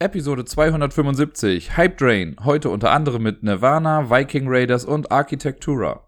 [0.00, 6.04] Episode 275, Hype Drain, heute unter anderem mit Nirvana, Viking Raiders und Architectura.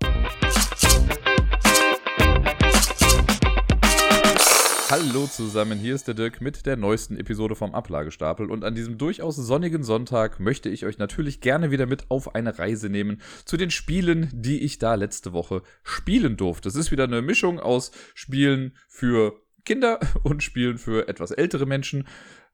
[4.88, 8.96] Hallo zusammen, hier ist der Dirk mit der neuesten Episode vom Ablagestapel und an diesem
[8.96, 13.57] durchaus sonnigen Sonntag möchte ich euch natürlich gerne wieder mit auf eine Reise nehmen zu
[13.57, 16.69] den Spielen, die ich da letzte Woche spielen durfte.
[16.69, 22.07] Es ist wieder eine Mischung aus Spielen für Kinder und Spielen für etwas ältere Menschen.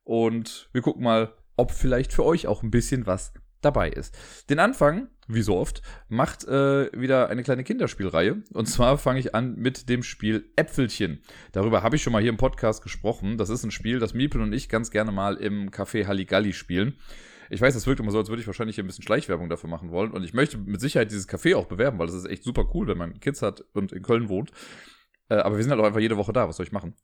[0.07, 4.17] Und wir gucken mal, ob vielleicht für euch auch ein bisschen was dabei ist.
[4.49, 8.41] Den Anfang, wie so oft, macht äh, wieder eine kleine Kinderspielreihe.
[8.53, 11.23] Und zwar fange ich an mit dem Spiel Äpfelchen.
[11.51, 13.37] Darüber habe ich schon mal hier im Podcast gesprochen.
[13.37, 17.01] Das ist ein Spiel, das Miepel und ich ganz gerne mal im Café Halligalli spielen.
[17.51, 19.69] Ich weiß, das wirkt immer so, als würde ich wahrscheinlich hier ein bisschen Schleichwerbung dafür
[19.69, 20.13] machen wollen.
[20.13, 22.87] Und ich möchte mit Sicherheit dieses Café auch bewerben, weil das ist echt super cool,
[22.87, 24.53] wenn man Kids hat und in Köln wohnt.
[25.29, 26.49] Äh, aber wir sind halt auch einfach jede Woche da.
[26.49, 26.95] Was soll ich machen?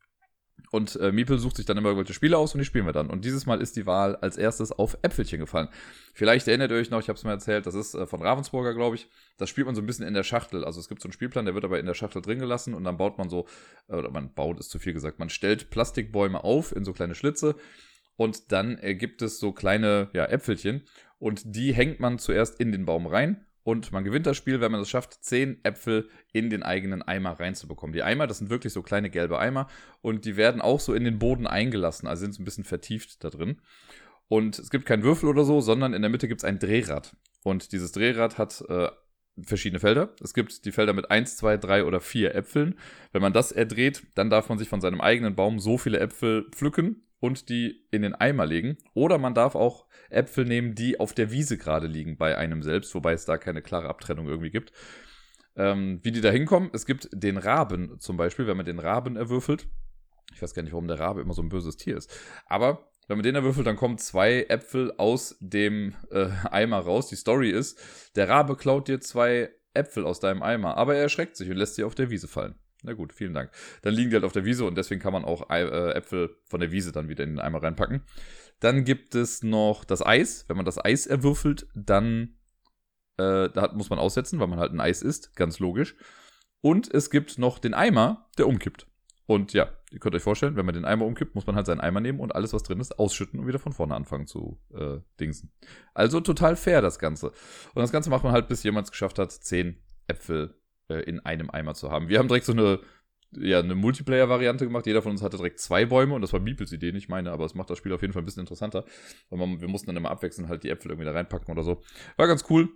[0.70, 3.10] Und äh, Miepel sucht sich dann immer irgendwelche Spiele aus und die spielen wir dann.
[3.10, 5.68] Und dieses Mal ist die Wahl als erstes auf Äpfelchen gefallen.
[6.14, 8.74] Vielleicht erinnert ihr euch noch, ich habe es mal erzählt, das ist äh, von Ravensburger,
[8.74, 9.08] glaube ich.
[9.36, 10.64] Das spielt man so ein bisschen in der Schachtel.
[10.64, 12.84] Also es gibt so einen Spielplan, der wird aber in der Schachtel drin gelassen und
[12.84, 13.46] dann baut man so,
[13.88, 17.14] äh, oder man baut ist zu viel gesagt, man stellt Plastikbäume auf in so kleine
[17.14, 17.56] Schlitze
[18.16, 20.86] und dann äh, gibt es so kleine ja, Äpfelchen
[21.18, 24.72] und die hängt man zuerst in den Baum rein und man gewinnt das Spiel, wenn
[24.72, 27.92] man es schafft, zehn Äpfel in den eigenen Eimer reinzubekommen.
[27.92, 29.68] Die Eimer, das sind wirklich so kleine gelbe Eimer
[30.00, 33.22] und die werden auch so in den Boden eingelassen, also sind so ein bisschen vertieft
[33.22, 33.60] da drin.
[34.28, 37.14] Und es gibt keinen Würfel oder so, sondern in der Mitte gibt es ein Drehrad.
[37.44, 38.88] Und dieses Drehrad hat äh,
[39.42, 40.14] verschiedene Felder.
[40.22, 42.78] Es gibt die Felder mit 1, 2, 3 oder 4 Äpfeln.
[43.12, 46.48] Wenn man das erdreht, dann darf man sich von seinem eigenen Baum so viele Äpfel
[46.50, 48.76] pflücken und die in den Eimer legen.
[48.94, 52.92] Oder man darf auch Äpfel nehmen, die auf der Wiese gerade liegen bei einem selbst,
[52.96, 54.72] wobei es da keine klare Abtrennung irgendwie gibt.
[55.54, 59.14] Ähm, wie die da hinkommen, es gibt den Raben zum Beispiel, wenn man den Raben
[59.14, 59.68] erwürfelt.
[60.34, 62.10] Ich weiß gar nicht, warum der Rabe immer so ein böses Tier ist.
[62.46, 67.06] Aber wenn man den erwürfelt, dann kommen zwei Äpfel aus dem äh, Eimer raus.
[67.06, 67.78] Die Story ist,
[68.16, 71.76] der Rabe klaut dir zwei Äpfel aus deinem Eimer, aber er erschreckt sich und lässt
[71.76, 72.56] sie auf der Wiese fallen.
[72.82, 73.50] Na gut, vielen Dank.
[73.82, 76.60] Dann liegen die halt auf der Wiese und deswegen kann man auch äh, Äpfel von
[76.60, 78.02] der Wiese dann wieder in den Eimer reinpacken.
[78.60, 80.44] Dann gibt es noch das Eis.
[80.48, 82.36] Wenn man das Eis erwürfelt, dann
[83.18, 85.96] äh, da muss man aussetzen, weil man halt ein Eis isst, ganz logisch.
[86.60, 88.86] Und es gibt noch den Eimer, der umkippt.
[89.26, 91.80] Und ja, ihr könnt euch vorstellen, wenn man den Eimer umkippt, muss man halt seinen
[91.80, 94.98] Eimer nehmen und alles, was drin ist, ausschütten und wieder von vorne anfangen zu äh,
[95.20, 95.52] dingsen.
[95.94, 97.28] Also total fair das Ganze.
[97.28, 100.54] Und das Ganze macht man halt, bis jemand es geschafft hat, zehn Äpfel
[100.88, 102.08] äh, in einem Eimer zu haben.
[102.08, 102.80] Wir haben direkt so eine,
[103.32, 104.86] ja, eine Multiplayer-Variante gemacht.
[104.86, 107.44] Jeder von uns hatte direkt zwei Bäume und das war Beeples Idee, nicht meine, aber
[107.44, 108.84] es macht das Spiel auf jeden Fall ein bisschen interessanter.
[109.28, 111.82] Und man, wir mussten dann immer abwechselnd halt die Äpfel irgendwie da reinpacken oder so.
[112.16, 112.68] War ganz cool.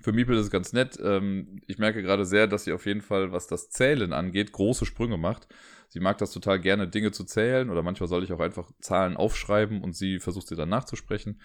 [0.00, 0.98] Für Meeple ist es ganz nett.
[1.02, 4.86] Ähm, ich merke gerade sehr, dass sie auf jeden Fall, was das Zählen angeht, große
[4.86, 5.46] Sprünge macht.
[5.88, 9.16] Sie mag das total gerne, Dinge zu zählen oder manchmal soll ich auch einfach Zahlen
[9.16, 11.40] aufschreiben und sie versucht sie dann nachzusprechen.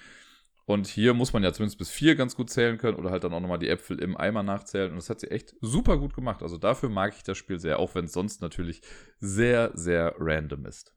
[0.69, 3.34] Und hier muss man ja zumindest bis vier ganz gut zählen können oder halt dann
[3.34, 4.91] auch nochmal die Äpfel im Eimer nachzählen.
[4.91, 6.44] Und das hat sie echt super gut gemacht.
[6.44, 8.84] Also dafür mag ich das Spiel sehr, auch wenn es sonst natürlich
[9.18, 10.94] sehr, sehr random ist.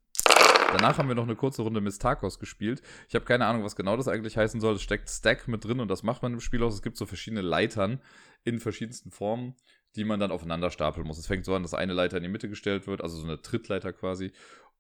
[0.73, 2.83] Danach haben wir noch eine kurze Runde Mistakos gespielt.
[3.09, 4.75] Ich habe keine Ahnung, was genau das eigentlich heißen soll.
[4.75, 6.75] Es steckt Stack mit drin und das macht man im Spiel aus.
[6.75, 8.03] Es gibt so verschiedene Leitern
[8.45, 9.55] in verschiedensten Formen,
[9.97, 11.17] die man dann aufeinander stapeln muss.
[11.17, 13.41] Es fängt so an, dass eine Leiter in die Mitte gestellt wird, also so eine
[13.41, 14.33] Trittleiter quasi.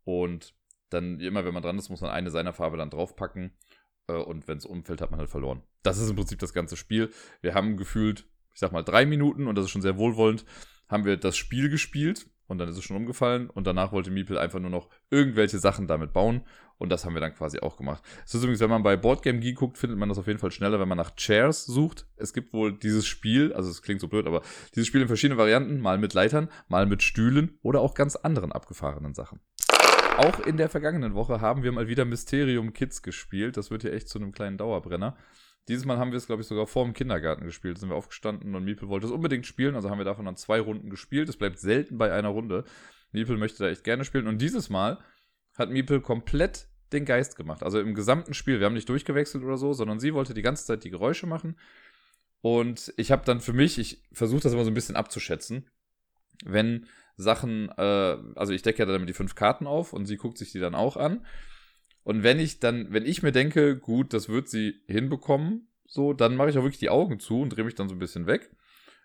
[0.05, 0.53] Und
[0.91, 3.53] dann immer, wenn man dran ist, muss man eine seiner Farbe dann draufpacken.
[4.09, 5.63] Äh, und wenn es umfällt, hat man halt verloren.
[5.83, 7.11] Das ist im Prinzip das ganze Spiel.
[7.41, 10.45] Wir haben gefühlt, ich sag mal, drei Minuten, und das ist schon sehr wohlwollend,
[10.89, 14.39] haben wir das Spiel gespielt und dann ist es schon umgefallen und danach wollte Meeple
[14.39, 16.43] einfach nur noch irgendwelche Sachen damit bauen
[16.77, 18.03] und das haben wir dann quasi auch gemacht.
[18.27, 20.51] Es ist übrigens, wenn man bei Boardgame Geek guckt, findet man das auf jeden Fall
[20.51, 22.07] schneller, wenn man nach Chairs sucht.
[22.17, 24.43] Es gibt wohl dieses Spiel, also es klingt so blöd, aber
[24.75, 28.53] dieses Spiel in verschiedenen Varianten, mal mit Leitern, mal mit Stühlen oder auch ganz anderen
[28.53, 29.41] abgefahrenen Sachen.
[30.19, 33.57] Auch in der vergangenen Woche haben wir mal wieder Mysterium Kids gespielt.
[33.57, 35.17] Das wird hier echt zu einem kleinen Dauerbrenner.
[35.69, 37.77] Dieses Mal haben wir es, glaube ich, sogar vor dem Kindergarten gespielt.
[37.77, 39.75] Da sind wir aufgestanden und Miepel wollte es unbedingt spielen.
[39.75, 41.29] Also haben wir davon dann zwei Runden gespielt.
[41.29, 42.65] Es bleibt selten bei einer Runde.
[43.13, 44.27] Miepel möchte da echt gerne spielen.
[44.27, 44.99] Und dieses Mal
[45.55, 47.63] hat Miepel komplett den Geist gemacht.
[47.63, 48.59] Also im gesamten Spiel.
[48.59, 51.57] Wir haben nicht durchgewechselt oder so, sondern sie wollte die ganze Zeit die Geräusche machen.
[52.41, 55.71] Und ich habe dann für mich, ich versuche das immer so ein bisschen abzuschätzen,
[56.45, 56.87] wenn
[57.23, 60.53] Sachen, äh, also ich decke ja damit die fünf Karten auf und sie guckt sich
[60.53, 61.25] die dann auch an.
[62.05, 66.37] Und wenn ich dann, wenn ich mir denke, gut, das wird sie hinbekommen, so, dann
[66.37, 68.51] mache ich auch wirklich die Augen zu und drehe mich dann so ein bisschen weg.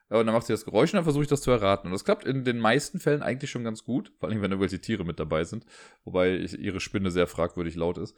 [0.10, 1.88] Und dann macht sie das Geräusch und dann versuche ich das zu erraten.
[1.88, 4.80] Und das klappt in den meisten Fällen eigentlich schon ganz gut, vor allem wenn irgendwelche
[4.80, 5.66] Tiere mit dabei sind,
[6.06, 8.18] wobei ich, ihre Spinne sehr fragwürdig laut ist.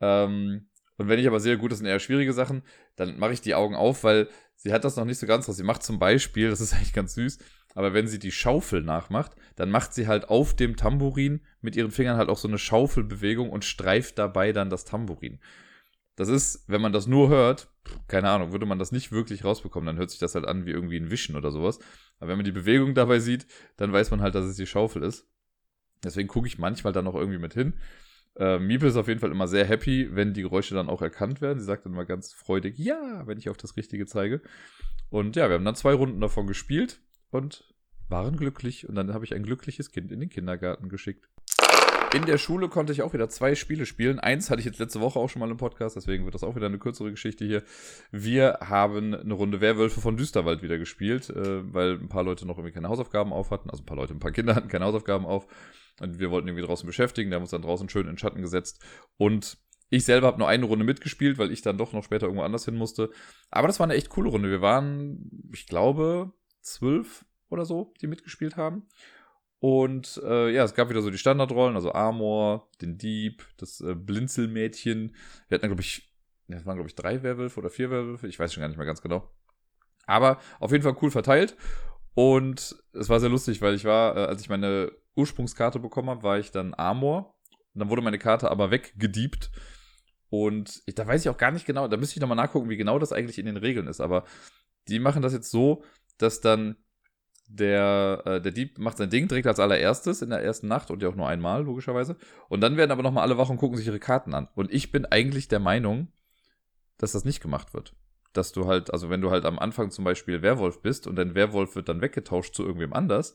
[0.00, 0.68] Ähm,
[0.98, 2.62] und wenn ich aber sehe, gut, das sind eher schwierige Sachen,
[2.96, 5.56] dann mache ich die Augen auf, weil sie hat das noch nicht so ganz raus.
[5.56, 7.38] Sie macht zum Beispiel, das ist eigentlich ganz süß,
[7.74, 11.90] aber wenn sie die Schaufel nachmacht, dann macht sie halt auf dem Tambourin mit ihren
[11.90, 15.38] Fingern halt auch so eine Schaufelbewegung und streift dabei dann das Tambourin.
[16.16, 17.68] Das ist, wenn man das nur hört,
[18.08, 20.70] keine Ahnung, würde man das nicht wirklich rausbekommen, dann hört sich das halt an wie
[20.70, 21.78] irgendwie ein Wischen oder sowas.
[22.18, 25.02] Aber wenn man die Bewegung dabei sieht, dann weiß man halt, dass es die Schaufel
[25.02, 25.26] ist.
[26.02, 27.74] Deswegen gucke ich manchmal dann auch irgendwie mit hin.
[28.38, 31.40] Äh, Miepel ist auf jeden Fall immer sehr happy, wenn die Geräusche dann auch erkannt
[31.40, 31.58] werden.
[31.58, 34.42] Sie sagt dann immer ganz freudig, ja, wenn ich auf das Richtige zeige.
[35.08, 37.00] Und ja, wir haben dann zwei Runden davon gespielt
[37.30, 37.64] und
[38.08, 38.88] waren glücklich.
[38.88, 41.28] Und dann habe ich ein glückliches Kind in den Kindergarten geschickt.
[42.14, 44.20] In der Schule konnte ich auch wieder zwei Spiele spielen.
[44.20, 46.54] Eins hatte ich jetzt letzte Woche auch schon mal im Podcast, deswegen wird das auch
[46.54, 47.62] wieder eine kürzere Geschichte hier.
[48.12, 52.58] Wir haben eine Runde Werwölfe von Düsterwald wieder gespielt, äh, weil ein paar Leute noch
[52.58, 53.70] irgendwie keine Hausaufgaben auf hatten.
[53.70, 55.46] Also ein paar Leute, ein paar Kinder hatten keine Hausaufgaben auf.
[56.00, 57.30] Und wir wollten irgendwie draußen beschäftigen.
[57.30, 58.84] Da haben uns dann draußen schön in den Schatten gesetzt.
[59.16, 59.58] Und
[59.88, 62.64] ich selber habe nur eine Runde mitgespielt, weil ich dann doch noch später irgendwo anders
[62.64, 63.10] hin musste.
[63.50, 64.50] Aber das war eine echt coole Runde.
[64.50, 68.88] Wir waren, ich glaube, zwölf oder so, die mitgespielt haben.
[69.58, 73.94] Und äh, ja, es gab wieder so die Standardrollen, also Amor, den Dieb, das äh,
[73.94, 75.14] Blinzelmädchen.
[75.48, 76.12] Wir hatten, glaube ich,
[76.48, 78.86] das waren, glaube ich, drei Werwölfe oder vier Werwölfe, ich weiß schon gar nicht mehr
[78.86, 79.30] ganz genau.
[80.06, 81.56] Aber auf jeden Fall cool verteilt.
[82.14, 86.22] Und es war sehr lustig, weil ich war, äh, als ich meine Ursprungskarte bekommen habe,
[86.22, 87.34] war ich dann Amor.
[87.74, 89.50] Und dann wurde meine Karte aber weggediebt.
[90.28, 92.76] Und ich, da weiß ich auch gar nicht genau, da müsste ich nochmal nachgucken, wie
[92.76, 94.00] genau das eigentlich in den Regeln ist.
[94.00, 94.24] Aber
[94.88, 95.82] die machen das jetzt so,
[96.18, 96.76] dass dann
[97.48, 101.02] der, äh, der Dieb macht sein Ding direkt als allererstes in der ersten Nacht und
[101.02, 102.16] ja auch nur einmal, logischerweise.
[102.48, 104.48] Und dann werden aber nochmal alle wach und gucken sich ihre Karten an.
[104.54, 106.08] Und ich bin eigentlich der Meinung,
[106.98, 107.94] dass das nicht gemacht wird.
[108.32, 111.34] Dass du halt, also wenn du halt am Anfang zum Beispiel Werwolf bist und dein
[111.34, 113.34] Werwolf wird dann weggetauscht zu irgendwem anders,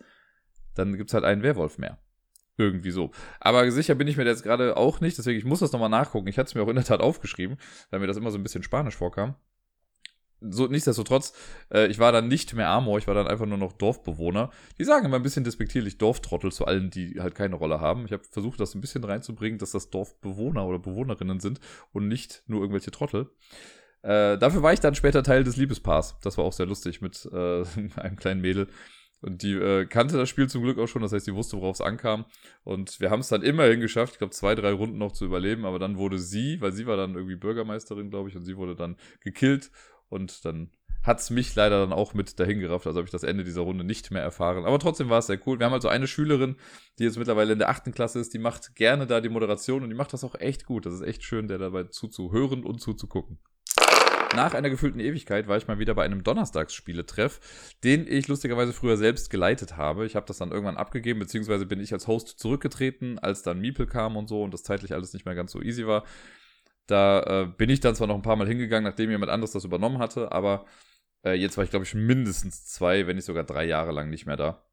[0.76, 1.98] dann gibt's halt einen Werwolf mehr.
[2.58, 3.12] Irgendwie so.
[3.40, 6.28] Aber sicher bin ich mir jetzt gerade auch nicht, deswegen ich muss das nochmal nachgucken.
[6.28, 7.58] Ich hatte es mir auch in der Tat aufgeschrieben,
[7.90, 9.36] weil mir das immer so ein bisschen spanisch vorkam
[10.42, 11.34] so, nichtsdestotrotz,
[11.72, 14.50] äh, ich war dann nicht mehr Amor, ich war dann einfach nur noch Dorfbewohner.
[14.80, 18.06] Die sagen immer ein bisschen despektierlich Dorftrottel zu allen, die halt keine Rolle haben.
[18.06, 21.60] Ich habe versucht, das ein bisschen reinzubringen, dass das Dorfbewohner oder Bewohnerinnen sind
[21.94, 23.30] und nicht nur irgendwelche Trottel.
[24.02, 26.18] Äh, dafür war ich dann später Teil des Liebespaars.
[26.22, 27.64] Das war auch sehr lustig mit äh,
[27.96, 28.68] einem kleinen Mädel.
[29.22, 31.76] Und die äh, kannte das Spiel zum Glück auch schon, das heißt, die wusste, worauf
[31.76, 32.26] es ankam.
[32.64, 35.66] Und wir haben es dann immerhin geschafft, ich glaube, zwei, drei Runden noch zu überleben.
[35.66, 38.76] Aber dann wurde sie, weil sie war dann irgendwie Bürgermeisterin, glaube ich, und sie wurde
[38.76, 39.72] dann gekillt.
[40.10, 40.72] Und dann
[41.04, 43.62] hat es mich leider dann auch mit dahin gerafft, also habe ich das Ende dieser
[43.62, 44.66] Runde nicht mehr erfahren.
[44.66, 45.60] Aber trotzdem war es sehr cool.
[45.60, 46.58] Wir haben also eine Schülerin,
[47.00, 49.90] die jetzt mittlerweile in der achten Klasse ist, die macht gerne da die Moderation und
[49.90, 50.86] die macht das auch echt gut.
[50.86, 53.40] Das ist echt schön, der dabei zuzuhören und zuzugucken.
[54.34, 58.96] Nach einer gefühlten Ewigkeit war ich mal wieder bei einem Donnerstagsspieletreff, den ich lustigerweise früher
[58.96, 60.06] selbst geleitet habe.
[60.06, 63.88] Ich habe das dann irgendwann abgegeben, beziehungsweise bin ich als Host zurückgetreten, als dann Miepel
[63.88, 66.06] kam und so und das zeitlich alles nicht mehr ganz so easy war.
[66.88, 69.66] Da äh, bin ich dann zwar noch ein paar Mal hingegangen, nachdem jemand anderes das
[69.66, 70.66] übernommen hatte, aber
[71.24, 74.26] äh, jetzt war ich, glaube ich, mindestens zwei, wenn nicht sogar drei Jahre lang nicht
[74.26, 74.66] mehr da.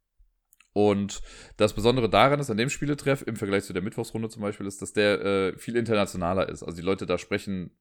[0.72, 1.22] Und
[1.56, 4.80] das Besondere daran ist, an dem Spieletreff, im Vergleich zu der Mittwochsrunde zum Beispiel, ist,
[4.80, 6.62] dass der äh, viel internationaler ist.
[6.62, 7.76] Also die Leute da sprechen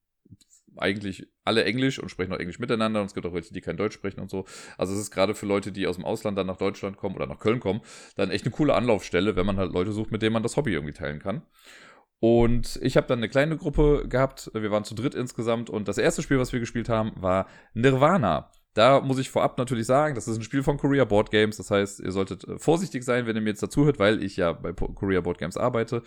[0.79, 3.77] eigentlich alle Englisch und sprechen auch Englisch miteinander und es gibt auch welche, die kein
[3.77, 4.45] Deutsch sprechen und so.
[4.77, 7.27] Also es ist gerade für Leute, die aus dem Ausland dann nach Deutschland kommen oder
[7.27, 7.81] nach Köln kommen,
[8.15, 10.73] dann echt eine coole Anlaufstelle, wenn man halt Leute sucht, mit denen man das Hobby
[10.73, 11.41] irgendwie teilen kann.
[12.19, 14.49] Und ich habe dann eine kleine Gruppe gehabt.
[14.53, 15.69] Wir waren zu dritt insgesamt.
[15.69, 18.51] Und das erste Spiel, was wir gespielt haben, war Nirvana.
[18.73, 21.57] Da muss ich vorab natürlich sagen, das ist ein Spiel von Korea Board Games.
[21.57, 24.51] Das heißt, ihr solltet äh, vorsichtig sein, wenn ihr mir jetzt dazuhört, weil ich ja
[24.53, 26.03] bei Korea Board Games arbeite.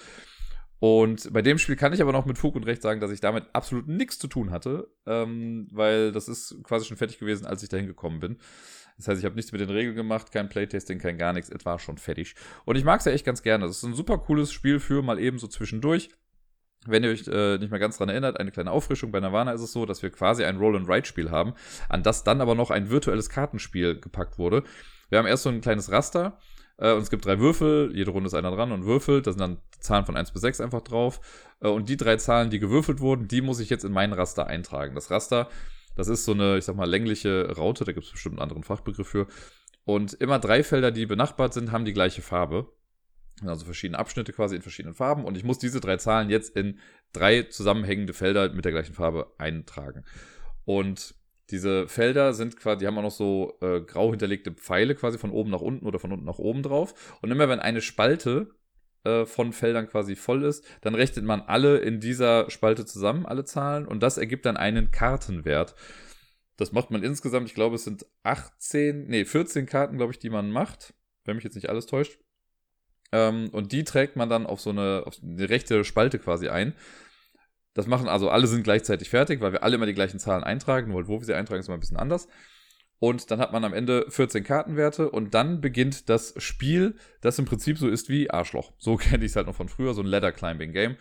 [0.81, 3.21] Und bei dem Spiel kann ich aber noch mit Fug und Recht sagen, dass ich
[3.21, 7.63] damit absolut nichts zu tun hatte, ähm, weil das ist quasi schon fertig gewesen, als
[7.63, 8.39] ich dahin gekommen bin.
[8.97, 11.51] Das heißt, ich habe nichts mit den Regeln gemacht, kein Playtesting, kein gar nichts.
[11.51, 12.35] Es war schon fertig.
[12.65, 13.67] Und ich mag es ja echt ganz gerne.
[13.67, 16.09] Das ist ein super cooles Spiel für mal eben so zwischendurch.
[16.87, 19.61] Wenn ihr euch äh, nicht mehr ganz dran erinnert, eine kleine Auffrischung bei Nirvana ist
[19.61, 21.53] es so, dass wir quasi ein Roll-and-Ride-Spiel haben,
[21.91, 24.65] an das dann aber noch ein virtuelles Kartenspiel gepackt wurde.
[25.11, 26.39] Wir haben erst so ein kleines Raster
[26.81, 29.41] äh, und es gibt drei Würfel, jede Runde ist einer dran und würfelt, da sind
[29.41, 31.21] dann Zahlen von 1 bis 6 einfach drauf.
[31.61, 34.47] Äh, und die drei Zahlen, die gewürfelt wurden, die muss ich jetzt in mein Raster
[34.47, 34.95] eintragen.
[34.95, 35.49] Das Raster
[35.97, 38.63] das ist so eine, ich sag mal, längliche Raute, da gibt es bestimmt einen anderen
[38.63, 39.27] Fachbegriff für.
[39.85, 42.73] Und immer drei Felder, die benachbart sind, haben die gleiche Farbe.
[43.45, 45.25] Also verschiedene Abschnitte quasi in verschiedenen Farben.
[45.25, 46.79] Und ich muss diese drei Zahlen jetzt in
[47.13, 50.05] drei zusammenhängende Felder mit der gleichen Farbe eintragen.
[50.65, 51.15] Und
[51.51, 55.31] diese Felder sind quasi, die haben auch noch so äh, grau hinterlegte Pfeile quasi von
[55.31, 57.19] oben nach unten oder von unten nach oben drauf.
[57.23, 58.55] Und immer wenn eine Spalte
[59.05, 63.45] äh, von Feldern quasi voll ist, dann rechnet man alle in dieser Spalte zusammen, alle
[63.45, 65.75] Zahlen, und das ergibt dann einen Kartenwert.
[66.57, 70.29] Das macht man insgesamt, ich glaube, es sind 18, nee, 14 Karten, glaube ich, die
[70.29, 70.93] man macht,
[71.25, 72.19] wenn mich jetzt nicht alles täuscht.
[73.13, 76.75] Ähm, und die trägt man dann auf so eine, auf eine rechte Spalte quasi ein.
[77.75, 80.91] Das machen also alle sind gleichzeitig fertig, weil wir alle immer die gleichen Zahlen eintragen.
[80.91, 82.29] Nur wo wir sie eintragen, ist immer ein bisschen anders.
[82.99, 87.47] Und dann hat man am Ende 14 Kartenwerte und dann beginnt das Spiel, das im
[87.47, 88.73] Prinzip so ist wie Arschloch.
[88.79, 90.97] So kenne ich es halt noch von früher, so ein Ladder Climbing Game.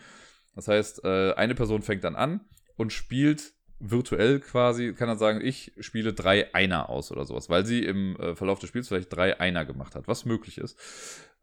[0.54, 2.40] Das heißt, äh, eine Person fängt dann an
[2.76, 7.64] und spielt virtuell quasi, kann dann sagen, ich spiele drei Einer aus oder sowas, weil
[7.66, 10.78] sie im äh, Verlauf des Spiels vielleicht drei Einer gemacht hat, was möglich ist.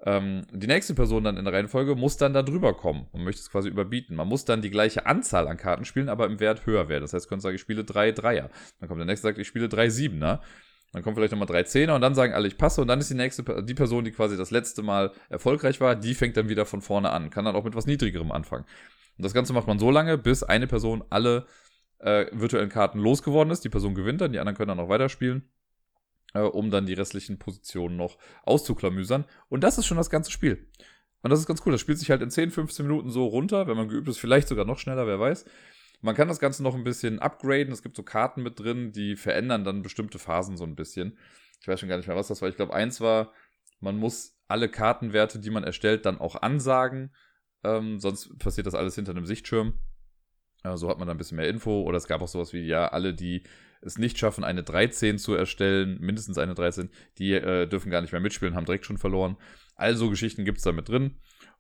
[0.04, 3.42] Ähm, die nächste Person dann in der Reihenfolge muss dann da drüber kommen und möchte
[3.42, 4.16] es quasi überbieten.
[4.16, 7.02] Man muss dann die gleiche Anzahl an Karten spielen, aber im Wert höher werden.
[7.02, 8.50] Das heißt, könnte sagen, ich spiele drei Dreier.
[8.80, 10.42] Dann kommt der nächste, sagt, ich spiele drei Siebener.
[10.94, 12.82] Dann kommt vielleicht nochmal drei Zehner und dann sagen alle, ich passe.
[12.82, 16.14] Und dann ist die nächste, die Person, die quasi das letzte Mal erfolgreich war, die
[16.14, 17.30] fängt dann wieder von vorne an.
[17.30, 18.66] Kann dann auch mit was Niedrigerem anfangen.
[19.18, 21.46] Und das Ganze macht man so lange, bis eine Person alle
[22.00, 23.66] äh, virtuellen Karten losgeworden ist.
[23.66, 25.50] Die Person gewinnt dann, die anderen können dann noch weiterspielen,
[26.34, 29.26] äh, um dann die restlichen Positionen noch auszuklamüsern.
[29.50, 30.70] Und das ist schon das ganze Spiel.
[31.22, 31.72] Und das ist ganz cool.
[31.72, 33.68] Das spielt sich halt in 10, 15 Minuten so runter.
[33.68, 35.46] Wenn man geübt ist, vielleicht sogar noch schneller, wer weiß.
[36.02, 37.74] Man kann das Ganze noch ein bisschen upgraden.
[37.74, 41.18] Es gibt so Karten mit drin, die verändern dann bestimmte Phasen so ein bisschen.
[41.60, 42.50] Ich weiß schon gar nicht mehr, was das war.
[42.50, 43.34] Ich glaube, eins war,
[43.80, 47.16] man muss alle Kartenwerte, die man erstellt, dann auch ansagen.
[47.64, 49.74] Ähm, sonst passiert das alles hinter einem Sichtschirm.
[50.64, 51.82] Äh, so hat man dann ein bisschen mehr Info.
[51.82, 53.44] Oder es gab auch sowas wie, ja, alle, die
[53.82, 58.12] es nicht schaffen, eine 13 zu erstellen, mindestens eine 13, die äh, dürfen gar nicht
[58.12, 59.38] mehr mitspielen, haben direkt schon verloren.
[59.76, 61.16] Also Geschichten gibt es da mit drin.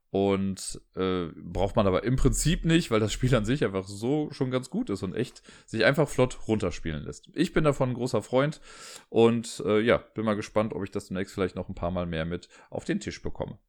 [0.09, 4.29] Und äh, braucht man aber im Prinzip nicht, weil das Spiel an sich einfach so
[4.31, 7.29] schon ganz gut ist und echt sich einfach flott runterspielen lässt.
[7.33, 8.61] Ich bin davon ein großer Freund
[9.09, 12.05] und äh, ja, bin mal gespannt, ob ich das demnächst vielleicht noch ein paar Mal
[12.05, 13.59] mehr mit auf den Tisch bekomme.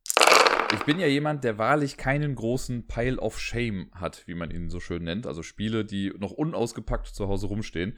[0.74, 4.68] Ich bin ja jemand, der wahrlich keinen großen Pile of Shame hat, wie man ihn
[4.68, 5.26] so schön nennt.
[5.26, 7.96] Also Spiele, die noch unausgepackt zu Hause rumstehen.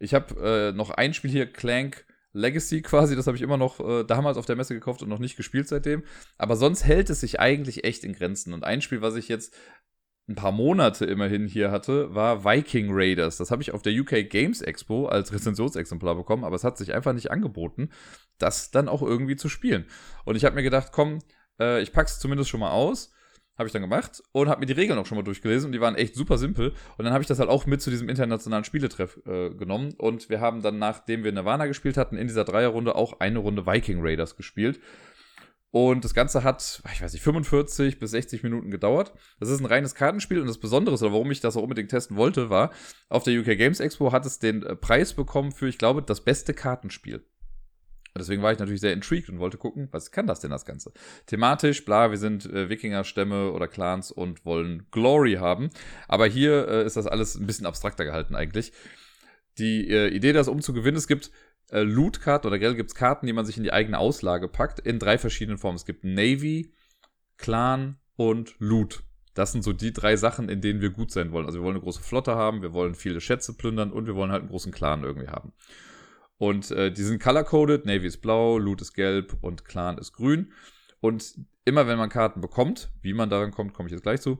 [0.00, 3.80] Ich habe äh, noch ein Spiel hier, Clank Legacy quasi, das habe ich immer noch
[3.80, 6.02] äh, damals auf der Messe gekauft und noch nicht gespielt seitdem.
[6.38, 8.52] Aber sonst hält es sich eigentlich echt in Grenzen.
[8.52, 9.54] Und ein Spiel, was ich jetzt
[10.28, 13.36] ein paar Monate immerhin hier hatte, war Viking Raiders.
[13.36, 16.94] Das habe ich auf der UK Games Expo als Rezensionsexemplar bekommen, aber es hat sich
[16.94, 17.90] einfach nicht angeboten,
[18.38, 19.86] das dann auch irgendwie zu spielen.
[20.24, 21.18] Und ich habe mir gedacht, komm,
[21.58, 23.12] äh, ich pack's zumindest schon mal aus.
[23.60, 25.82] Habe ich dann gemacht und habe mir die Regeln auch schon mal durchgelesen und die
[25.82, 26.72] waren echt super simpel.
[26.96, 29.92] Und dann habe ich das halt auch mit zu diesem internationalen Spieletreff äh, genommen.
[29.98, 33.66] Und wir haben dann, nachdem wir Nirvana gespielt hatten, in dieser Dreierrunde auch eine Runde
[33.66, 34.80] Viking Raiders gespielt.
[35.72, 39.12] Und das Ganze hat, ich weiß nicht, 45 bis 60 Minuten gedauert.
[39.40, 42.16] Das ist ein reines Kartenspiel und das Besondere, oder warum ich das auch unbedingt testen
[42.16, 42.70] wollte, war,
[43.10, 46.22] auf der UK Games Expo hat es den äh, Preis bekommen für, ich glaube, das
[46.22, 47.26] beste Kartenspiel.
[48.18, 50.92] Deswegen war ich natürlich sehr intrigued und wollte gucken, was kann das denn das Ganze?
[51.26, 55.70] Thematisch, bla, wir sind äh, Wikinger-Stämme oder Clans und wollen Glory haben.
[56.08, 58.72] Aber hier äh, ist das alles ein bisschen abstrakter gehalten eigentlich.
[59.58, 61.30] Die äh, Idee, das umzugewinnen, es gibt
[61.70, 64.80] äh, Loot-Karten oder generell gibt es Karten, die man sich in die eigene Auslage packt,
[64.80, 65.76] in drei verschiedenen Formen.
[65.76, 66.74] Es gibt Navy,
[67.36, 69.02] Clan und Loot.
[69.34, 71.46] Das sind so die drei Sachen, in denen wir gut sein wollen.
[71.46, 74.32] Also wir wollen eine große Flotte haben, wir wollen viele Schätze plündern und wir wollen
[74.32, 75.52] halt einen großen Clan irgendwie haben.
[76.40, 77.84] Und äh, die sind color-coded.
[77.84, 80.52] Navy ist blau, Loot ist gelb und Clan ist grün.
[81.00, 81.34] Und
[81.66, 84.38] immer wenn man Karten bekommt, wie man daran kommt, komme ich jetzt gleich zu,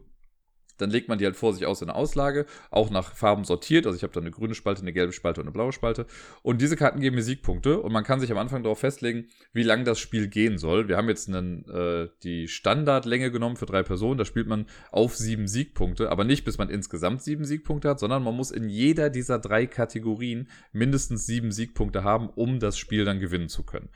[0.81, 3.87] dann legt man die halt vor sich aus in der Auslage, auch nach Farben sortiert.
[3.87, 6.07] Also ich habe da eine grüne Spalte, eine gelbe Spalte und eine blaue Spalte.
[6.43, 9.63] Und diese Karten geben mir Siegpunkte und man kann sich am Anfang darauf festlegen, wie
[9.63, 10.89] lang das Spiel gehen soll.
[10.89, 14.19] Wir haben jetzt einen, äh, die Standardlänge genommen für drei Personen.
[14.19, 18.23] Da spielt man auf sieben Siegpunkte, aber nicht bis man insgesamt sieben Siegpunkte hat, sondern
[18.23, 23.21] man muss in jeder dieser drei Kategorien mindestens sieben Siegpunkte haben, um das Spiel dann
[23.21, 23.89] gewinnen zu können.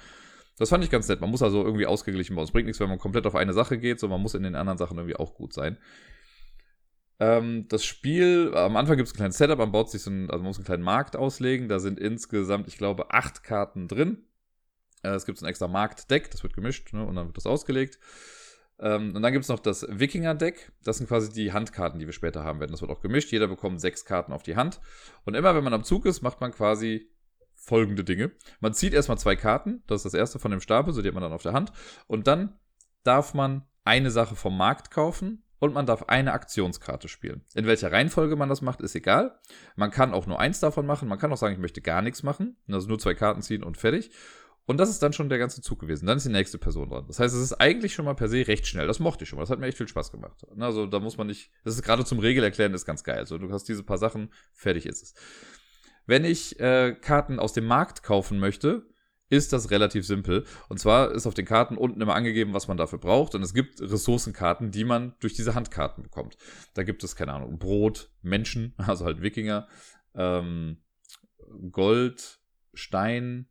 [0.56, 1.20] Das fand ich ganz nett.
[1.20, 2.44] Man muss also irgendwie ausgeglichen bauen.
[2.44, 4.54] Es bringt nichts, wenn man komplett auf eine Sache geht, sondern man muss in den
[4.54, 5.78] anderen Sachen irgendwie auch gut sein.
[7.20, 10.30] Ähm, das Spiel, am Anfang gibt es ein kleines Setup, man baut sich so einen,
[10.30, 11.68] also man muss einen kleinen Markt auslegen.
[11.68, 14.24] Da sind insgesamt, ich glaube, acht Karten drin.
[15.02, 17.46] Äh, es gibt so ein extra Marktdeck, das wird gemischt ne, und dann wird das
[17.46, 17.98] ausgelegt.
[18.80, 20.72] Ähm, und dann gibt es noch das Wikinger-Deck.
[20.82, 22.72] Das sind quasi die Handkarten, die wir später haben werden.
[22.72, 23.30] Das wird auch gemischt.
[23.30, 24.80] Jeder bekommt sechs Karten auf die Hand.
[25.24, 27.08] Und immer wenn man am Zug ist, macht man quasi
[27.54, 28.32] folgende Dinge.
[28.60, 29.84] Man zieht erstmal zwei Karten.
[29.86, 31.72] Das ist das erste von dem Stapel, so die hat man dann auf der Hand.
[32.08, 32.58] Und dann
[33.04, 37.42] darf man eine Sache vom Markt kaufen und man darf eine Aktionskarte spielen.
[37.54, 39.38] In welcher Reihenfolge man das macht, ist egal.
[39.76, 41.08] Man kann auch nur eins davon machen.
[41.08, 42.56] Man kann auch sagen, ich möchte gar nichts machen.
[42.68, 44.10] Also nur zwei Karten ziehen und fertig.
[44.66, 46.06] Und das ist dann schon der ganze Zug gewesen.
[46.06, 47.04] Dann ist die nächste Person dran.
[47.06, 48.86] Das heißt, es ist eigentlich schon mal per se recht schnell.
[48.86, 49.42] Das mochte ich schon mal.
[49.42, 50.46] Das hat mir echt viel Spaß gemacht.
[50.58, 51.50] Also da muss man nicht.
[51.64, 53.18] Das ist gerade zum Regelerklären ist ganz geil.
[53.18, 55.14] Also du hast diese paar Sachen, fertig ist es.
[56.06, 58.86] Wenn ich äh, Karten aus dem Markt kaufen möchte,
[59.34, 60.44] ist das relativ simpel.
[60.68, 63.34] Und zwar ist auf den Karten unten immer angegeben, was man dafür braucht.
[63.34, 66.36] Und es gibt Ressourcenkarten, die man durch diese Handkarten bekommt.
[66.74, 69.68] Da gibt es, keine Ahnung, Brot, Menschen, also halt Wikinger,
[70.14, 70.78] ähm,
[71.70, 72.40] Gold,
[72.72, 73.48] Stein,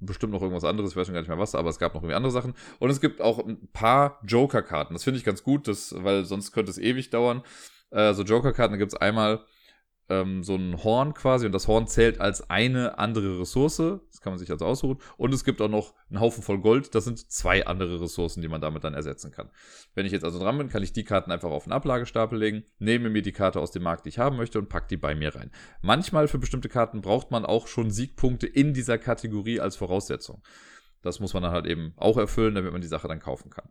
[0.00, 2.02] bestimmt noch irgendwas anderes, ich weiß schon gar nicht mehr was, aber es gab noch
[2.02, 2.54] irgendwie andere Sachen.
[2.78, 4.94] Und es gibt auch ein paar Joker-Karten.
[4.94, 7.42] Das finde ich ganz gut, das, weil sonst könnte es ewig dauern.
[7.90, 9.44] Also Joker-Karten gibt es einmal
[10.10, 13.76] ähm, so ein Horn quasi und das Horn zählt als eine andere Ressource.
[13.76, 14.98] Das kann man sich also aussuchen.
[15.16, 16.94] Und es gibt auch noch einen Haufen voll Gold.
[16.94, 19.50] Das sind zwei andere Ressourcen, die man damit dann ersetzen kann.
[19.94, 22.64] Wenn ich jetzt also dran bin, kann ich die Karten einfach auf einen Ablagestapel legen,
[22.78, 25.14] nehme mir die Karte aus dem Markt, die ich haben möchte und packe die bei
[25.14, 25.50] mir rein.
[25.80, 30.42] Manchmal für bestimmte Karten braucht man auch schon Siegpunkte in dieser Kategorie als Voraussetzung.
[31.02, 33.68] Das muss man dann halt eben auch erfüllen, damit man die Sache dann kaufen kann.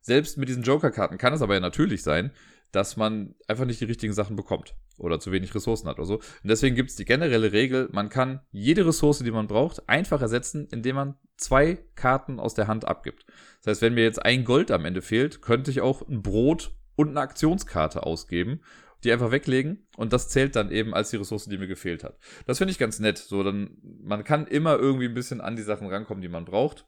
[0.00, 2.32] Selbst mit diesen Joker-Karten kann es aber ja natürlich sein,
[2.72, 6.14] dass man einfach nicht die richtigen Sachen bekommt oder zu wenig Ressourcen hat oder so.
[6.16, 10.20] Und deswegen gibt es die generelle Regel, man kann jede Ressource, die man braucht, einfach
[10.20, 13.24] ersetzen, indem man zwei Karten aus der Hand abgibt.
[13.62, 16.76] Das heißt, wenn mir jetzt ein Gold am Ende fehlt, könnte ich auch ein Brot
[16.96, 18.60] und eine Aktionskarte ausgeben,
[19.02, 22.18] die einfach weglegen und das zählt dann eben als die Ressource, die mir gefehlt hat.
[22.46, 23.18] Das finde ich ganz nett.
[23.18, 26.86] So, dann, man kann immer irgendwie ein bisschen an die Sachen rankommen, die man braucht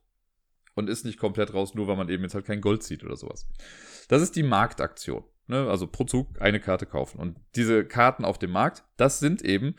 [0.74, 3.16] und ist nicht komplett raus, nur weil man eben jetzt halt kein Gold zieht oder
[3.16, 3.48] sowas.
[4.08, 5.24] Das ist die Marktaktion.
[5.46, 5.68] Ne?
[5.68, 7.18] Also pro Zug eine Karte kaufen.
[7.18, 9.74] Und diese Karten auf dem Markt, das sind eben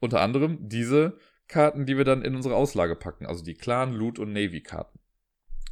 [0.00, 1.18] unter anderem diese
[1.48, 3.26] Karten, die wir dann in unsere Auslage packen.
[3.26, 4.98] Also die Clan, Loot und Navy-Karten.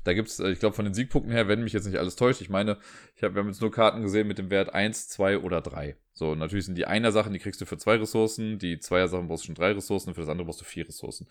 [0.04, 2.16] Da gibt es, äh, ich glaube, von den Siegpunkten her, wenn mich jetzt nicht alles
[2.16, 2.78] täuscht, ich meine,
[3.16, 5.96] ich hab, wir haben jetzt nur Karten gesehen mit dem Wert 1, 2 oder 3.
[6.12, 9.46] So, natürlich sind die Einer-Sachen, die kriegst du für zwei Ressourcen, die Zweier-Sachen brauchst du
[9.46, 11.26] schon drei Ressourcen, für das andere brauchst du vier Ressourcen.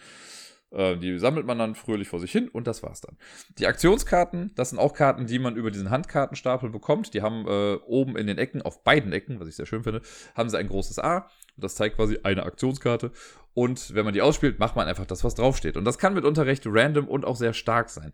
[0.73, 3.17] Äh, die sammelt man dann fröhlich vor sich hin und das war's dann.
[3.59, 7.13] Die Aktionskarten, das sind auch Karten, die man über diesen Handkartenstapel bekommt.
[7.13, 10.01] Die haben äh, oben in den Ecken, auf beiden Ecken, was ich sehr schön finde,
[10.35, 11.29] haben sie ein großes A.
[11.55, 13.11] Das zeigt quasi eine Aktionskarte.
[13.53, 15.77] Und wenn man die ausspielt, macht man einfach das, was draufsteht.
[15.77, 18.11] Und das kann mitunter recht random und auch sehr stark sein.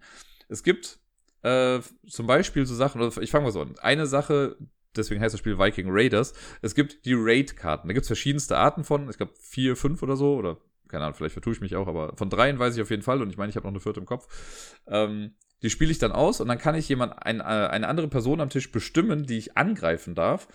[0.49, 0.99] Es gibt
[1.43, 3.75] äh, zum Beispiel so Sachen, ich fange mal so an.
[3.79, 4.57] Eine Sache,
[4.97, 6.33] deswegen heißt das Spiel Viking Raiders.
[6.61, 7.87] Es gibt die Raid-Karten.
[7.87, 10.57] Da gibt es verschiedenste Arten von, ich glaube vier, fünf oder so, oder
[10.89, 13.21] keine Ahnung, vielleicht vertue ich mich auch, aber von dreien weiß ich auf jeden Fall
[13.21, 14.27] und ich meine, ich habe noch eine vierte im Kopf.
[14.87, 18.07] Ähm, die spiele ich dann aus und dann kann ich jemand, ein, äh, eine andere
[18.07, 20.47] Person am Tisch bestimmen, die ich angreifen darf.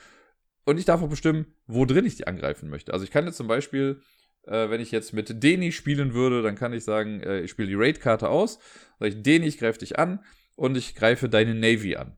[0.64, 2.92] Und ich darf auch bestimmen, wo drin ich die angreifen möchte.
[2.92, 4.00] Also ich kann jetzt zum Beispiel,
[4.44, 7.68] äh, wenn ich jetzt mit Deni spielen würde, dann kann ich sagen, äh, ich spiele
[7.68, 8.58] die Raid-Karte aus,
[8.98, 10.20] sage ich, Deni, ich greife dich an
[10.56, 12.16] und ich greife deine Navy an.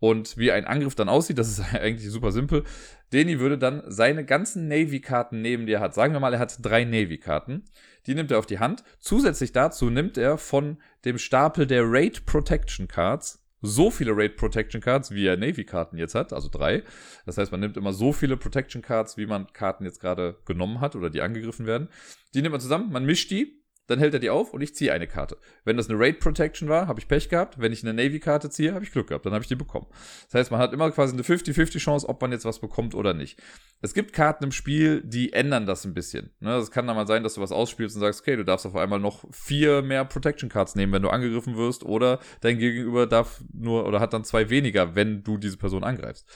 [0.00, 2.64] Und wie ein Angriff dann aussieht, das ist eigentlich super simpel.
[3.12, 5.94] Deni würde dann seine ganzen Navy-Karten nehmen, die er hat.
[5.94, 7.64] Sagen wir mal, er hat drei Navy-Karten.
[8.06, 8.84] Die nimmt er auf die Hand.
[8.98, 14.80] Zusätzlich dazu nimmt er von dem Stapel der Raid Protection Cards so viele Raid Protection
[14.80, 16.82] Cards, wie er Navy-Karten jetzt hat, also drei.
[17.26, 20.80] Das heißt, man nimmt immer so viele Protection Cards, wie man Karten jetzt gerade genommen
[20.80, 21.88] hat oder die angegriffen werden.
[22.34, 24.92] Die nimmt man zusammen, man mischt die dann hält er die auf und ich ziehe
[24.92, 25.36] eine Karte.
[25.64, 27.60] Wenn das eine Raid Protection war, habe ich Pech gehabt.
[27.60, 29.26] Wenn ich eine Navy-Karte ziehe, habe ich Glück gehabt.
[29.26, 29.86] Dann habe ich die bekommen.
[30.30, 33.12] Das heißt, man hat immer quasi eine 50-50 Chance, ob man jetzt was bekommt oder
[33.12, 33.42] nicht.
[33.82, 36.30] Es gibt Karten im Spiel, die ändern das ein bisschen.
[36.40, 38.64] Ne, es kann dann mal sein, dass du was ausspielst und sagst, okay, du darfst
[38.64, 43.06] auf einmal noch vier mehr Protection Cards nehmen, wenn du angegriffen wirst, oder dein Gegenüber
[43.06, 46.26] darf nur oder hat dann zwei weniger, wenn du diese Person angreifst.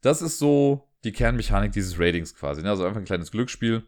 [0.00, 2.62] Das ist so die Kernmechanik dieses Ratings quasi.
[2.62, 2.70] Ne?
[2.70, 3.82] Also einfach ein kleines Glücksspiel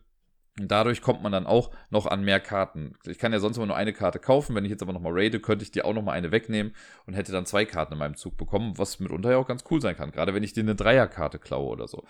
[0.61, 2.95] und dadurch kommt man dann auch noch an mehr Karten.
[3.07, 4.55] Ich kann ja sonst immer nur eine Karte kaufen.
[4.55, 6.75] Wenn ich jetzt aber nochmal raide, könnte ich dir auch nochmal eine wegnehmen
[7.07, 9.81] und hätte dann zwei Karten in meinem Zug bekommen, was mitunter ja auch ganz cool
[9.81, 10.13] sein kann.
[10.13, 12.05] Gerade wenn ich dir eine Dreierkarte klaue oder so.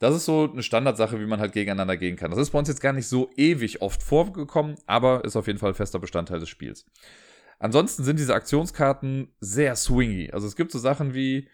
[0.00, 2.30] Das ist so eine Standardsache, wie man halt gegeneinander gehen kann.
[2.30, 5.58] Das ist bei uns jetzt gar nicht so ewig oft vorgekommen, aber ist auf jeden
[5.58, 6.86] Fall fester Bestandteil des Spiels.
[7.60, 10.30] Ansonsten sind diese Aktionskarten sehr swingy.
[10.32, 11.48] Also es gibt so Sachen wie,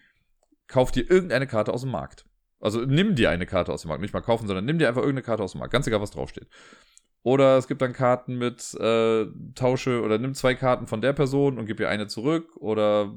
[0.67, 2.26] kauf dir irgendeine Karte aus dem Markt.
[2.59, 4.01] Also nimm dir eine Karte aus dem Markt.
[4.01, 5.73] Nicht mal kaufen, sondern nimm dir einfach irgendeine Karte aus dem Markt.
[5.73, 6.47] Ganz egal, was draufsteht.
[7.23, 11.57] Oder es gibt dann Karten mit äh, Tausche oder nimm zwei Karten von der Person
[11.57, 12.55] und gib ihr eine zurück.
[12.55, 13.13] Oder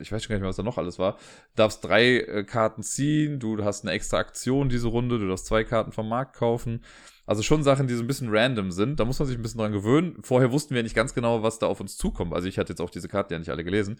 [0.00, 1.18] ich weiß schon gar nicht mehr, was da noch alles war.
[1.54, 5.64] Darfst drei äh, Karten ziehen, du hast eine extra Aktion diese Runde, du darfst zwei
[5.64, 6.84] Karten vom Markt kaufen.
[7.26, 9.00] Also schon Sachen, die so ein bisschen random sind.
[9.00, 10.16] Da muss man sich ein bisschen dran gewöhnen.
[10.22, 12.32] Vorher wussten wir nicht ganz genau, was da auf uns zukommt.
[12.32, 13.98] Also ich hatte jetzt auch diese Karten ja nicht alle gelesen.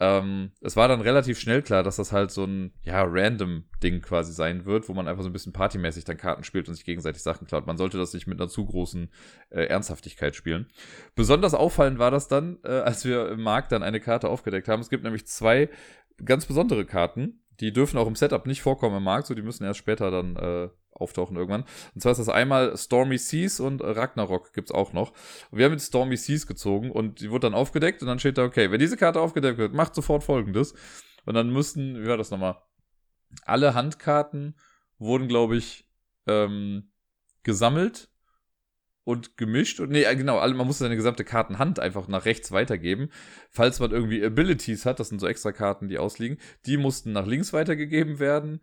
[0.00, 4.00] Ähm, es war dann relativ schnell klar, dass das halt so ein, ja, random Ding
[4.00, 6.84] quasi sein wird, wo man einfach so ein bisschen partymäßig dann Karten spielt und sich
[6.84, 7.66] gegenseitig Sachen klaut.
[7.66, 9.10] Man sollte das nicht mit einer zu großen
[9.50, 10.68] äh, Ernsthaftigkeit spielen.
[11.16, 14.80] Besonders auffallend war das dann, äh, als wir im Markt dann eine Karte aufgedeckt haben.
[14.80, 15.68] Es gibt nämlich zwei
[16.24, 19.64] ganz besondere Karten, die dürfen auch im Setup nicht vorkommen im Markt, so die müssen
[19.64, 20.68] erst später dann äh,
[21.00, 21.64] auftauchen irgendwann.
[21.94, 25.12] Und zwar ist das einmal Stormy Seas und Ragnarok gibt's auch noch.
[25.50, 28.38] Und wir haben jetzt Stormy Seas gezogen und die wurde dann aufgedeckt und dann steht
[28.38, 30.74] da, okay, wenn diese Karte aufgedeckt wird, macht sofort folgendes.
[31.24, 32.56] Und dann müssten, wie war das nochmal?
[33.44, 34.54] Alle Handkarten
[34.98, 35.86] wurden, glaube ich,
[36.26, 36.90] ähm,
[37.42, 38.10] gesammelt
[39.08, 39.80] und gemischt.
[39.80, 43.08] Und nee, äh, genau, man musste seine gesamte Kartenhand einfach nach rechts weitergeben.
[43.50, 47.26] Falls man irgendwie Abilities hat, das sind so extra Karten, die ausliegen, die mussten nach
[47.26, 48.60] links weitergegeben werden.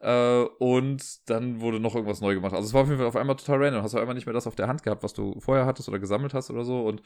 [0.00, 2.54] Äh, und dann wurde noch irgendwas neu gemacht.
[2.54, 3.82] Also es war auf jeden Fall auf einmal total random.
[3.82, 5.98] Hast du einmal nicht mehr das auf der Hand gehabt, was du vorher hattest oder
[5.98, 6.86] gesammelt hast oder so.
[6.86, 7.02] Und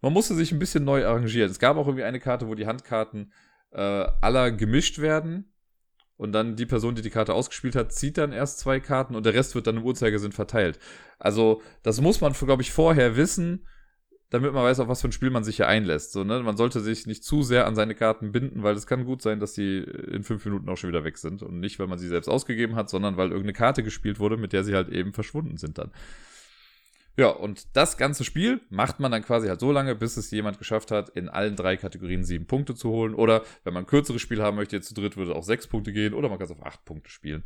[0.00, 1.50] man musste sich ein bisschen neu arrangieren.
[1.50, 3.32] Es gab auch irgendwie eine Karte, wo die Handkarten
[3.72, 5.52] äh, aller gemischt werden.
[6.16, 9.26] und dann die Person, die die Karte ausgespielt hat, zieht dann erst zwei Karten und
[9.26, 10.78] der Rest wird dann im Uhrzeigersinn verteilt.
[11.18, 13.66] Also, das muss man, glaube ich, vorher wissen,
[14.30, 16.12] damit man weiß, auf was für ein Spiel man sich hier einlässt.
[16.12, 16.42] So, ne?
[16.42, 19.38] Man sollte sich nicht zu sehr an seine Karten binden, weil es kann gut sein,
[19.38, 21.42] dass die in fünf Minuten auch schon wieder weg sind.
[21.42, 24.52] Und nicht, weil man sie selbst ausgegeben hat, sondern weil irgendeine Karte gespielt wurde, mit
[24.52, 25.92] der sie halt eben verschwunden sind dann.
[27.18, 30.58] Ja, und das ganze Spiel macht man dann quasi halt so lange, bis es jemand
[30.58, 33.14] geschafft hat, in allen drei Kategorien sieben Punkte zu holen.
[33.14, 35.66] Oder wenn man ein kürzeres Spiel haben möchte, jetzt zu dritt würde es auch sechs
[35.66, 36.12] Punkte gehen.
[36.12, 37.42] Oder man kann es auf acht Punkte spielen.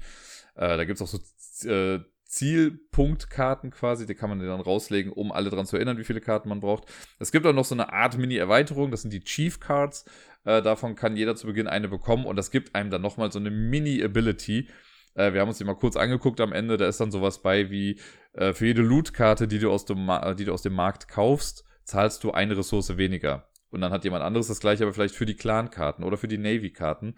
[0.56, 5.32] Äh, da gibt es auch so äh, Zielpunktkarten quasi, die kann man dann rauslegen, um
[5.32, 6.84] alle daran zu erinnern, wie viele Karten man braucht.
[7.18, 10.04] Es gibt auch noch so eine Art Mini-Erweiterung, das sind die Chief Cards.
[10.44, 13.40] Äh, davon kann jeder zu Beginn eine bekommen und das gibt einem dann nochmal so
[13.40, 14.68] eine Mini-Ability.
[15.14, 17.68] Äh, wir haben uns die mal kurz angeguckt am Ende, da ist dann sowas bei
[17.68, 17.98] wie
[18.34, 22.22] äh, für jede Loot-Karte, die, du aus dem die du aus dem Markt kaufst, zahlst
[22.22, 23.48] du eine Ressource weniger.
[23.70, 26.38] Und dann hat jemand anderes das gleiche, aber vielleicht für die Clan-Karten oder für die
[26.38, 27.16] Navy-Karten.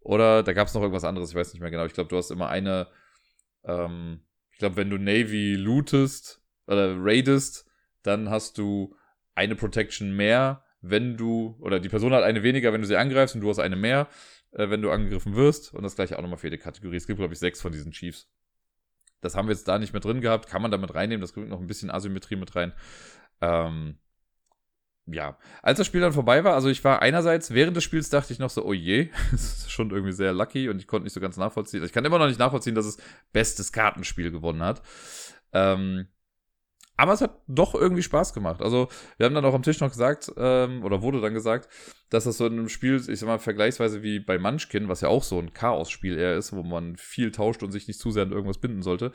[0.00, 1.84] Oder da gab es noch irgendwas anderes, ich weiß nicht mehr genau.
[1.84, 2.86] Ich glaube, du hast immer eine,
[3.64, 4.20] ähm,
[4.56, 7.66] ich glaube, wenn du Navy lootest oder raidest,
[8.02, 8.96] dann hast du
[9.34, 13.34] eine Protection mehr, wenn du, oder die Person hat eine weniger, wenn du sie angreifst
[13.34, 14.08] und du hast eine mehr,
[14.52, 15.74] äh, wenn du angegriffen wirst.
[15.74, 16.96] Und das gleiche auch nochmal für jede Kategorie.
[16.96, 18.30] Es gibt, glaube ich, sechs von diesen Chiefs.
[19.20, 20.48] Das haben wir jetzt da nicht mehr drin gehabt.
[20.48, 21.20] Kann man damit reinnehmen.
[21.20, 22.72] Das bringt noch ein bisschen Asymmetrie mit rein.
[23.42, 23.98] Ähm,
[25.06, 28.32] ja, als das Spiel dann vorbei war, also ich war einerseits, während des Spiels dachte
[28.32, 31.12] ich noch so, oh je, das ist schon irgendwie sehr lucky und ich konnte nicht
[31.12, 31.84] so ganz nachvollziehen.
[31.84, 32.98] Ich kann immer noch nicht nachvollziehen, dass es
[33.32, 34.82] bestes Kartenspiel gewonnen hat.
[35.52, 36.08] Ähm,
[36.96, 38.62] aber es hat doch irgendwie Spaß gemacht.
[38.62, 38.88] Also,
[39.18, 41.68] wir haben dann auch am Tisch noch gesagt, ähm, oder wurde dann gesagt,
[42.08, 45.08] dass das so in einem Spiel, ich sag mal, vergleichsweise wie bei Munchkin, was ja
[45.08, 48.22] auch so ein Chaos-Spiel eher ist, wo man viel tauscht und sich nicht zu sehr
[48.22, 49.12] an irgendwas binden sollte.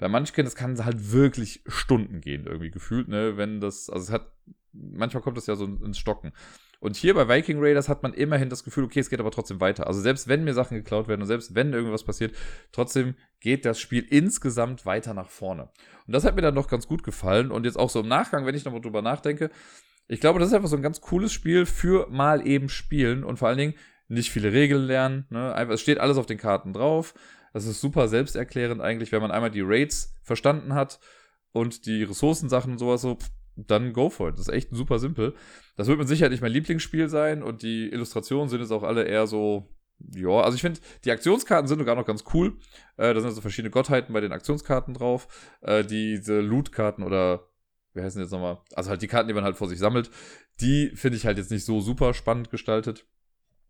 [0.00, 4.10] Bei Munchkin, das kann halt wirklich Stunden gehen, irgendwie gefühlt, ne, wenn das, also es
[4.10, 4.32] hat,
[4.72, 6.32] manchmal kommt das ja so ins Stocken.
[6.80, 9.60] Und hier bei Viking Raiders hat man immerhin das Gefühl, okay, es geht aber trotzdem
[9.60, 9.86] weiter.
[9.86, 12.34] Also selbst wenn mir Sachen geklaut werden und selbst wenn irgendwas passiert,
[12.72, 15.68] trotzdem geht das Spiel insgesamt weiter nach vorne.
[16.06, 17.50] Und das hat mir dann doch ganz gut gefallen.
[17.50, 19.50] Und jetzt auch so im Nachgang, wenn ich nochmal drüber nachdenke,
[20.08, 23.38] ich glaube, das ist einfach so ein ganz cooles Spiel für mal eben spielen und
[23.38, 23.74] vor allen Dingen
[24.08, 25.26] nicht viele Regeln lernen.
[25.28, 25.54] Ne?
[25.54, 27.14] Einfach, es steht alles auf den Karten drauf.
[27.52, 31.00] Das ist super selbsterklärend eigentlich, wenn man einmal die Raids verstanden hat
[31.52, 33.18] und die Ressourcensachen und sowas so,
[33.56, 34.34] dann go for it.
[34.34, 35.34] Das ist echt super simpel.
[35.76, 39.04] Das wird mit Sicherheit nicht mein Lieblingsspiel sein und die Illustrationen sind jetzt auch alle
[39.04, 42.56] eher so, ja, also ich finde, die Aktionskarten sind sogar noch ganz cool.
[42.96, 45.28] Äh, da sind also verschiedene Gottheiten bei den Aktionskarten drauf.
[45.60, 47.48] Äh, diese Loot-Karten oder,
[47.94, 48.58] wie heißen die jetzt nochmal?
[48.74, 50.10] Also halt die Karten, die man halt vor sich sammelt,
[50.60, 53.06] die finde ich halt jetzt nicht so super spannend gestaltet.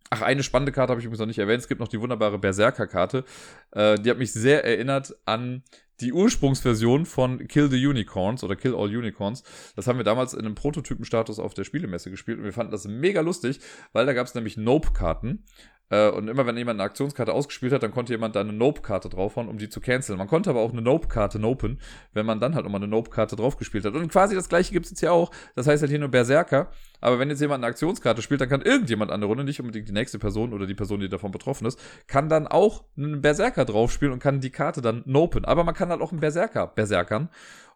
[0.08, 1.60] Ach, eine spannende Karte habe ich übrigens noch nicht erwähnt.
[1.60, 3.24] Es gibt noch die wunderbare Berserker-Karte.
[3.72, 5.62] Äh, die hat mich sehr erinnert an
[6.00, 9.42] die Ursprungsversion von Kill the Unicorns oder Kill All Unicorns.
[9.76, 12.86] Das haben wir damals in einem Prototypenstatus auf der Spielemesse gespielt und wir fanden das
[12.86, 13.60] mega lustig,
[13.92, 15.44] weil da gab es nämlich Nope-Karten.
[15.90, 19.09] Äh, und immer wenn jemand eine Aktionskarte ausgespielt hat, dann konnte jemand da eine Nope-Karte
[19.09, 20.18] draufhauen, um die zu canceln.
[20.18, 21.79] Man konnte aber auch eine Nope-Karte nopen,
[22.14, 23.94] wenn man dann halt nochmal eine Nope-Karte draufgespielt hat.
[23.94, 25.31] Und quasi das gleiche gibt es jetzt hier auch.
[25.57, 26.70] Das heißt halt hier nur Berserker.
[27.00, 29.88] Aber wenn jetzt jemand eine Aktionskarte spielt, dann kann irgendjemand an der Runde, nicht unbedingt
[29.88, 33.64] die nächste Person oder die Person, die davon betroffen ist, kann dann auch einen Berserker
[33.64, 35.44] draufspielen und kann die Karte dann nopen.
[35.44, 37.29] Aber man kann halt auch einen Berserker berserkern.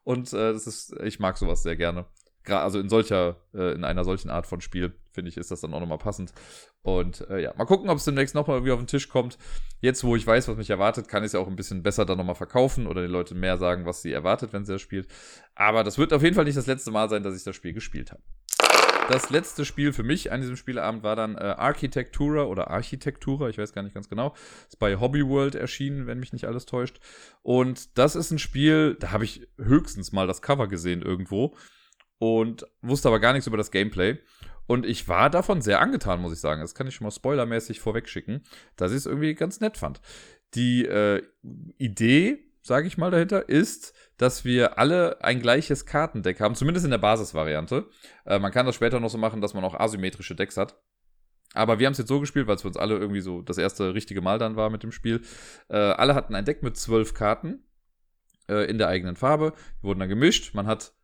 [0.05, 2.05] Und äh, das ist, ich mag sowas sehr gerne
[2.47, 5.73] also in solcher, äh, in einer solchen Art von Spiel, finde ich, ist das dann
[5.75, 6.33] auch nochmal passend.
[6.83, 9.39] Und äh, ja, mal gucken, ob es demnächst nochmal irgendwie auf den Tisch kommt.
[9.81, 12.05] Jetzt, wo ich weiß, was mich erwartet, kann ich es ja auch ein bisschen besser
[12.05, 15.09] dann nochmal verkaufen oder den Leuten mehr sagen, was sie erwartet, wenn sie das spielt.
[15.55, 17.73] Aber das wird auf jeden Fall nicht das letzte Mal sein, dass ich das Spiel
[17.73, 18.23] gespielt habe.
[19.09, 23.59] Das letzte Spiel für mich an diesem Spieleabend war dann äh, Architectura oder Architektura, ich
[23.59, 24.35] weiß gar nicht ganz genau.
[24.67, 27.01] Ist bei Hobby World erschienen, wenn mich nicht alles täuscht.
[27.43, 31.55] Und das ist ein Spiel, da habe ich höchstens mal das Cover gesehen irgendwo
[32.25, 34.19] und wusste aber gar nichts über das Gameplay.
[34.67, 36.63] Und ich war davon sehr angetan, muss ich sagen.
[36.63, 38.43] Das kann ich schon mal spoilermäßig vorwegschicken,
[38.77, 40.01] dass ich es irgendwie ganz nett fand.
[40.55, 41.23] Die äh,
[41.77, 46.93] Idee, sage ich mal dahinter, ist, dass wir alle ein gleiches Kartendeck haben, zumindest in
[46.93, 47.89] der Basisvariante.
[48.25, 50.81] Äh, man kann das später noch so machen, dass man auch asymmetrische Decks hat.
[51.53, 53.59] Aber wir haben es jetzt so gespielt, weil es für uns alle irgendwie so das
[53.59, 55.21] erste richtige Mal dann war mit dem Spiel.
[55.69, 57.65] Äh, alle hatten ein Deck mit zwölf Karten
[58.49, 59.53] äh, in der eigenen Farbe.
[59.81, 60.55] Die wurden dann gemischt.
[60.55, 60.95] Man hat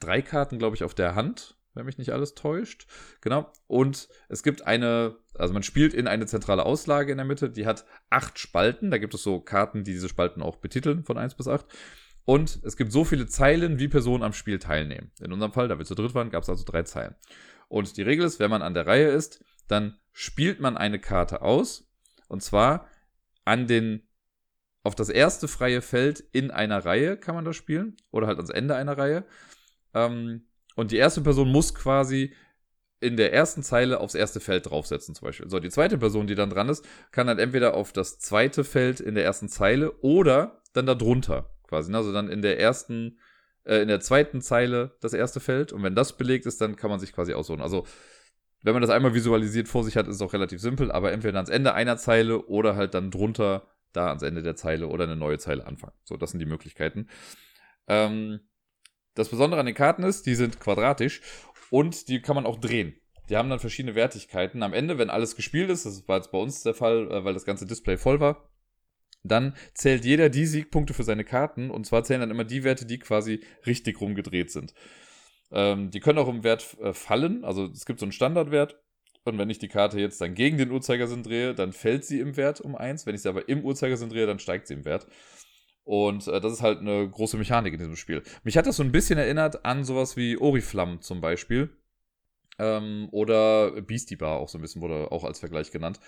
[0.00, 2.86] drei Karten, glaube ich, auf der Hand, wenn mich nicht alles täuscht.
[3.20, 3.50] Genau.
[3.66, 7.66] Und es gibt eine, also man spielt in eine zentrale Auslage in der Mitte, die
[7.66, 8.90] hat acht Spalten.
[8.90, 11.66] Da gibt es so Karten, die diese Spalten auch betiteln von 1 bis 8.
[12.24, 15.10] Und es gibt so viele Zeilen, wie Personen am Spiel teilnehmen.
[15.20, 17.14] In unserem Fall, da wir zu dritt waren, gab es also drei Zeilen.
[17.68, 21.42] Und die Regel ist, wenn man an der Reihe ist, dann spielt man eine Karte
[21.42, 21.88] aus.
[22.28, 22.86] Und zwar
[23.44, 24.06] an den
[24.82, 27.96] auf das erste freie Feld in einer Reihe kann man das spielen.
[28.10, 29.24] Oder halt ans Ende einer Reihe.
[29.94, 32.34] Ähm, und die erste Person muss quasi
[33.00, 35.48] in der ersten Zeile aufs erste Feld draufsetzen zum Beispiel.
[35.48, 39.00] So, die zweite Person, die dann dran ist, kann dann entweder auf das zweite Feld
[39.00, 41.90] in der ersten Zeile oder dann da drunter quasi.
[41.90, 41.96] Ne?
[41.96, 43.18] Also dann in der ersten,
[43.64, 46.90] äh, in der zweiten Zeile das erste Feld und wenn das belegt ist, dann kann
[46.90, 47.62] man sich quasi aussuchen.
[47.62, 47.86] Also
[48.62, 51.38] wenn man das einmal visualisiert vor sich hat, ist es auch relativ simpel, aber entweder
[51.38, 55.16] ans Ende einer Zeile oder halt dann drunter da ans Ende der Zeile oder eine
[55.16, 55.94] neue Zeile anfangen.
[56.04, 57.08] So, das sind die Möglichkeiten.
[57.88, 58.40] Ähm,
[59.14, 61.20] das Besondere an den Karten ist, die sind quadratisch
[61.70, 62.94] und die kann man auch drehen.
[63.28, 64.62] Die haben dann verschiedene Wertigkeiten.
[64.62, 67.34] Am Ende, wenn alles gespielt ist, das war jetzt bei uns der Fall, äh, weil
[67.34, 68.50] das ganze Display voll war,
[69.22, 72.86] dann zählt jeder die Siegpunkte für seine Karten und zwar zählen dann immer die Werte,
[72.86, 74.74] die quasi richtig rumgedreht sind.
[75.52, 78.80] Ähm, die können auch im Wert äh, fallen, also es gibt so einen Standardwert
[79.24, 82.36] und wenn ich die Karte jetzt dann gegen den Uhrzeigersinn drehe, dann fällt sie im
[82.36, 83.04] Wert um 1.
[83.06, 85.06] Wenn ich sie aber im Uhrzeigersinn drehe, dann steigt sie im Wert.
[85.90, 88.22] Und äh, das ist halt eine große Mechanik in diesem Spiel.
[88.44, 91.76] Mich hat das so ein bisschen erinnert an sowas wie Oriflamme zum Beispiel.
[92.60, 95.98] Ähm, oder Beastie Bar auch so ein bisschen, wurde auch als Vergleich genannt.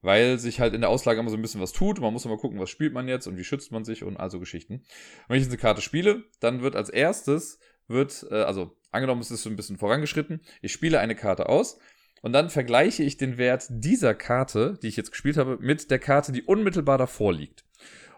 [0.00, 2.00] Weil sich halt in der Auslage immer so ein bisschen was tut.
[2.00, 4.38] Man muss immer gucken, was spielt man jetzt und wie schützt man sich und also
[4.38, 4.84] Geschichten.
[5.26, 7.58] Wenn ich jetzt eine Karte spiele, dann wird als erstes,
[7.88, 11.80] wird, äh, also angenommen, es ist so ein bisschen vorangeschritten, ich spiele eine Karte aus
[12.22, 15.98] und dann vergleiche ich den Wert dieser Karte, die ich jetzt gespielt habe, mit der
[15.98, 17.65] Karte, die unmittelbar davor liegt.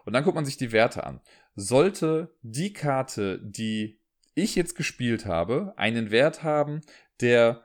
[0.08, 1.20] Und dann guckt man sich die Werte an.
[1.54, 4.00] Sollte die Karte, die
[4.34, 6.80] ich jetzt gespielt habe, einen Wert haben,
[7.20, 7.62] der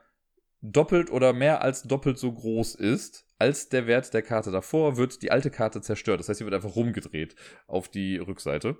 [0.60, 5.22] doppelt oder mehr als doppelt so groß ist als der Wert der Karte davor, wird
[5.22, 6.20] die alte Karte zerstört.
[6.20, 7.34] Das heißt, sie wird einfach rumgedreht
[7.66, 8.76] auf die Rückseite.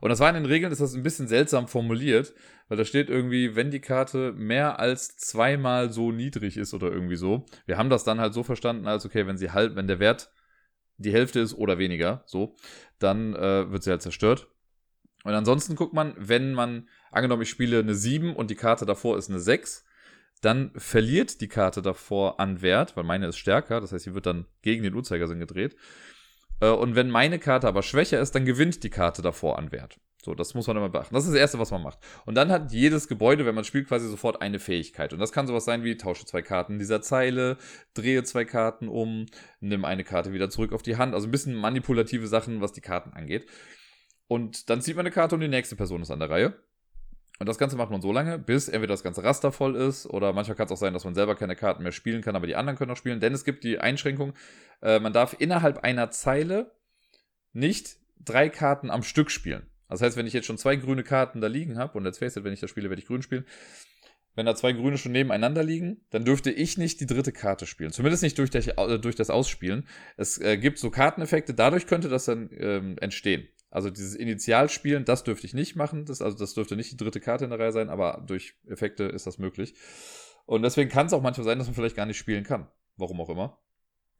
[0.00, 2.32] Und das war in den Regeln, ist das ein bisschen seltsam formuliert,
[2.68, 7.16] weil da steht irgendwie, wenn die Karte mehr als zweimal so niedrig ist oder irgendwie
[7.16, 7.44] so.
[7.66, 10.30] Wir haben das dann halt so verstanden, als okay, wenn sie halb, wenn der Wert
[10.98, 12.56] die Hälfte ist oder weniger, so,
[12.98, 14.48] dann äh, wird sie halt zerstört.
[15.24, 19.18] Und ansonsten guckt man, wenn man, angenommen, ich spiele eine 7 und die Karte davor
[19.18, 19.84] ist eine 6,
[20.40, 24.26] dann verliert die Karte davor an Wert, weil meine ist stärker, das heißt, sie wird
[24.26, 25.76] dann gegen den Uhrzeigersinn gedreht.
[26.60, 29.98] Äh, und wenn meine Karte aber schwächer ist, dann gewinnt die Karte davor an Wert.
[30.26, 31.14] So, das muss man immer beachten.
[31.14, 32.00] Das ist das Erste, was man macht.
[32.24, 35.12] Und dann hat jedes Gebäude, wenn man spielt, quasi sofort eine Fähigkeit.
[35.12, 37.58] Und das kann sowas sein wie, tausche zwei Karten dieser Zeile,
[37.94, 39.26] drehe zwei Karten um,
[39.60, 41.14] nimm eine Karte wieder zurück auf die Hand.
[41.14, 43.48] Also ein bisschen manipulative Sachen, was die Karten angeht.
[44.26, 46.56] Und dann zieht man eine Karte und die nächste Person ist an der Reihe.
[47.38, 50.32] Und das Ganze macht man so lange, bis entweder das ganze Raster voll ist oder
[50.32, 52.56] manchmal kann es auch sein, dass man selber keine Karten mehr spielen kann, aber die
[52.56, 53.20] anderen können auch spielen.
[53.20, 54.32] Denn es gibt die Einschränkung,
[54.82, 56.72] äh, man darf innerhalb einer Zeile
[57.52, 59.70] nicht drei Karten am Stück spielen.
[59.88, 62.36] Das heißt, wenn ich jetzt schon zwei grüne Karten da liegen habe, und let's face
[62.36, 63.44] it, wenn ich das spiele, werde ich grün spielen,
[64.36, 67.90] wenn da zwei grüne schon nebeneinander liegen, dann dürfte ich nicht die dritte Karte spielen.
[67.90, 69.88] Zumindest nicht durch, das, äh, Ausspielen.
[70.18, 73.48] Es äh, gibt so Karteneffekte, dadurch könnte das dann ähm, entstehen.
[73.70, 76.04] Also dieses Initialspielen, das dürfte ich nicht machen.
[76.04, 79.04] Das, also das dürfte nicht die dritte Karte in der Reihe sein, aber durch Effekte
[79.04, 79.74] ist das möglich.
[80.44, 82.68] Und deswegen kann es auch manchmal sein, dass man vielleicht gar nicht spielen kann.
[82.96, 83.58] Warum auch immer.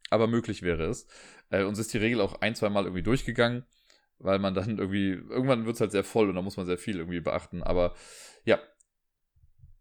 [0.09, 1.07] Aber möglich wäre es.
[1.49, 3.65] Äh, uns ist die Regel auch ein, zwei Mal irgendwie durchgegangen,
[4.19, 6.77] weil man dann irgendwie, irgendwann wird es halt sehr voll und da muss man sehr
[6.77, 7.63] viel irgendwie beachten.
[7.63, 7.93] Aber
[8.45, 8.59] ja,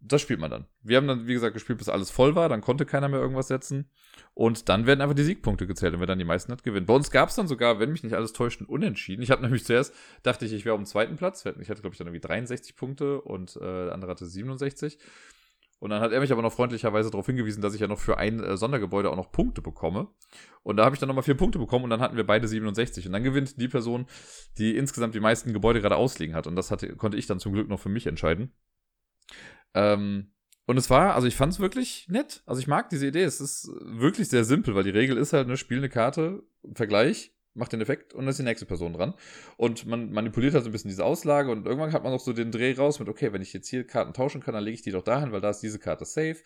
[0.01, 0.67] das spielt man dann.
[0.83, 2.49] Wir haben dann, wie gesagt, gespielt, bis alles voll war.
[2.49, 3.91] Dann konnte keiner mehr irgendwas setzen.
[4.35, 5.95] Und dann werden einfach die Siegpunkte gezählt.
[5.95, 6.87] Und wer dann die meisten hat, gewinnt.
[6.87, 9.23] Bei uns gab es dann sogar, wenn mich nicht alles täuscht, einen Unentschieden.
[9.23, 11.45] Ich habe nämlich zuerst, dachte ich, ich wäre auf dem zweiten Platz.
[11.61, 14.99] Ich hatte, glaube ich, dann irgendwie 63 Punkte und äh, der andere hatte 67.
[15.79, 18.17] Und dann hat er mich aber noch freundlicherweise darauf hingewiesen, dass ich ja noch für
[18.17, 20.09] ein äh, Sondergebäude auch noch Punkte bekomme.
[20.63, 23.07] Und da habe ich dann nochmal vier Punkte bekommen und dann hatten wir beide 67.
[23.07, 24.07] Und dann gewinnt die Person,
[24.57, 26.47] die insgesamt die meisten Gebäude gerade ausliegen hat.
[26.47, 28.53] Und das hatte, konnte ich dann zum Glück noch für mich entscheiden.
[29.75, 30.33] Ähm,
[30.65, 32.43] und es war, also ich fand es wirklich nett.
[32.47, 33.23] Also ich mag diese Idee.
[33.23, 36.43] Es ist wirklich sehr simpel, weil die Regel ist halt, ne, spiel eine Karte,
[36.75, 39.15] Vergleich, macht den Effekt und dann ist die nächste Person dran.
[39.57, 42.33] Und man manipuliert halt so ein bisschen diese Auslage und irgendwann hat man auch so
[42.33, 44.83] den Dreh raus mit, okay, wenn ich jetzt hier Karten tauschen kann, dann lege ich
[44.83, 46.37] die doch dahin, weil da ist diese Karte safe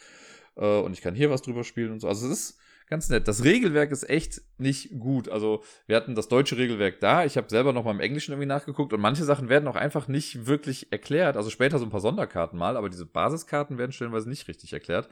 [0.57, 2.09] äh, und ich kann hier was drüber spielen und so.
[2.09, 3.29] Also es ist ganz nett.
[3.29, 5.29] Das Regelwerk ist echt nicht gut.
[5.29, 7.25] Also wir hatten das deutsche Regelwerk da.
[7.25, 10.09] Ich habe selber noch mal im Englischen irgendwie nachgeguckt und manche Sachen werden auch einfach
[10.09, 11.37] nicht wirklich erklärt.
[11.37, 15.09] Also später so ein paar Sonderkarten mal, aber diese Basiskarten werden stellenweise nicht richtig erklärt.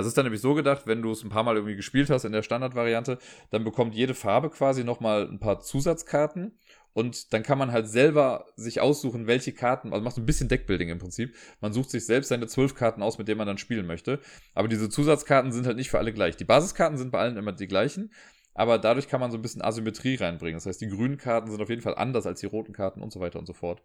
[0.00, 2.24] Es ist dann nämlich so gedacht, wenn du es ein paar Mal irgendwie gespielt hast
[2.24, 3.18] in der Standardvariante,
[3.50, 6.58] dann bekommt jede Farbe quasi nochmal ein paar Zusatzkarten
[6.94, 10.90] und dann kann man halt selber sich aussuchen, welche Karten, also macht ein bisschen Deckbuilding
[10.90, 11.34] im Prinzip.
[11.60, 14.20] Man sucht sich selbst seine zwölf Karten aus, mit denen man dann spielen möchte.
[14.54, 16.36] Aber diese Zusatzkarten sind halt nicht für alle gleich.
[16.36, 18.12] Die Basiskarten sind bei allen immer die gleichen,
[18.54, 20.56] aber dadurch kann man so ein bisschen Asymmetrie reinbringen.
[20.56, 23.12] Das heißt, die grünen Karten sind auf jeden Fall anders als die roten Karten und
[23.12, 23.82] so weiter und so fort.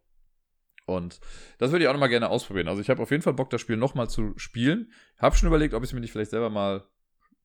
[0.88, 1.20] Und
[1.58, 2.70] das würde ich auch nochmal gerne ausprobieren.
[2.70, 4.92] Also ich habe auf jeden Fall Bock, das Spiel nochmal zu spielen.
[5.20, 6.86] Hab schon überlegt, ob ich es mir nicht vielleicht selber mal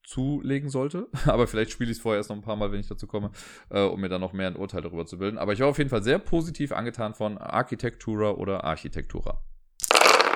[0.03, 1.07] zulegen sollte.
[1.25, 3.31] Aber vielleicht spiele ich es vorher erst noch ein paar Mal, wenn ich dazu komme,
[3.69, 5.37] äh, um mir dann noch mehr ein Urteil darüber zu bilden.
[5.37, 9.43] Aber ich war auf jeden Fall sehr positiv angetan von Architectura oder Architektura.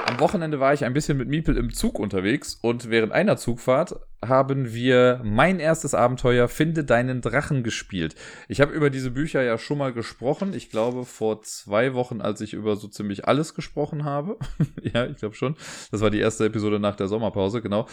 [0.06, 4.00] Am Wochenende war ich ein bisschen mit Miepel im Zug unterwegs und während einer Zugfahrt
[4.28, 8.16] haben wir mein erstes Abenteuer Finde deinen Drachen gespielt.
[8.48, 10.54] Ich habe über diese Bücher ja schon mal gesprochen.
[10.54, 14.38] Ich glaube vor zwei Wochen, als ich über so ziemlich alles gesprochen habe.
[14.82, 15.56] ja, ich glaube schon.
[15.92, 17.88] Das war die erste Episode nach der Sommerpause, genau.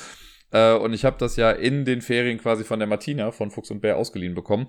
[0.54, 3.70] Äh, und ich habe das ja in den Ferien quasi von der Martina von Fuchs
[3.70, 4.68] und Bär ausgeliehen bekommen.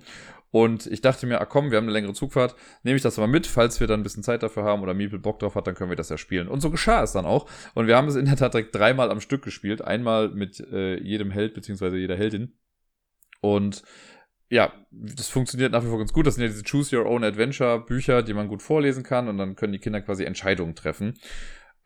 [0.50, 3.28] Und ich dachte mir, ah komm, wir haben eine längere Zugfahrt, nehme ich das mal
[3.28, 5.74] mit, falls wir dann ein bisschen Zeit dafür haben oder Miepel Bock drauf hat, dann
[5.74, 6.48] können wir das ja spielen.
[6.48, 7.48] Und so geschah es dann auch.
[7.74, 9.82] Und wir haben es in der Tat direkt dreimal am Stück gespielt.
[9.82, 12.58] Einmal mit äh, jedem Held beziehungsweise jeder Heldin.
[13.40, 13.82] Und
[14.48, 16.26] ja, das funktioniert nach wie vor ganz gut.
[16.26, 19.38] Das sind ja diese Choose Your Own Adventure Bücher, die man gut vorlesen kann und
[19.38, 21.14] dann können die Kinder quasi Entscheidungen treffen.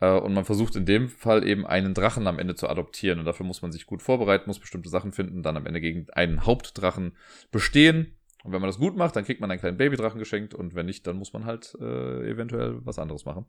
[0.01, 3.19] Äh, und man versucht in dem Fall eben einen Drachen am Ende zu adoptieren.
[3.19, 6.09] Und dafür muss man sich gut vorbereiten, muss bestimmte Sachen finden, dann am Ende gegen
[6.09, 7.15] einen Hauptdrachen
[7.51, 8.17] bestehen.
[8.43, 10.53] Und wenn man das gut macht, dann kriegt man einen kleinen Babydrachen geschenkt.
[10.53, 13.45] Und wenn nicht, dann muss man halt äh, eventuell was anderes machen.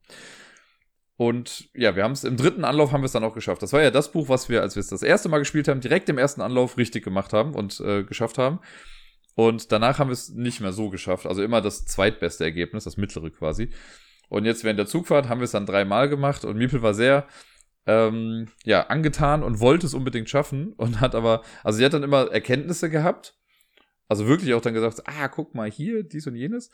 [1.16, 3.62] Und ja, wir haben es im dritten Anlauf haben wir es dann auch geschafft.
[3.62, 5.80] Das war ja das Buch, was wir, als wir es das erste Mal gespielt haben,
[5.80, 8.60] direkt im ersten Anlauf richtig gemacht haben und äh, geschafft haben.
[9.34, 11.26] Und danach haben wir es nicht mehr so geschafft.
[11.26, 13.70] Also immer das zweitbeste Ergebnis, das mittlere quasi.
[14.32, 17.26] Und jetzt während der Zugfahrt haben wir es dann dreimal gemacht und Miepel war sehr
[17.84, 22.02] ähm, ja, angetan und wollte es unbedingt schaffen und hat aber, also sie hat dann
[22.02, 23.34] immer Erkenntnisse gehabt.
[24.08, 26.70] Also wirklich auch dann gesagt, ah, guck mal hier, dies und jenes.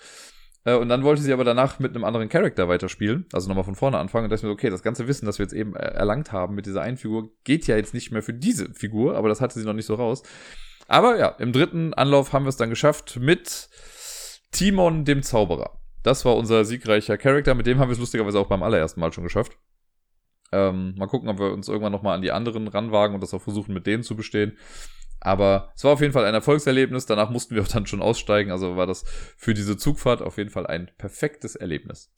[0.62, 3.75] Äh, und dann wollte sie aber danach mit einem anderen Charakter weiterspielen, also nochmal von
[3.75, 4.27] vorne anfangen.
[4.27, 6.64] Und da ist mir okay, das ganze Wissen, das wir jetzt eben erlangt haben mit
[6.64, 9.66] dieser einen Figur, geht ja jetzt nicht mehr für diese Figur, aber das hatte sie
[9.66, 10.23] noch nicht so raus.
[10.87, 13.68] Aber ja, im dritten Anlauf haben wir es dann geschafft mit
[14.53, 15.79] Timon dem Zauberer.
[16.03, 17.55] Das war unser siegreicher Charakter.
[17.55, 19.59] Mit dem haben wir es lustigerweise auch beim allerersten Mal schon geschafft.
[20.53, 23.43] Ähm, mal gucken, ob wir uns irgendwann nochmal an die anderen ranwagen und das auch
[23.43, 24.57] versuchen, mit denen zu bestehen.
[25.21, 27.07] Aber es war auf jeden Fall ein Erfolgserlebnis.
[27.07, 28.51] Danach mussten wir auch dann schon aussteigen.
[28.51, 29.05] Also war das
[29.37, 32.13] für diese Zugfahrt auf jeden Fall ein perfektes Erlebnis.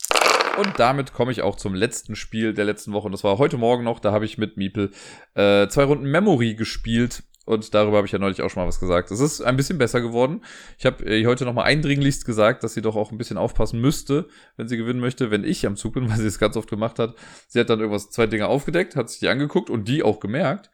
[0.57, 3.05] Und damit komme ich auch zum letzten Spiel der letzten Woche.
[3.05, 3.99] Und das war heute Morgen noch.
[3.99, 4.91] Da habe ich mit Miepel
[5.33, 7.23] äh, zwei Runden Memory gespielt.
[7.45, 9.09] Und darüber habe ich ja neulich auch schon mal was gesagt.
[9.09, 10.43] Es ist ein bisschen besser geworden.
[10.77, 14.27] Ich habe äh, heute nochmal eindringlichst gesagt, dass sie doch auch ein bisschen aufpassen müsste,
[14.57, 16.99] wenn sie gewinnen möchte, wenn ich am Zug bin, weil sie es ganz oft gemacht
[16.99, 17.15] hat.
[17.47, 20.69] Sie hat dann irgendwas, zwei Dinge aufgedeckt, hat sich die angeguckt und die auch gemerkt.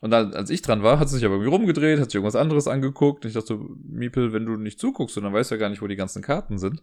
[0.00, 2.36] Und dann, als ich dran war, hat sie sich aber irgendwie rumgedreht, hat sich irgendwas
[2.36, 3.24] anderes angeguckt.
[3.24, 5.82] Und ich dachte so, Miepel, wenn du nicht zuguckst, dann weißt du ja gar nicht,
[5.82, 6.82] wo die ganzen Karten sind.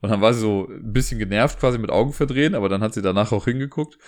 [0.00, 2.94] Und dann war sie so ein bisschen genervt, quasi mit Augen verdrehen, aber dann hat
[2.94, 3.98] sie danach auch hingeguckt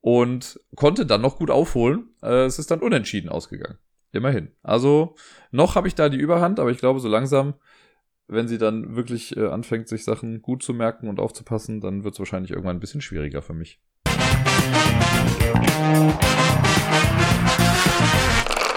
[0.00, 2.10] und konnte dann noch gut aufholen.
[2.22, 3.78] Äh, es ist dann unentschieden ausgegangen.
[4.12, 4.50] Immerhin.
[4.62, 5.14] Also
[5.52, 7.54] noch habe ich da die Überhand, aber ich glaube, so langsam,
[8.26, 12.14] wenn sie dann wirklich äh, anfängt, sich Sachen gut zu merken und aufzupassen, dann wird
[12.14, 13.80] es wahrscheinlich irgendwann ein bisschen schwieriger für mich.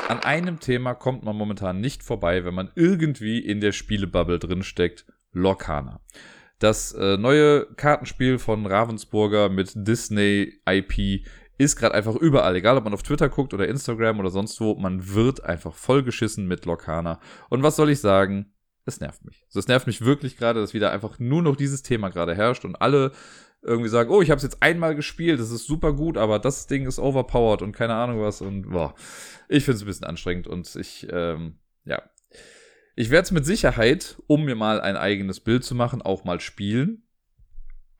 [0.07, 5.05] An einem Thema kommt man momentan nicht vorbei, wenn man irgendwie in der Spielebubble drinsteckt.
[5.31, 5.99] Lorcana.
[6.59, 11.25] Das äh, neue Kartenspiel von Ravensburger mit Disney IP
[11.57, 14.75] ist gerade einfach überall, egal ob man auf Twitter guckt oder Instagram oder sonst wo,
[14.75, 17.19] man wird einfach vollgeschissen mit Lorcana.
[17.49, 18.53] Und was soll ich sagen?
[18.85, 19.43] Es nervt mich.
[19.45, 22.65] Also es nervt mich wirklich gerade, dass wieder einfach nur noch dieses Thema gerade herrscht
[22.65, 23.11] und alle
[23.61, 26.67] irgendwie sagen, oh, ich habe es jetzt einmal gespielt, das ist super gut, aber das
[26.67, 28.93] Ding ist overpowered und keine Ahnung was und boah,
[29.47, 32.01] ich finde es ein bisschen anstrengend und ich, ähm, ja.
[32.95, 36.39] Ich werde es mit Sicherheit, um mir mal ein eigenes Bild zu machen, auch mal
[36.39, 37.02] spielen.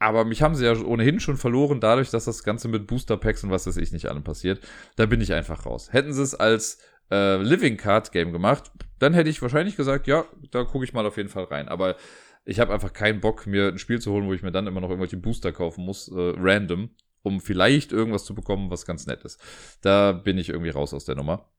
[0.03, 3.41] Aber mich haben sie ja ohnehin schon verloren, dadurch, dass das Ganze mit Booster Packs
[3.45, 4.59] und was weiß ich nicht allem passiert.
[4.97, 5.93] Da bin ich einfach raus.
[5.93, 10.25] Hätten sie es als äh, Living Card Game gemacht, dann hätte ich wahrscheinlich gesagt, ja,
[10.51, 11.69] da gucke ich mal auf jeden Fall rein.
[11.69, 11.95] Aber
[12.43, 14.81] ich habe einfach keinen Bock, mir ein Spiel zu holen, wo ich mir dann immer
[14.81, 16.89] noch irgendwelche Booster kaufen muss, äh, random,
[17.21, 19.39] um vielleicht irgendwas zu bekommen, was ganz nett ist.
[19.79, 21.49] Da bin ich irgendwie raus aus der Nummer.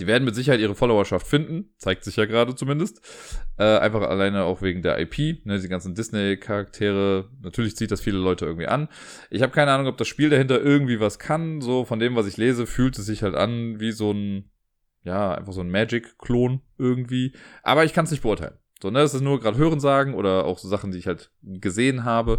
[0.00, 3.00] Die werden mit Sicherheit ihre Followerschaft finden, zeigt sich ja gerade zumindest.
[3.58, 7.28] Äh, einfach alleine auch wegen der IP, ne, die ganzen Disney-Charaktere.
[7.42, 8.88] Natürlich zieht das viele Leute irgendwie an.
[9.30, 11.60] Ich habe keine Ahnung, ob das Spiel dahinter irgendwie was kann.
[11.60, 14.50] So von dem, was ich lese, fühlt es sich halt an wie so ein,
[15.02, 17.34] ja, einfach so ein Magic-Klon irgendwie.
[17.62, 18.58] Aber ich kann es nicht beurteilen.
[18.80, 22.04] So, ne, das ist nur gerade Hörensagen oder auch so Sachen, die ich halt gesehen
[22.04, 22.38] habe.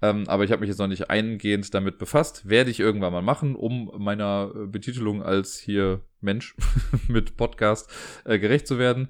[0.00, 2.48] Ähm, aber ich habe mich jetzt noch nicht eingehend damit befasst.
[2.48, 6.54] Werde ich irgendwann mal machen, um meiner Betitelung als hier Mensch
[7.08, 7.90] mit Podcast
[8.24, 9.08] äh, gerecht zu werden.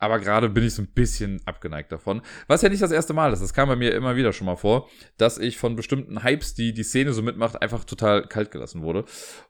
[0.00, 2.22] Aber gerade bin ich so ein bisschen abgeneigt davon.
[2.46, 3.42] Was ja nicht das erste Mal ist.
[3.42, 6.72] Das kam bei mir immer wieder schon mal vor, dass ich von bestimmten Hypes, die
[6.72, 9.04] die Szene so mitmacht, einfach total kalt gelassen wurde.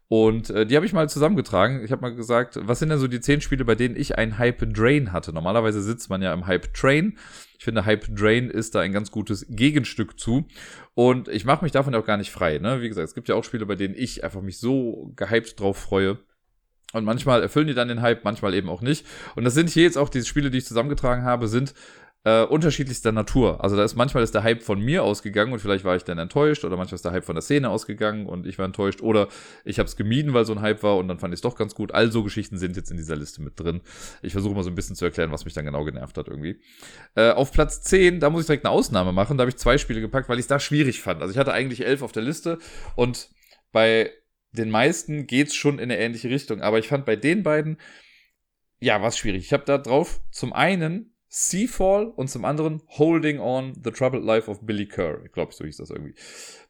[0.08, 1.84] Und äh, die habe ich mal zusammengetragen.
[1.84, 4.38] Ich habe mal gesagt, was sind denn so die zehn Spiele, bei denen ich einen
[4.38, 5.34] Hype Drain hatte?
[5.34, 7.18] Normalerweise sitzt man ja im Hype Train.
[7.58, 10.46] Ich finde, Hype Drain ist da ein ganz gutes Gegenstück zu.
[10.94, 12.58] Und ich mache mich davon auch gar nicht frei.
[12.58, 12.80] Ne?
[12.80, 15.76] Wie gesagt, es gibt ja auch Spiele, bei denen ich einfach mich so gehypt drauf
[15.76, 16.18] freue
[16.92, 19.06] und manchmal erfüllen die dann den Hype, manchmal eben auch nicht.
[19.36, 21.74] Und das sind hier jetzt auch diese Spiele, die ich zusammengetragen habe, sind
[22.24, 23.62] äh, unterschiedlichster Natur.
[23.62, 26.18] Also da ist manchmal ist der Hype von mir ausgegangen und vielleicht war ich dann
[26.18, 29.28] enttäuscht oder manchmal ist der Hype von der Szene ausgegangen und ich war enttäuscht oder
[29.64, 31.56] ich habe es gemieden, weil so ein Hype war und dann fand ich es doch
[31.56, 31.92] ganz gut.
[31.92, 33.80] All so Geschichten sind jetzt in dieser Liste mit drin.
[34.20, 36.60] Ich versuche mal so ein bisschen zu erklären, was mich dann genau genervt hat irgendwie.
[37.14, 39.38] Äh, auf Platz 10, da muss ich direkt eine Ausnahme machen.
[39.38, 41.22] Da habe ich zwei Spiele gepackt, weil ich es da schwierig fand.
[41.22, 42.58] Also ich hatte eigentlich elf auf der Liste
[42.96, 43.30] und
[43.72, 44.10] bei
[44.52, 46.60] den meisten geht's schon in eine ähnliche Richtung.
[46.60, 47.78] Aber ich fand bei den beiden,
[48.80, 49.44] ja, was schwierig.
[49.44, 54.50] Ich habe da drauf zum einen Seafall und zum anderen Holding on The Troubled Life
[54.50, 55.22] of Billy Kerr.
[55.26, 56.14] Ich glaube, so hieß das irgendwie.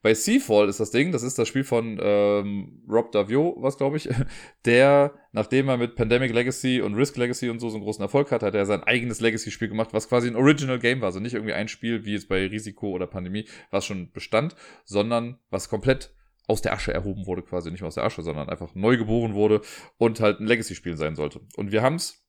[0.02, 3.98] Bei Seafall ist das Ding, das ist das Spiel von ähm, Rob Davio, was glaube
[3.98, 4.08] ich,
[4.64, 8.32] der, nachdem er mit Pandemic Legacy und Risk Legacy und so so einen großen Erfolg
[8.32, 11.06] hat, hat er sein eigenes Legacy-Spiel gemacht, was quasi ein Original Game war.
[11.06, 15.38] Also nicht irgendwie ein Spiel wie jetzt bei Risiko oder Pandemie, was schon bestand, sondern
[15.50, 16.12] was komplett
[16.48, 19.60] aus der Asche erhoben wurde, quasi nicht aus der Asche, sondern einfach neu geboren wurde
[19.98, 21.40] und halt ein Legacy-Spiel sein sollte.
[21.56, 22.24] Und wir haben es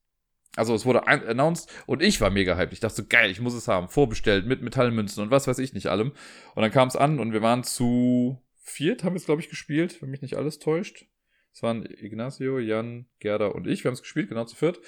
[0.56, 2.74] also es wurde announced und ich war mega hyped.
[2.74, 3.88] Ich dachte so, geil, ich muss es haben.
[3.88, 6.12] Vorbestellt mit Metallmünzen und was weiß ich nicht allem.
[6.56, 9.50] Und dann kam es an und wir waren zu viert, haben wir es, glaube ich,
[9.50, 11.06] gespielt, wenn mich nicht alles täuscht.
[11.54, 13.84] Es waren Ignacio, Jan, Gerda und ich.
[13.84, 14.80] Wir haben es gespielt, genau zu viert.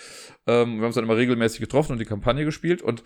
[0.47, 2.81] Ähm, wir haben es dann immer regelmäßig getroffen und die Kampagne gespielt.
[2.81, 3.03] Und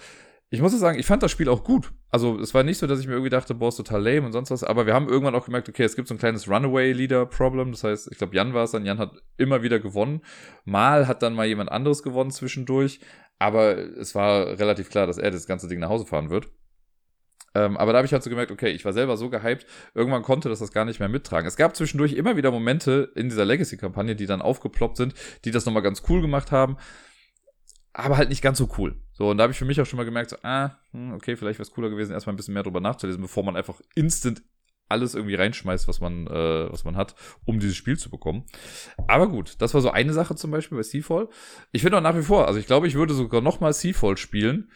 [0.50, 1.92] ich muss sagen, ich fand das Spiel auch gut.
[2.12, 4.32] Also es war nicht so, dass ich mir irgendwie dachte, boah, ist total lame und
[4.32, 7.72] sonst was, aber wir haben irgendwann auch gemerkt, okay, es gibt so ein kleines Runaway-Leader-Problem.
[7.72, 10.22] Das heißt, ich glaube, Jan war es dann, Jan hat immer wieder gewonnen.
[10.64, 13.00] Mal hat dann mal jemand anderes gewonnen zwischendurch,
[13.40, 16.48] aber es war relativ klar, dass er das ganze Ding nach Hause fahren wird.
[17.56, 20.24] Ähm, aber da habe ich halt so gemerkt, okay, ich war selber so gehypt, irgendwann
[20.24, 21.48] konnte das das gar nicht mehr mittragen.
[21.48, 25.16] Es gab zwischendurch immer wieder Momente in dieser Legacy-Kampagne, die dann aufgeploppt sind,
[25.46, 26.78] die das nochmal ganz cool gemacht haben
[27.98, 29.02] aber halt nicht ganz so cool.
[29.14, 31.38] So, und da habe ich für mich auch schon mal gemerkt, so, ah, hm, okay,
[31.38, 34.44] vielleicht wäre es cooler gewesen, erstmal ein bisschen mehr drüber nachzulesen, bevor man einfach instant
[34.88, 37.16] alles irgendwie reinschmeißt, was man, äh, was man hat,
[37.46, 38.44] um dieses Spiel zu bekommen.
[39.08, 41.30] Aber gut, das war so eine Sache zum Beispiel bei Seafall.
[41.72, 44.70] Ich finde auch nach wie vor, also ich glaube, ich würde sogar nochmal Seafall spielen.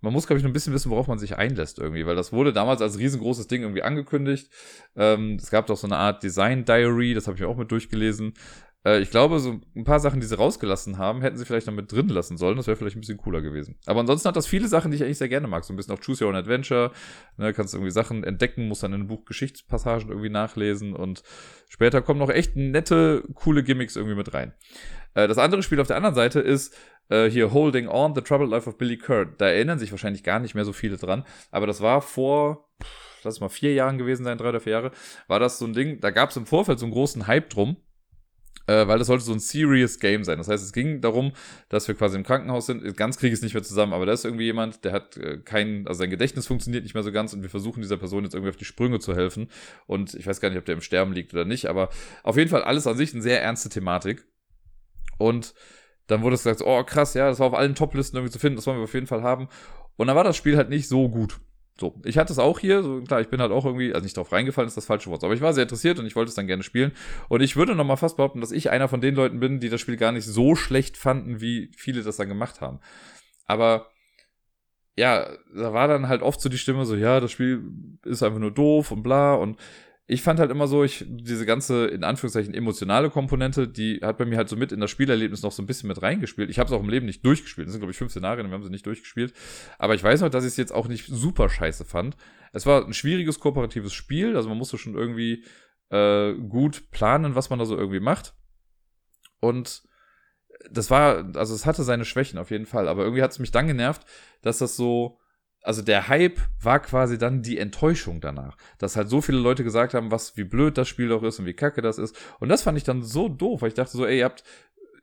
[0.00, 2.32] Man muss, glaube ich, noch ein bisschen wissen, worauf man sich einlässt irgendwie, weil das
[2.32, 4.48] wurde damals als riesengroßes Ding irgendwie angekündigt.
[4.94, 7.72] Ähm, es gab doch so eine Art Design Diary, das habe ich mir auch mit
[7.72, 8.34] durchgelesen.
[8.84, 11.74] Äh, ich glaube, so ein paar Sachen, die sie rausgelassen haben, hätten sie vielleicht noch
[11.74, 12.56] mit drin lassen sollen.
[12.56, 13.76] Das wäre vielleicht ein bisschen cooler gewesen.
[13.86, 15.64] Aber ansonsten hat das viele Sachen, die ich eigentlich sehr gerne mag.
[15.64, 16.92] So ein bisschen auch Choose Your Own Adventure.
[17.36, 21.22] Ne, kannst irgendwie Sachen entdecken, musst dann in einem Buch Geschichtspassagen irgendwie nachlesen und
[21.68, 24.52] später kommen noch echt nette, coole Gimmicks irgendwie mit rein.
[25.14, 26.74] Äh, das andere Spiel auf der anderen Seite ist
[27.08, 29.40] äh, hier Holding On, The Troubled Life of Billy Kurt.
[29.40, 31.24] Da erinnern sich wahrscheinlich gar nicht mehr so viele dran.
[31.50, 32.68] Aber das war vor,
[33.24, 34.92] lass es mal vier Jahren gewesen sein, drei oder vier Jahre,
[35.26, 37.76] war das so ein Ding, da gab es im Vorfeld so einen großen Hype drum
[38.86, 40.38] weil das sollte so ein serious Game sein.
[40.38, 41.32] Das heißt, es ging darum,
[41.68, 42.96] dass wir quasi im Krankenhaus sind.
[42.96, 45.38] Ganz kriege ich es nicht mehr zusammen, aber da ist irgendwie jemand, der hat äh,
[45.38, 48.34] kein, also sein Gedächtnis funktioniert nicht mehr so ganz und wir versuchen dieser Person jetzt
[48.34, 49.50] irgendwie auf die Sprünge zu helfen.
[49.86, 51.88] Und ich weiß gar nicht, ob der im Sterben liegt oder nicht, aber
[52.22, 54.26] auf jeden Fall alles an sich eine sehr ernste Thematik.
[55.18, 55.54] Und
[56.06, 58.56] dann wurde es gesagt, oh krass, ja, das war auf allen Top-Listen irgendwie zu finden,
[58.56, 59.48] das wollen wir auf jeden Fall haben.
[59.96, 61.40] Und dann war das Spiel halt nicht so gut.
[61.80, 64.16] So, ich hatte es auch hier, so klar, ich bin halt auch irgendwie, also nicht
[64.16, 66.34] drauf reingefallen, ist das falsche Wort, aber ich war sehr interessiert und ich wollte es
[66.34, 66.92] dann gerne spielen.
[67.28, 69.80] Und ich würde nochmal fast behaupten, dass ich einer von den Leuten bin, die das
[69.80, 72.80] Spiel gar nicht so schlecht fanden, wie viele das dann gemacht haben.
[73.46, 73.86] Aber
[74.96, 77.62] ja, da war dann halt oft so die Stimme so, ja, das Spiel
[78.04, 79.56] ist einfach nur doof und bla und
[80.10, 84.24] ich fand halt immer so, ich, diese ganze, in Anführungszeichen, emotionale Komponente, die hat bei
[84.24, 86.48] mir halt so mit in das Spielerlebnis noch so ein bisschen mit reingespielt.
[86.48, 87.68] Ich habe es auch im Leben nicht durchgespielt.
[87.68, 89.34] Das sind, glaube ich, fünf Szenarien, wir haben sie nicht durchgespielt.
[89.78, 92.16] Aber ich weiß noch, dass ich es jetzt auch nicht super scheiße fand.
[92.54, 95.44] Es war ein schwieriges kooperatives Spiel, also man musste schon irgendwie
[95.90, 98.34] äh, gut planen, was man da so irgendwie macht.
[99.40, 99.82] Und
[100.70, 103.50] das war, also es hatte seine Schwächen auf jeden Fall, aber irgendwie hat es mich
[103.50, 104.06] dann genervt,
[104.40, 105.17] dass das so
[105.68, 108.56] also der Hype war quasi dann die Enttäuschung danach.
[108.78, 111.44] Dass halt so viele Leute gesagt haben, was, wie blöd das Spiel doch ist und
[111.44, 112.16] wie kacke das ist.
[112.40, 114.44] Und das fand ich dann so doof, weil ich dachte so, ey, ihr habt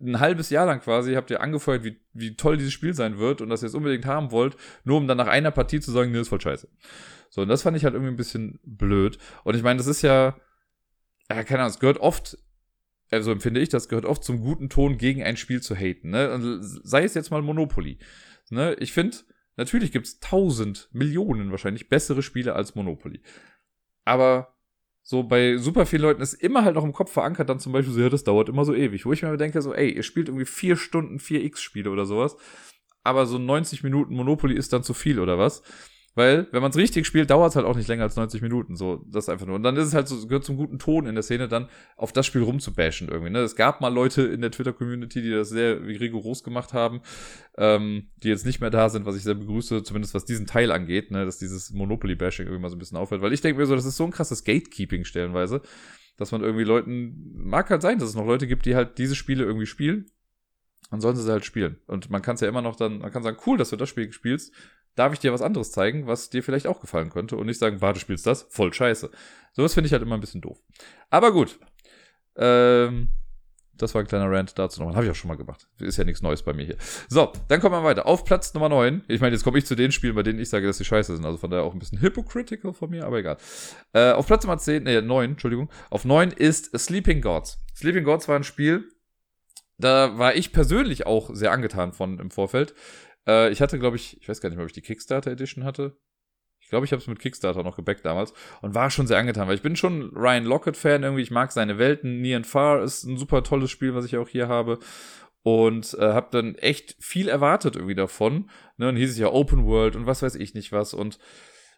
[0.01, 3.41] ein halbes Jahr lang quasi, habt ihr angefeuert, wie, wie toll dieses Spiel sein wird
[3.41, 6.11] und dass ihr es unbedingt haben wollt, nur um dann nach einer Partie zu sagen,
[6.11, 6.67] nee, ist voll scheiße.
[7.29, 9.19] So, und das fand ich halt irgendwie ein bisschen blöd.
[9.43, 10.35] Und ich meine, das ist ja,
[11.29, 12.39] ja, keine Ahnung, es gehört oft
[13.11, 16.09] also empfinde ich, das gehört oft zum guten Ton, gegen ein Spiel zu haten.
[16.09, 16.57] Ne?
[16.61, 17.99] Sei es jetzt mal Monopoly.
[18.49, 18.75] Ne?
[18.79, 19.17] Ich finde,
[19.57, 23.21] Natürlich gibt es tausend, Millionen wahrscheinlich bessere Spiele als Monopoly.
[24.03, 24.55] Aber
[25.01, 27.93] so bei super vielen Leuten ist immer halt noch im Kopf verankert, dann zum Beispiel
[27.93, 29.05] so, ja, das dauert immer so ewig.
[29.05, 32.35] Wo ich mir denke, so, ey, ihr spielt irgendwie vier Stunden 4x-Spiele oder sowas.
[33.03, 35.61] Aber so 90 Minuten Monopoly ist dann zu viel oder was?
[36.15, 38.77] Weil, wenn man es richtig spielt, dauert es halt auch nicht länger als 90 Minuten.
[38.77, 39.57] So, das ist einfach nur.
[39.57, 42.13] Und dann ist es halt so, gehört zum guten Ton in der Szene, dann auf
[42.13, 43.31] das Spiel rumzubashen irgendwie.
[43.31, 43.39] Ne?
[43.39, 47.01] Es gab mal Leute in der Twitter-Community, die das sehr rigoros gemacht haben,
[47.57, 50.71] ähm, die jetzt nicht mehr da sind, was ich sehr begrüße, zumindest was diesen Teil
[50.71, 51.25] angeht, ne?
[51.25, 53.21] dass dieses Monopoly-Bashing irgendwie mal so ein bisschen aufhört.
[53.21, 55.61] Weil ich denke mir so, das ist so ein krasses Gatekeeping stellenweise,
[56.15, 59.15] dass man irgendwie Leuten, mag halt sein, dass es noch Leute gibt, die halt diese
[59.15, 60.05] Spiele irgendwie spielen.
[60.91, 61.77] Dann sollen sie halt spielen.
[61.87, 63.89] Und man kann es ja immer noch dann, man kann sagen, cool, dass du das
[63.89, 64.53] Spiel spielst
[64.95, 67.81] darf ich dir was anderes zeigen, was dir vielleicht auch gefallen könnte und nicht sagen,
[67.81, 68.47] warte, spielst das?
[68.49, 69.09] Voll scheiße.
[69.53, 70.61] Sowas finde ich halt immer ein bisschen doof.
[71.09, 71.59] Aber gut.
[72.37, 73.09] Ähm,
[73.77, 74.95] das war ein kleiner Rant dazu nochmal.
[74.95, 75.67] Habe ich auch schon mal gemacht.
[75.79, 76.77] Ist ja nichts Neues bei mir hier.
[77.09, 78.05] So, dann kommen wir weiter.
[78.05, 79.03] Auf Platz Nummer 9.
[79.09, 81.15] Ich meine, jetzt komme ich zu den Spielen, bei denen ich sage, dass sie scheiße
[81.15, 81.25] sind.
[81.25, 83.37] Also von daher auch ein bisschen hypocritical von mir, aber egal.
[83.93, 85.69] Äh, auf Platz Nummer 10, nee, 9, Entschuldigung.
[85.89, 87.57] Auf 9 ist Sleeping Gods.
[87.75, 88.85] Sleeping Gods war ein Spiel,
[89.77, 92.73] da war ich persönlich auch sehr angetan von im Vorfeld.
[93.27, 95.63] Äh, ich hatte, glaube ich, ich weiß gar nicht mehr, ob ich die Kickstarter Edition
[95.63, 95.97] hatte.
[96.59, 99.47] Ich glaube, ich habe es mit Kickstarter noch gebackt damals und war schon sehr angetan,
[99.47, 101.21] weil ich bin schon Ryan Lockett-Fan irgendwie.
[101.21, 102.21] Ich mag seine Welten.
[102.21, 104.79] Near and Far ist ein super tolles Spiel, was ich auch hier habe.
[105.43, 108.49] Und äh, habe dann echt viel erwartet irgendwie davon.
[108.77, 110.95] Ne, und hieß es ja Open World und was weiß ich nicht was.
[110.95, 111.19] Und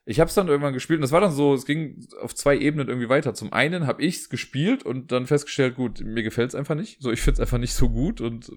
[0.06, 2.58] ich habe es dann irgendwann gespielt und es war dann so, es ging auf zwei
[2.58, 3.34] Ebenen irgendwie weiter.
[3.34, 7.02] Zum einen habe ich es gespielt und dann festgestellt, gut, mir gefällt es einfach nicht.
[7.02, 8.54] So, ich finde es einfach nicht so gut und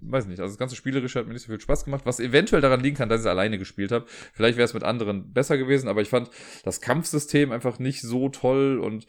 [0.00, 2.62] weiß nicht, also das ganze Spielerische hat mir nicht so viel Spaß gemacht, was eventuell
[2.62, 4.06] daran liegen kann, dass ich es alleine gespielt habe.
[4.32, 6.30] Vielleicht wäre es mit anderen besser gewesen, aber ich fand
[6.64, 9.06] das Kampfsystem einfach nicht so toll und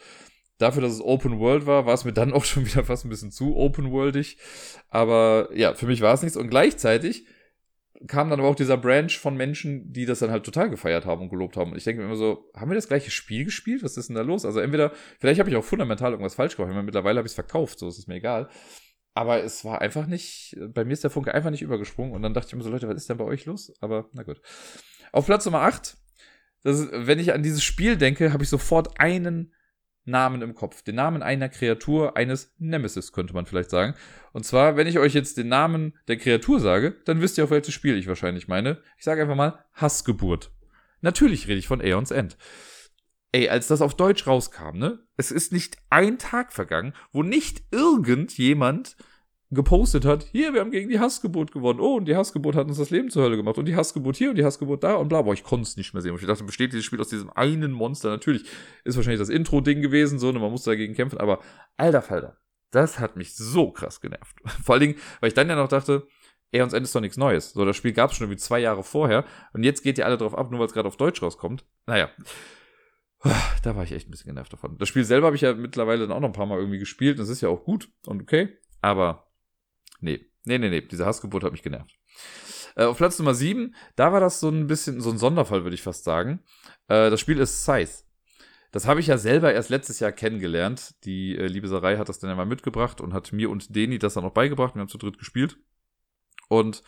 [0.60, 3.10] dafür, dass es Open World war, war es mir dann auch schon wieder fast ein
[3.10, 4.38] bisschen zu open worldig.
[4.90, 7.26] Aber ja, für mich war es nichts und gleichzeitig
[8.08, 11.22] kam dann aber auch dieser Branch von Menschen, die das dann halt total gefeiert haben
[11.22, 11.72] und gelobt haben.
[11.72, 13.84] Und ich denke mir immer so, haben wir das gleiche Spiel gespielt?
[13.84, 14.46] Was ist denn da los?
[14.46, 17.80] Also entweder, vielleicht habe ich auch fundamental irgendwas falsch gemacht, mittlerweile habe ich es verkauft,
[17.80, 18.50] so ist es mir egal.
[19.20, 22.14] Aber es war einfach nicht, bei mir ist der Funke einfach nicht übergesprungen.
[22.14, 23.74] Und dann dachte ich mir so, Leute, was ist denn bei euch los?
[23.82, 24.42] Aber na gut.
[25.12, 25.98] Auf Platz Nummer 8,
[26.64, 29.54] das ist, wenn ich an dieses Spiel denke, habe ich sofort einen
[30.06, 30.84] Namen im Kopf.
[30.84, 33.94] Den Namen einer Kreatur, eines Nemesis, könnte man vielleicht sagen.
[34.32, 37.52] Und zwar, wenn ich euch jetzt den Namen der Kreatur sage, dann wisst ihr, auf
[37.52, 38.82] welches Spiel ich wahrscheinlich meine.
[38.98, 40.50] Ich sage einfach mal Hassgeburt.
[41.02, 42.38] Natürlich rede ich von Aeons End.
[43.34, 45.06] Ey, als das auf Deutsch rauskam, ne?
[45.18, 48.96] Es ist nicht ein Tag vergangen, wo nicht irgendjemand
[49.52, 51.80] gepostet hat, hier, wir haben gegen die Hassgeburt gewonnen.
[51.80, 53.58] Oh, und die Hassgeburt hat uns das Leben zur Hölle gemacht.
[53.58, 55.24] Und die Hassgeburt hier und die Hassgeburt da und bla.
[55.24, 56.12] Boah, ich konnte es nicht mehr sehen.
[56.12, 58.10] Und ich dachte, besteht dieses Spiel aus diesem einen Monster?
[58.10, 58.44] Natürlich
[58.84, 61.18] ist wahrscheinlich das Intro-Ding gewesen, so, und man muss dagegen kämpfen.
[61.18, 61.40] Aber
[61.78, 62.38] alter Falter,
[62.70, 64.38] das hat mich so krass genervt.
[64.64, 66.06] Vor allen Dingen, weil ich dann ja noch dachte,
[66.52, 67.54] er uns Ende ist doch nichts Neues.
[67.54, 69.26] So, das Spiel gab es schon irgendwie zwei Jahre vorher.
[69.54, 71.66] Und jetzt geht ihr alle drauf ab, nur weil es gerade auf Deutsch rauskommt.
[71.86, 72.10] Naja.
[73.62, 74.78] Da war ich echt ein bisschen genervt davon.
[74.78, 77.20] Das Spiel selber habe ich ja mittlerweile dann auch noch ein paar Mal irgendwie gespielt.
[77.20, 78.58] Das ist ja auch gut und okay.
[78.80, 79.29] Aber
[80.00, 80.82] nee, nee, nee, nee.
[80.82, 81.98] Diese Hassgeburt hat mich genervt.
[82.76, 85.76] Äh, auf Platz Nummer 7, da war das so ein bisschen so ein Sonderfall, würde
[85.76, 86.40] ich fast sagen.
[86.88, 88.04] Äh, das Spiel ist Scythe.
[88.72, 90.94] Das habe ich ja selber erst letztes Jahr kennengelernt.
[91.04, 94.14] Die äh, liebe hat das dann ja mal mitgebracht und hat mir und Deni das
[94.14, 94.76] dann noch beigebracht.
[94.76, 95.58] Wir haben zu dritt gespielt.
[96.50, 96.84] Und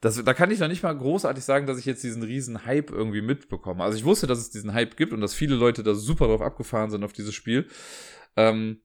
[0.00, 2.90] das, da kann ich noch nicht mal großartig sagen, dass ich jetzt diesen riesen Hype
[2.90, 3.84] irgendwie mitbekomme.
[3.84, 6.40] Also ich wusste, dass es diesen Hype gibt und dass viele Leute da super drauf
[6.40, 7.68] abgefahren sind auf dieses Spiel.
[8.36, 8.80] Ähm,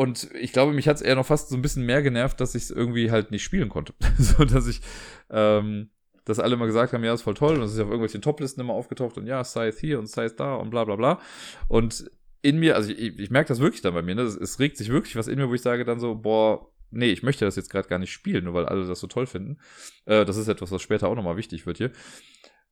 [0.00, 2.54] und ich glaube, mich hat es eher noch fast so ein bisschen mehr genervt, dass
[2.54, 3.92] ich es irgendwie halt nicht spielen konnte.
[4.18, 4.80] so dass ich,
[5.28, 5.90] ähm,
[6.24, 8.62] dass alle mal gesagt haben, ja, ist voll toll und es ist auf irgendwelchen Toplisten
[8.62, 11.20] immer aufgetaucht und ja, Scythe hier und Scythe da und bla bla bla.
[11.68, 14.22] Und in mir, also ich, ich merke das wirklich dann bei mir, ne?
[14.22, 17.10] Es, es regt sich wirklich was in mir, wo ich sage dann so, boah, nee,
[17.10, 19.58] ich möchte das jetzt gerade gar nicht spielen, nur weil alle das so toll finden.
[20.06, 21.92] Äh, das ist etwas, was später auch nochmal wichtig wird hier.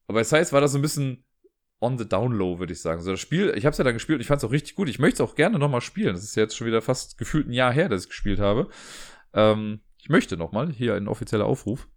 [0.06, 1.26] Aber bei Size war das so ein bisschen
[1.80, 3.00] on the down low, würde ich sagen.
[3.00, 4.74] So das Spiel, ich habe es ja dann gespielt und ich fand es auch richtig
[4.74, 4.88] gut.
[4.88, 6.14] Ich möchte es auch gerne nochmal spielen.
[6.14, 8.68] Das ist jetzt schon wieder fast gefühlt ein Jahr her, dass ich gespielt habe.
[9.32, 11.88] Ähm, ich möchte nochmal, hier ein offizieller Aufruf.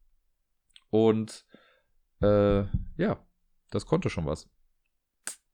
[0.90, 1.46] Und
[2.22, 2.64] äh,
[2.98, 3.26] ja,
[3.72, 4.50] das konnte schon was.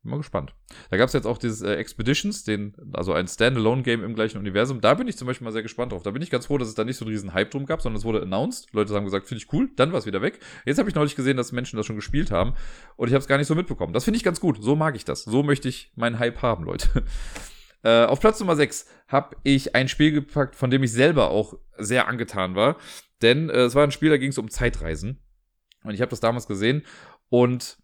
[0.04, 0.54] Bin mal gespannt.
[0.90, 4.80] Da gab es jetzt auch dieses äh, Expeditions, den, also ein Standalone-Game im gleichen Universum.
[4.80, 6.04] Da bin ich zum Beispiel mal sehr gespannt drauf.
[6.04, 7.82] Da bin ich ganz froh, dass es da nicht so einen riesen Hype drum gab,
[7.82, 8.72] sondern es wurde announced.
[8.74, 10.40] Leute haben gesagt, finde ich cool, dann war es wieder weg.
[10.66, 12.54] Jetzt habe ich neulich gesehen, dass Menschen das schon gespielt haben
[12.96, 13.94] und ich habe es gar nicht so mitbekommen.
[13.94, 14.62] Das finde ich ganz gut.
[14.62, 15.24] So mag ich das.
[15.24, 17.04] So möchte ich meinen Hype haben, Leute.
[17.84, 21.54] Äh, auf Platz Nummer 6 habe ich ein Spiel gepackt, von dem ich selber auch
[21.78, 22.78] sehr angetan war.
[23.22, 25.20] Denn äh, es war ein Spiel, da ging es um Zeitreisen.
[25.84, 26.84] Und ich habe das damals gesehen
[27.30, 27.78] und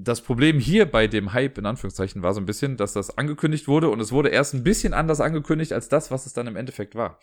[0.00, 3.66] das Problem hier bei dem Hype in Anführungszeichen war so ein bisschen, dass das angekündigt
[3.66, 6.56] wurde und es wurde erst ein bisschen anders angekündigt als das, was es dann im
[6.56, 7.18] Endeffekt war.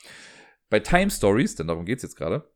[0.69, 2.51] Bei Time Stories, denn darum geht's jetzt gerade,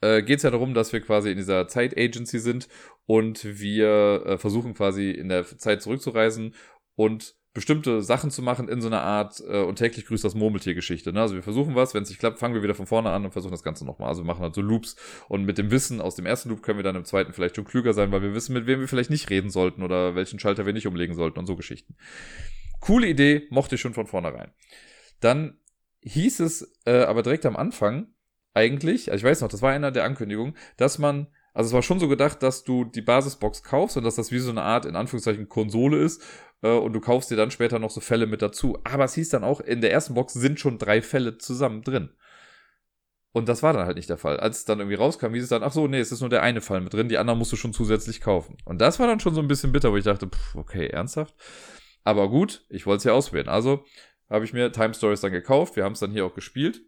[0.00, 2.68] äh, geht es ja darum, dass wir quasi in dieser Zeit-Agency sind
[3.06, 6.54] und wir äh, versuchen quasi in der Zeit zurückzureisen
[6.94, 11.10] und bestimmte Sachen zu machen in so einer Art äh, und täglich grüßt das Murmeltier-Geschichte.
[11.14, 11.22] Ne?
[11.22, 13.32] Also wir versuchen was, wenn es nicht klappt, fangen wir wieder von vorne an und
[13.32, 14.10] versuchen das Ganze nochmal.
[14.10, 14.94] Also wir machen halt so Loops
[15.28, 17.64] und mit dem Wissen aus dem ersten Loop können wir dann im zweiten vielleicht schon
[17.64, 20.66] klüger sein, weil wir wissen, mit wem wir vielleicht nicht reden sollten oder welchen Schalter
[20.66, 21.96] wir nicht umlegen sollten und so Geschichten.
[22.78, 24.52] Coole Idee, mochte ich schon von vornherein.
[25.20, 25.58] Dann
[26.02, 28.08] hieß es äh, aber direkt am Anfang
[28.52, 31.82] eigentlich, also ich weiß noch, das war einer der Ankündigungen, dass man also es war
[31.82, 34.84] schon so gedacht, dass du die Basisbox kaufst und dass das wie so eine Art,
[34.84, 36.22] in Anführungszeichen, Konsole ist,
[36.60, 38.78] äh, und du kaufst dir dann später noch so Fälle mit dazu.
[38.84, 42.10] Aber es hieß dann auch, in der ersten Box sind schon drei Fälle zusammen drin.
[43.32, 44.38] Und das war dann halt nicht der Fall.
[44.38, 46.42] Als es dann irgendwie rauskam, hieß es dann, ach so, nee, es ist nur der
[46.42, 48.58] eine Fall mit drin, die anderen musst du schon zusätzlich kaufen.
[48.66, 51.34] Und das war dann schon so ein bisschen bitter, wo ich dachte, pff, okay, ernsthaft?
[52.04, 53.48] Aber gut, ich wollte es ja ausprobieren.
[53.48, 53.82] Also
[54.28, 55.76] habe ich mir Time Stories dann gekauft.
[55.76, 56.82] Wir haben es dann hier auch gespielt.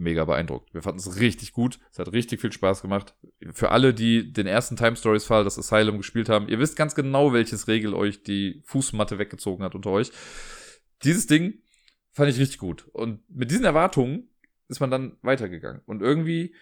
[0.00, 0.72] Mega beeindruckt.
[0.74, 1.78] Wir fanden es richtig gut.
[1.92, 3.14] Es hat richtig viel Spaß gemacht.
[3.52, 6.94] Für alle, die den ersten Time Stories Fall, das Asylum gespielt haben, ihr wisst ganz
[6.94, 10.10] genau, welches Regel euch die Fußmatte weggezogen hat unter euch.
[11.04, 11.62] Dieses Ding
[12.12, 12.88] fand ich richtig gut.
[12.92, 14.28] Und mit diesen Erwartungen
[14.68, 15.82] ist man dann weitergegangen.
[15.86, 16.54] Und irgendwie,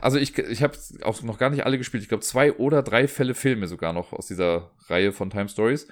[0.00, 2.02] also ich, ich habe auch noch gar nicht alle gespielt.
[2.02, 5.88] Ich glaube, zwei oder drei Fälle Filme sogar noch aus dieser Reihe von Time Stories.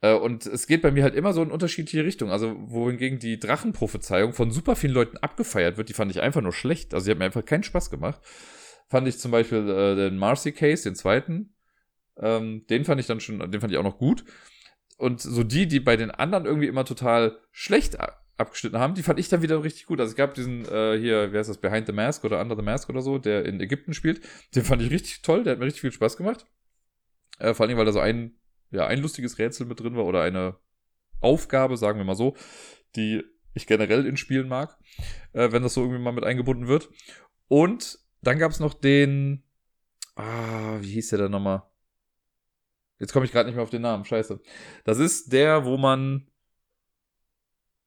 [0.00, 2.30] Äh, und es geht bei mir halt immer so in unterschiedliche Richtungen.
[2.30, 6.52] Also, wohingegen die Drachenprophezeiung von super vielen Leuten abgefeiert wird, die fand ich einfach nur
[6.52, 6.94] schlecht.
[6.94, 8.20] Also, die hat mir einfach keinen Spaß gemacht.
[8.88, 11.54] Fand ich zum Beispiel äh, den Marcy Case, den zweiten.
[12.16, 14.24] Ähm, den fand ich dann schon, den fand ich auch noch gut.
[14.96, 17.96] Und so die, die bei den anderen irgendwie immer total schlecht
[18.36, 20.00] abgeschnitten haben, die fand ich dann wieder richtig gut.
[20.00, 22.62] Also es gab diesen äh, hier, wer ist das, Behind the Mask oder Under the
[22.62, 24.20] Mask oder so, der in Ägypten spielt.
[24.54, 26.46] Den fand ich richtig toll, der hat mir richtig viel Spaß gemacht.
[27.38, 28.38] Äh, vor allem, weil da so ein
[28.70, 30.56] ja, ein lustiges Rätsel mit drin war oder eine
[31.20, 32.36] Aufgabe, sagen wir mal so,
[32.96, 33.22] die
[33.54, 34.76] ich generell in Spielen mag,
[35.32, 36.88] äh, wenn das so irgendwie mal mit eingebunden wird.
[37.48, 39.42] Und dann gab es noch den,
[40.16, 41.62] ah, wie hieß der denn nochmal?
[42.98, 44.40] Jetzt komme ich gerade nicht mehr auf den Namen, scheiße.
[44.84, 46.26] Das ist der, wo man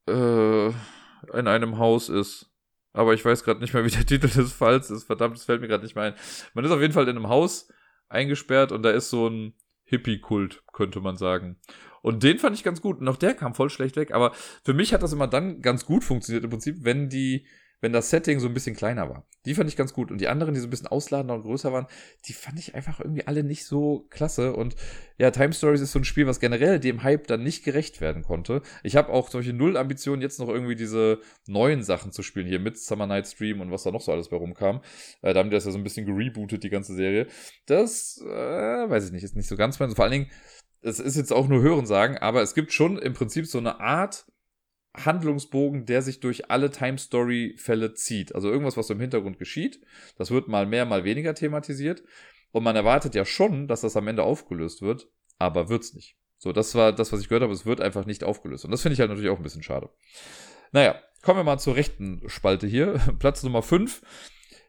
[0.07, 2.49] äh, in einem Haus ist.
[2.93, 5.05] Aber ich weiß gerade nicht mehr, wie der Titel des Falls ist.
[5.05, 6.15] Verdammt, das fällt mir gerade nicht mehr ein.
[6.53, 7.67] Man ist auf jeden Fall in einem Haus
[8.09, 9.53] eingesperrt und da ist so ein
[9.91, 11.57] Hippie-Kult, könnte man sagen.
[12.01, 12.99] Und den fand ich ganz gut.
[12.99, 14.11] Und auch der kam voll schlecht weg.
[14.11, 14.31] Aber
[14.63, 17.45] für mich hat das immer dann ganz gut funktioniert im Prinzip, wenn die,
[17.81, 19.25] wenn das Setting so ein bisschen kleiner war.
[19.45, 20.11] Die fand ich ganz gut.
[20.11, 21.87] Und die anderen, die so ein bisschen ausladender und größer waren,
[22.25, 24.53] die fand ich einfach irgendwie alle nicht so klasse.
[24.53, 24.75] Und
[25.17, 28.21] ja, Time Stories ist so ein Spiel, was generell dem Hype dann nicht gerecht werden
[28.21, 28.61] konnte.
[28.83, 32.77] Ich habe auch solche Null-Ambitionen, jetzt noch irgendwie diese neuen Sachen zu spielen, hier mit
[32.77, 34.81] Summer Night Stream und was da noch so alles bei rumkam.
[35.23, 37.27] Äh, da haben die das ja so ein bisschen gerebootet, die ganze Serie.
[37.65, 38.29] Das, äh,
[38.89, 39.95] weiß ich nicht, ist nicht so ganz mein.
[39.95, 40.31] Vor allen Dingen,
[40.81, 43.79] es ist jetzt auch nur Hören sagen, aber es gibt schon im Prinzip so eine
[43.79, 44.25] Art
[44.93, 48.35] Handlungsbogen, der sich durch alle Time Story Fälle zieht.
[48.35, 49.81] Also irgendwas, was im Hintergrund geschieht.
[50.17, 52.03] Das wird mal mehr, mal weniger thematisiert.
[52.51, 56.17] Und man erwartet ja schon, dass das am Ende aufgelöst wird, aber wird's nicht.
[56.37, 57.53] So, das war das, was ich gehört habe.
[57.53, 58.65] Es wird einfach nicht aufgelöst.
[58.65, 59.89] Und das finde ich halt natürlich auch ein bisschen schade.
[60.71, 62.99] Naja, kommen wir mal zur rechten Spalte hier.
[63.19, 64.01] Platz Nummer 5.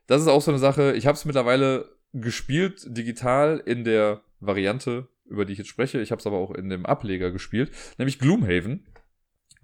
[0.07, 0.93] Das ist auch so eine Sache.
[0.93, 6.01] Ich habe es mittlerweile gespielt, digital in der Variante, über die ich jetzt spreche.
[6.01, 8.87] Ich habe es aber auch in dem Ableger gespielt, nämlich Gloomhaven.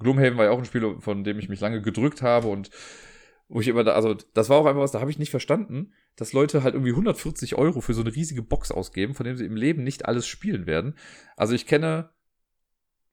[0.00, 2.70] Gloomhaven war ja auch ein Spiel, von dem ich mich lange gedrückt habe und
[3.48, 5.94] wo ich immer da, also das war auch einfach was, da habe ich nicht verstanden,
[6.16, 9.46] dass Leute halt irgendwie 140 Euro für so eine riesige Box ausgeben, von dem sie
[9.46, 10.96] im Leben nicht alles spielen werden.
[11.36, 12.10] Also ich kenne,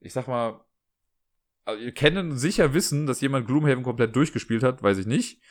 [0.02, 0.60] ich sag mal,
[1.64, 5.42] also kennen sicher wissen, dass jemand Gloomhaven komplett durchgespielt hat, weiß ich nicht.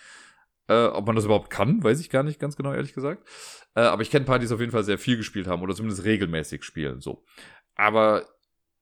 [0.66, 3.26] Äh, ob man das überhaupt kann, weiß ich gar nicht ganz genau, ehrlich gesagt.
[3.74, 6.64] Äh, aber ich kenne Partys auf jeden Fall sehr viel gespielt haben oder zumindest regelmäßig
[6.64, 7.24] spielen, so.
[7.74, 8.26] Aber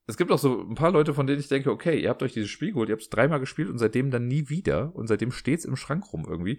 [0.07, 2.33] es gibt auch so ein paar Leute, von denen ich denke, okay, ihr habt euch
[2.33, 5.31] dieses Spiel geholt, ihr habt es dreimal gespielt und seitdem dann nie wieder und seitdem
[5.31, 6.59] steht's im Schrank rum irgendwie.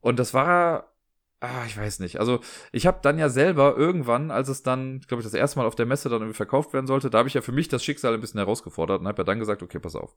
[0.00, 0.94] Und das war,
[1.40, 2.20] ah, ich weiß nicht.
[2.20, 5.66] Also ich habe dann ja selber irgendwann, als es dann, glaube ich, das erste Mal
[5.66, 7.84] auf der Messe dann irgendwie verkauft werden sollte, da habe ich ja für mich das
[7.84, 10.16] Schicksal ein bisschen herausgefordert und habe ja dann gesagt, okay, pass auf.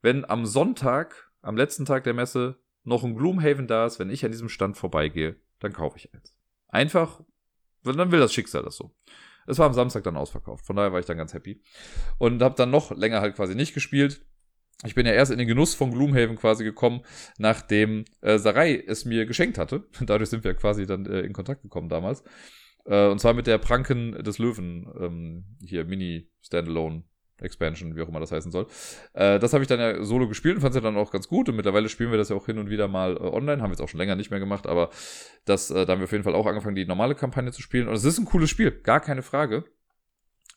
[0.00, 4.24] Wenn am Sonntag, am letzten Tag der Messe, noch ein Gloomhaven da ist, wenn ich
[4.24, 6.34] an diesem Stand vorbeigehe, dann kaufe ich eins.
[6.68, 7.20] Einfach,
[7.82, 8.94] dann will das Schicksal das so.
[9.46, 10.66] Es war am Samstag dann ausverkauft.
[10.66, 11.62] Von daher war ich dann ganz happy.
[12.18, 14.24] Und habe dann noch länger halt quasi nicht gespielt.
[14.84, 17.02] Ich bin ja erst in den Genuss von Gloomhaven quasi gekommen,
[17.38, 19.86] nachdem äh, Sarai es mir geschenkt hatte.
[20.00, 22.24] Dadurch sind wir quasi dann äh, in Kontakt gekommen damals.
[22.86, 27.04] Äh, und zwar mit der Pranken des Löwen, ähm, hier Mini Standalone
[27.42, 28.66] Expansion, wie auch immer das heißen soll.
[29.12, 31.28] Äh, das habe ich dann ja solo gespielt und fand es ja dann auch ganz
[31.28, 31.48] gut.
[31.48, 33.62] Und mittlerweile spielen wir das ja auch hin und wieder mal äh, online.
[33.62, 34.90] Haben wir jetzt auch schon länger nicht mehr gemacht, aber
[35.44, 37.88] das, äh, da haben wir auf jeden Fall auch angefangen, die normale Kampagne zu spielen.
[37.88, 39.64] Und es ist ein cooles Spiel, gar keine Frage.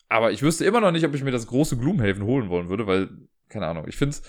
[0.10, 2.86] Aber ich wüsste immer noch nicht, ob ich mir das große Gloomhaven holen wollen würde,
[2.86, 3.10] weil,
[3.50, 4.24] keine Ahnung, ich finde es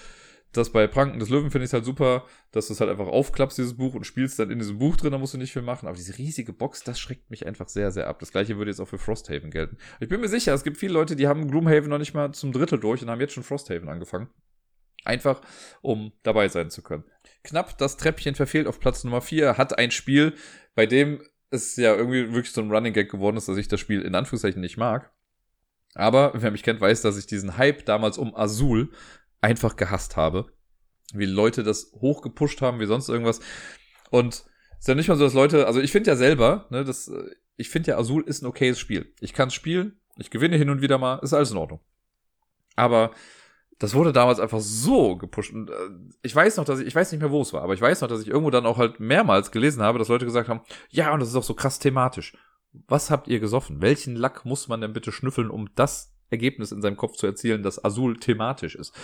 [0.57, 3.59] das bei Pranken des Löwen finde ich halt super, dass du es halt einfach aufklappst,
[3.59, 5.87] dieses Buch, und spielst dann in diesem Buch drin, da musst du nicht viel machen.
[5.87, 8.19] Aber diese riesige Box, das schreckt mich einfach sehr, sehr ab.
[8.21, 9.77] Das gleiche würde jetzt auch für Frosthaven gelten.
[10.01, 12.53] Ich bin mir sicher, es gibt viele Leute, die haben Gloomhaven noch nicht mal zum
[12.53, 14.29] Drittel durch und haben jetzt schon Frosthaven angefangen.
[15.05, 15.43] Einfach,
[15.83, 17.05] um dabei sein zu können.
[17.43, 20.35] Knapp das Treppchen verfehlt auf Platz Nummer 4, hat ein Spiel,
[20.75, 23.81] bei dem es ja irgendwie wirklich so ein Running Gag geworden ist, dass ich das
[23.81, 25.13] Spiel in Anführungszeichen nicht mag.
[25.95, 28.91] Aber wer mich kennt, weiß, dass ich diesen Hype damals um Azul
[29.45, 30.47] einfach gehasst habe.
[31.13, 33.41] Wie Leute das hochgepusht haben, wie sonst irgendwas.
[34.11, 36.83] Und es ist ja nicht mal so, dass Leute, also ich finde ja selber, ne,
[36.83, 37.13] das,
[37.57, 39.13] ich finde ja Azul ist ein okayes Spiel.
[39.21, 41.81] Ich kann es spielen, ich gewinne hin und wieder mal, ist alles in Ordnung.
[42.75, 43.11] Aber
[43.79, 45.53] das wurde damals einfach so gepusht.
[45.53, 45.75] Und, äh,
[46.23, 48.01] ich weiß noch, dass ich, ich weiß nicht mehr, wo es war, aber ich weiß
[48.01, 51.13] noch, dass ich irgendwo dann auch halt mehrmals gelesen habe, dass Leute gesagt haben, ja,
[51.13, 52.35] und das ist auch so krass thematisch.
[52.89, 53.83] Was habt ihr gesoffen?
[53.83, 57.63] Welchen Lack muss man denn bitte schnüffeln, um das Ergebnis in seinem Kopf zu erzielen,
[57.63, 58.95] das Azul thematisch ist?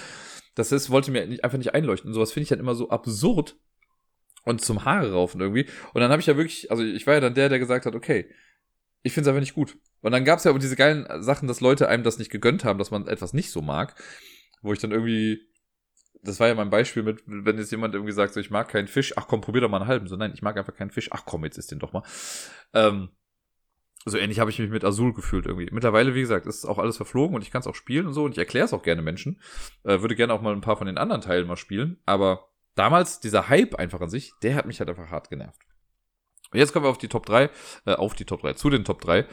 [0.55, 2.13] Das ist, wollte mir nicht, einfach nicht einleuchten.
[2.13, 3.57] Sowas finde ich dann immer so absurd
[4.45, 5.67] und zum Haare raufen irgendwie.
[5.95, 7.95] Und dann habe ich ja wirklich, also ich war ja dann der, der gesagt hat,
[7.95, 8.31] okay,
[9.03, 9.79] ich finde es einfach nicht gut.
[10.03, 12.65] Und dann gab es ja aber diese geilen Sachen, dass Leute einem das nicht gegönnt
[12.65, 13.97] haben, dass man etwas nicht so mag
[14.63, 15.41] wo ich dann irgendwie,
[16.23, 18.89] das war ja mein Beispiel mit, wenn jetzt jemand irgendwie sagt, so ich mag keinen
[18.89, 20.07] Fisch, ach komm, probier doch mal einen halben.
[20.07, 22.03] So, nein, ich mag einfach keinen Fisch, ach komm, jetzt isst den doch mal.
[22.75, 23.11] Ähm,
[24.05, 25.69] so ähnlich habe ich mich mit Azul gefühlt irgendwie.
[25.71, 28.25] Mittlerweile, wie gesagt, ist auch alles verflogen und ich kann es auch spielen und so
[28.25, 29.41] und ich erkläre es auch gerne Menschen.
[29.85, 33.21] Äh, würde gerne auch mal ein paar von den anderen Teilen mal spielen, aber damals,
[33.21, 35.61] dieser Hype einfach an sich, der hat mich halt einfach hart genervt.
[36.51, 37.51] Und jetzt kommen wir auf die Top 3,
[37.85, 39.27] äh, auf die Top 3, zu den Top 3.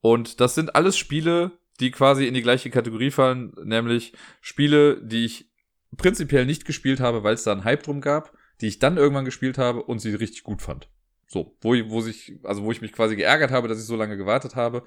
[0.00, 5.24] Und das sind alles Spiele, die quasi in die gleiche Kategorie fallen, nämlich Spiele, die
[5.24, 5.50] ich
[5.96, 9.24] prinzipiell nicht gespielt habe, weil es da einen Hype drum gab, die ich dann irgendwann
[9.24, 10.88] gespielt habe und sie richtig gut fand.
[11.28, 14.16] So, wo, wo sich, also wo ich mich quasi geärgert habe, dass ich so lange
[14.16, 14.84] gewartet habe.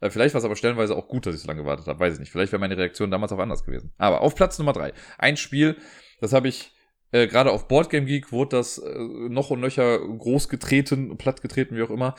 [0.00, 2.14] Äh, vielleicht war es aber stellenweise auch gut, dass ich so lange gewartet habe, weiß
[2.14, 2.30] ich nicht.
[2.30, 3.92] Vielleicht wäre meine Reaktion damals auch anders gewesen.
[3.96, 4.92] Aber auf Platz Nummer drei.
[5.16, 5.76] Ein Spiel,
[6.20, 6.72] das habe ich
[7.10, 11.76] äh, gerade auf Boardgame Geek wurde das äh, noch und nöcher groß getreten, platt getreten,
[11.76, 12.14] wie auch immer.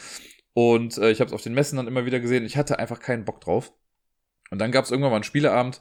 [0.53, 2.45] Und äh, ich habe es auf den Messen dann immer wieder gesehen.
[2.45, 3.71] Ich hatte einfach keinen Bock drauf.
[4.49, 5.79] Und dann gab es irgendwann mal einen Spieleabend,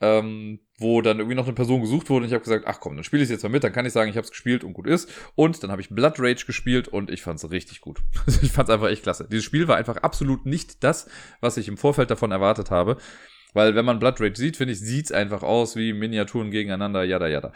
[0.00, 2.96] ähm, wo dann irgendwie noch eine Person gesucht wurde und ich habe gesagt, ach komm,
[2.96, 4.74] dann spiele ich jetzt mal mit, dann kann ich sagen, ich habe es gespielt und
[4.74, 5.10] gut ist.
[5.34, 8.02] Und dann habe ich Blood Rage gespielt und ich fand es richtig gut.
[8.42, 9.26] ich fand es einfach echt klasse.
[9.30, 11.08] Dieses Spiel war einfach absolut nicht das,
[11.40, 12.98] was ich im Vorfeld davon erwartet habe.
[13.54, 17.26] Weil wenn man Blood Rage sieht, finde ich, sieht's einfach aus wie Miniaturen gegeneinander, jada
[17.26, 17.52] jada.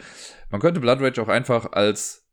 [0.49, 2.25] Man könnte Blood Rage auch einfach als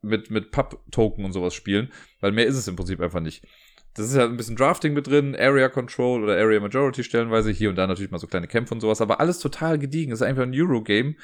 [0.00, 3.46] mit, mit Pub-Token und sowas spielen, weil mehr ist es im Prinzip einfach nicht.
[3.94, 7.68] Das ist ja ein bisschen Drafting mit drin, Area Control oder Area Majority stellenweise, hier
[7.68, 10.10] und da natürlich mal so kleine Kämpfe und sowas, aber alles total gediegen.
[10.10, 11.16] Das ist einfach ein Eurogame.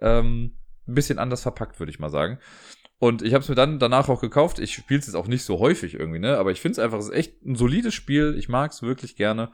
[0.00, 0.56] Ähm,
[0.86, 2.38] ein bisschen anders verpackt, würde ich mal sagen.
[2.98, 4.58] Und ich habe es mir dann danach auch gekauft.
[4.58, 6.38] Ich spiele es jetzt auch nicht so häufig irgendwie, ne?
[6.38, 8.36] Aber ich finde es einfach, es ist echt ein solides Spiel.
[8.38, 9.50] Ich mag es wirklich gerne.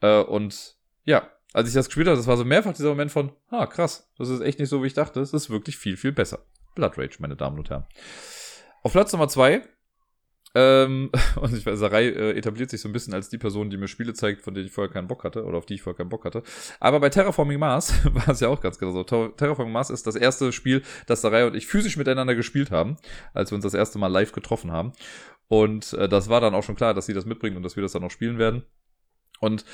[0.00, 3.32] Äh, und ja, als ich das gespielt habe, das war so mehrfach dieser Moment von,
[3.50, 5.20] ah, krass, das ist echt nicht so, wie ich dachte.
[5.20, 6.44] Es ist wirklich viel, viel besser.
[6.74, 7.86] Blood Rage, meine Damen und Herren.
[8.82, 9.62] Auf Platz Nummer zwei
[10.54, 13.76] ähm, und ich weiß, Sarai äh, etabliert sich so ein bisschen als die Person, die
[13.76, 15.96] mir Spiele zeigt, von denen ich vorher keinen Bock hatte oder auf die ich vorher
[15.96, 16.42] keinen Bock hatte.
[16.80, 19.02] Aber bei Terraforming Mars war es ja auch ganz genau so.
[19.02, 22.96] Terraforming Mars ist das erste Spiel, das Sarai und ich physisch miteinander gespielt haben,
[23.32, 24.92] als wir uns das erste Mal live getroffen haben.
[25.48, 27.82] Und äh, das war dann auch schon klar, dass sie das mitbringen und dass wir
[27.82, 28.64] das dann auch spielen werden.
[29.40, 29.64] Und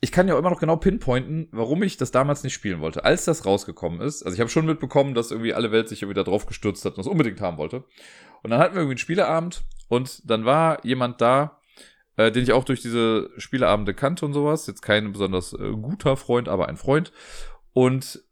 [0.00, 3.04] ich kann ja immer noch genau pinpointen, warum ich das damals nicht spielen wollte.
[3.04, 6.24] Als das rausgekommen ist, also ich habe schon mitbekommen, dass irgendwie alle Welt sich wieder
[6.24, 7.84] drauf gestürzt hat und das unbedingt haben wollte.
[8.42, 11.60] Und dann hatten wir irgendwie einen Spieleabend und dann war jemand da,
[12.16, 14.66] äh, den ich auch durch diese Spieleabende kannte und sowas.
[14.66, 17.12] Jetzt kein besonders äh, guter Freund, aber ein Freund.
[17.74, 18.24] Und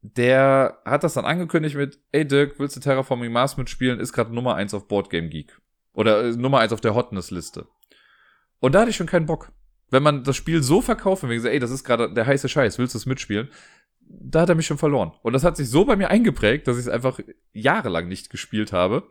[0.00, 3.98] der hat das dann angekündigt mit, ey Dirk, willst du Terraforming Mars mitspielen?
[3.98, 5.60] Ist gerade Nummer eins auf Boardgame Geek.
[5.92, 7.66] Oder äh, Nummer eins auf der Hotness-Liste.
[8.60, 9.50] Und da hatte ich schon keinen Bock.
[9.90, 12.78] Wenn man das Spiel so verkauft und gesagt, ey, das ist gerade der heiße Scheiß,
[12.78, 13.48] willst du es mitspielen?
[14.08, 15.14] Da hat er mich schon verloren.
[15.22, 17.18] Und das hat sich so bei mir eingeprägt, dass ich es einfach
[17.52, 19.08] jahrelang nicht gespielt habe.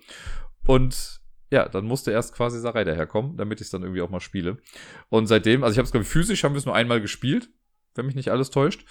[0.65, 1.19] Und
[1.49, 4.57] ja, dann musste erst quasi Sarai daherkommen, damit ich es dann irgendwie auch mal spiele.
[5.09, 7.49] Und seitdem, also ich habe es, glaube ich, physisch haben wir es nur einmal gespielt,
[7.95, 8.85] wenn mich nicht alles täuscht.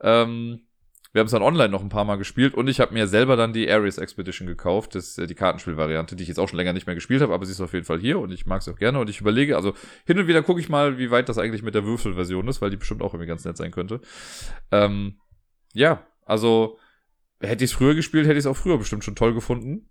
[0.00, 0.66] Ähm,
[1.12, 3.36] wir haben es dann online noch ein paar Mal gespielt und ich habe mir selber
[3.36, 6.74] dann die Ares Expedition gekauft, das ist die Kartenspielvariante, die ich jetzt auch schon länger
[6.74, 8.70] nicht mehr gespielt habe, aber sie ist auf jeden Fall hier und ich mag sie
[8.70, 9.72] auch gerne und ich überlege, also
[10.04, 12.68] hin und wieder gucke ich mal, wie weit das eigentlich mit der Würfelversion ist, weil
[12.68, 14.02] die bestimmt auch irgendwie ganz nett sein könnte.
[14.70, 15.18] Ähm,
[15.72, 16.78] ja, also
[17.40, 19.88] hätte ich es früher gespielt, hätte ich es auch früher bestimmt schon toll gefunden.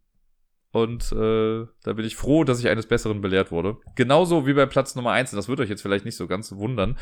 [0.76, 3.78] Und äh, da bin ich froh, dass ich eines Besseren belehrt wurde.
[3.96, 5.32] Genauso wie bei Platz Nummer eins.
[5.32, 6.98] das wird euch jetzt vielleicht nicht so ganz wundern.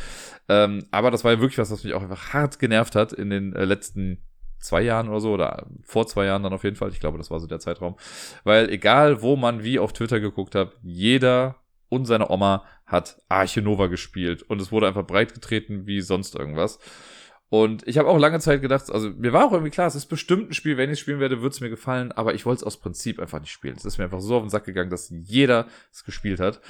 [0.47, 3.31] Ähm, aber das war ja wirklich was, was mich auch einfach hart genervt hat in
[3.31, 4.19] den äh, letzten
[4.59, 6.89] zwei Jahren oder so, oder vor zwei Jahren dann auf jeden Fall.
[6.89, 7.95] Ich glaube, das war so der Zeitraum.
[8.43, 11.55] Weil egal, wo man wie auf Twitter geguckt hat, jeder
[11.89, 14.43] und seine Oma hat Arche Nova gespielt.
[14.43, 16.77] Und es wurde einfach breit getreten wie sonst irgendwas.
[17.49, 20.07] Und ich habe auch lange Zeit gedacht, also mir war auch irgendwie klar, es ist
[20.07, 22.61] bestimmt ein Spiel, wenn ich es spielen werde, wird es mir gefallen, aber ich wollte
[22.61, 23.75] es aus Prinzip einfach nicht spielen.
[23.77, 26.61] Es ist mir einfach so auf den Sack gegangen, dass jeder es gespielt hat.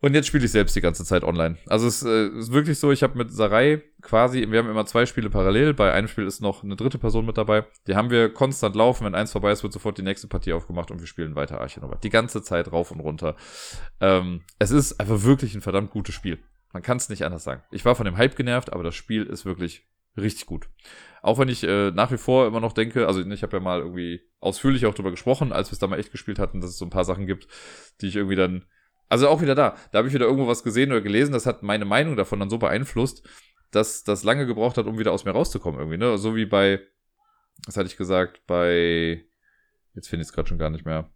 [0.00, 1.56] Und jetzt spiele ich selbst die ganze Zeit online.
[1.66, 5.06] Also es äh, ist wirklich so, ich habe mit Sarai quasi, wir haben immer zwei
[5.06, 7.64] Spiele parallel, bei einem Spiel ist noch eine dritte Person mit dabei.
[7.86, 10.90] Die haben wir konstant laufen, wenn eins vorbei ist, wird sofort die nächste Partie aufgemacht
[10.90, 11.96] und wir spielen weiter Archinova.
[11.96, 13.36] Die ganze Zeit rauf und runter.
[14.00, 16.38] Ähm, es ist einfach wirklich ein verdammt gutes Spiel.
[16.76, 17.62] Man kann es nicht anders sagen.
[17.70, 20.68] Ich war von dem Hype genervt, aber das Spiel ist wirklich richtig gut.
[21.22, 23.80] Auch wenn ich äh, nach wie vor immer noch denke, also ich habe ja mal
[23.80, 26.76] irgendwie ausführlich auch drüber gesprochen, als wir es da mal echt gespielt hatten, dass es
[26.76, 27.48] so ein paar Sachen gibt,
[28.02, 28.66] die ich irgendwie dann.
[29.08, 29.74] Also auch wieder da.
[29.90, 32.50] Da habe ich wieder irgendwo was gesehen oder gelesen, das hat meine Meinung davon dann
[32.50, 33.26] so beeinflusst,
[33.70, 36.18] dass das lange gebraucht hat, um wieder aus mir rauszukommen irgendwie, ne?
[36.18, 36.82] So wie bei,
[37.64, 39.24] was hatte ich gesagt, bei,
[39.94, 41.10] jetzt finde ich es gerade schon gar nicht mehr.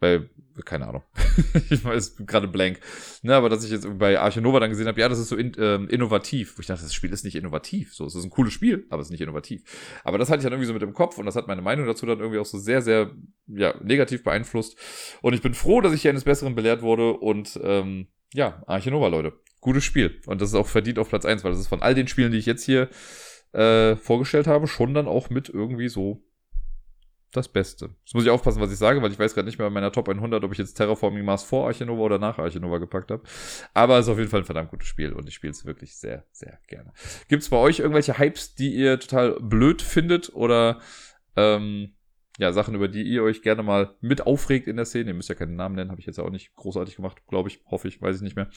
[0.00, 0.28] Bei,
[0.64, 1.04] keine Ahnung.
[1.70, 2.80] ich weiß gerade blank.
[3.22, 5.36] Ne, aber dass ich jetzt bei Arche Nova dann gesehen habe, ja, das ist so
[5.36, 6.56] in, ähm, innovativ.
[6.56, 7.94] Wo ich dachte, das Spiel ist nicht innovativ.
[7.94, 9.62] So, es ist ein cooles Spiel, aber es ist nicht innovativ.
[10.04, 11.86] Aber das hatte ich dann irgendwie so mit im Kopf und das hat meine Meinung
[11.86, 13.10] dazu dann irgendwie auch so sehr, sehr,
[13.46, 14.76] ja, negativ beeinflusst.
[15.22, 18.90] Und ich bin froh, dass ich hier eines Besseren belehrt wurde und, ähm, ja, Arche
[18.90, 19.32] Nova, Leute.
[19.60, 20.20] Gutes Spiel.
[20.26, 22.32] Und das ist auch verdient auf Platz eins, weil das ist von all den Spielen,
[22.32, 22.88] die ich jetzt hier
[23.52, 26.23] äh, vorgestellt habe, schon dann auch mit irgendwie so
[27.36, 27.90] das Beste.
[28.04, 29.92] Jetzt muss ich aufpassen, was ich sage, weil ich weiß gerade nicht mehr bei meiner
[29.92, 33.22] Top 100, ob ich jetzt Terraforming Mars vor Archinova oder nach Archinova gepackt habe.
[33.74, 35.96] Aber es ist auf jeden Fall ein verdammt gutes Spiel und ich spiele es wirklich
[35.96, 36.92] sehr, sehr gerne.
[37.28, 40.80] Gibt es bei euch irgendwelche Hypes, die ihr total blöd findet oder
[41.36, 41.94] ähm,
[42.38, 45.10] ja, Sachen, über die ihr euch gerne mal mit aufregt in der Szene?
[45.10, 47.60] Ihr müsst ja keinen Namen nennen, habe ich jetzt auch nicht großartig gemacht, glaube ich,
[47.66, 48.48] hoffe ich, weiß ich nicht mehr.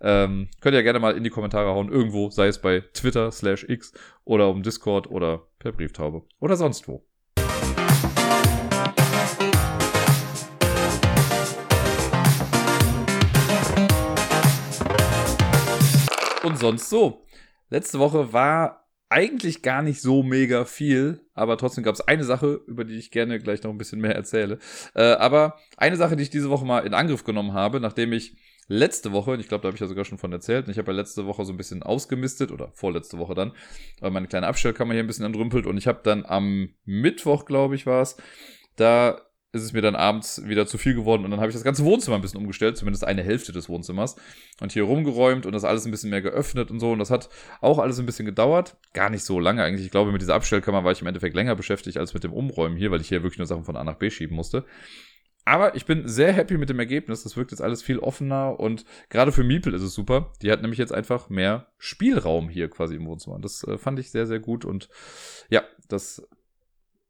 [0.00, 3.30] Ähm, könnt ihr ja gerne mal in die Kommentare hauen, irgendwo, sei es bei Twitter
[3.32, 3.92] slash X
[4.24, 7.04] oder um Discord oder per Brieftaube oder sonst wo.
[16.56, 17.26] Sonst so.
[17.68, 22.60] Letzte Woche war eigentlich gar nicht so mega viel, aber trotzdem gab es eine Sache,
[22.66, 24.58] über die ich gerne gleich noch ein bisschen mehr erzähle.
[24.94, 28.36] Äh, aber eine Sache, die ich diese Woche mal in Angriff genommen habe, nachdem ich
[28.68, 30.78] letzte Woche, und ich glaube, da habe ich ja sogar schon von erzählt, und ich
[30.78, 33.52] habe ja letzte Woche so ein bisschen ausgemistet, oder vorletzte Woche dann,
[34.00, 37.76] weil meine kleine Abstellkammer hier ein bisschen entrümpelt, und ich habe dann am Mittwoch, glaube
[37.76, 38.16] ich, war es,
[38.74, 39.20] da
[39.56, 41.84] ist es mir dann abends wieder zu viel geworden und dann habe ich das ganze
[41.84, 44.16] Wohnzimmer ein bisschen umgestellt, zumindest eine Hälfte des Wohnzimmers
[44.60, 47.28] und hier rumgeräumt und das alles ein bisschen mehr geöffnet und so und das hat
[47.60, 49.84] auch alles ein bisschen gedauert, gar nicht so lange eigentlich.
[49.84, 52.76] Ich glaube, mit dieser Abstellkammer war ich im Endeffekt länger beschäftigt als mit dem Umräumen
[52.76, 54.64] hier, weil ich hier wirklich nur Sachen von A nach B schieben musste.
[55.48, 57.22] Aber ich bin sehr happy mit dem Ergebnis.
[57.22, 60.32] Das wirkt jetzt alles viel offener und gerade für Miepel ist es super.
[60.42, 63.38] Die hat nämlich jetzt einfach mehr Spielraum hier quasi im Wohnzimmer.
[63.38, 64.88] Das äh, fand ich sehr, sehr gut und
[65.48, 66.28] ja, das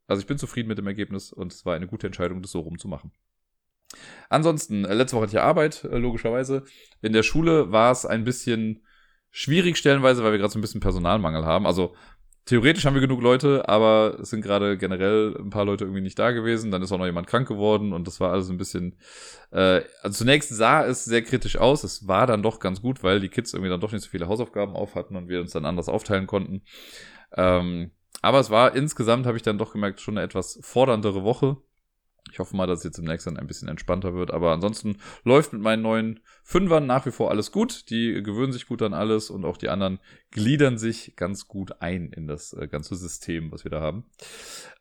[0.07, 2.61] also ich bin zufrieden mit dem Ergebnis und es war eine gute Entscheidung, das so
[2.61, 3.11] rumzumachen.
[4.29, 6.65] Ansonsten, äh, letzte Woche hatte ich Arbeit, äh, logischerweise.
[7.01, 8.85] In der Schule war es ein bisschen
[9.31, 11.65] schwierig stellenweise, weil wir gerade so ein bisschen Personalmangel haben.
[11.65, 11.95] Also
[12.45, 16.17] theoretisch haben wir genug Leute, aber es sind gerade generell ein paar Leute irgendwie nicht
[16.17, 16.71] da gewesen.
[16.71, 18.97] Dann ist auch noch jemand krank geworden und das war alles ein bisschen.
[19.51, 21.83] Äh, also zunächst sah es sehr kritisch aus.
[21.83, 24.27] Es war dann doch ganz gut, weil die Kids irgendwie dann doch nicht so viele
[24.27, 26.63] Hausaufgaben auf hatten und wir uns dann anders aufteilen konnten.
[27.35, 27.91] Ähm,
[28.21, 31.57] aber es war insgesamt, habe ich dann doch gemerkt, schon eine etwas forderndere Woche.
[32.31, 34.31] Ich hoffe mal, dass es jetzt im nächsten ein bisschen entspannter wird.
[34.31, 37.89] Aber ansonsten läuft mit meinen neuen Fünfern nach wie vor alles gut.
[37.89, 39.99] Die gewöhnen sich gut an alles und auch die anderen
[40.31, 44.05] gliedern sich ganz gut ein in das äh, ganze System, was wir da haben.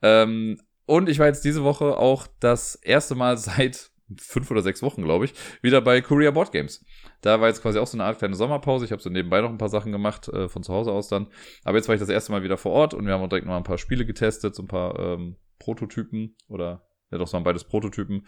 [0.03, 4.83] Ähm, und ich war jetzt diese Woche auch das erste Mal seit fünf oder sechs
[4.83, 6.85] Wochen, glaube ich, wieder bei Korea Board Games.
[7.21, 8.85] Da war jetzt quasi auch so eine Art kleine Sommerpause.
[8.85, 11.29] Ich habe so nebenbei noch ein paar Sachen gemacht, äh, von zu Hause aus dann.
[11.65, 13.47] Aber jetzt war ich das erste Mal wieder vor Ort und wir haben auch direkt
[13.47, 17.45] noch ein paar Spiele getestet, so ein paar ähm, Prototypen oder ja doch, so waren
[17.45, 18.27] beides Prototypen,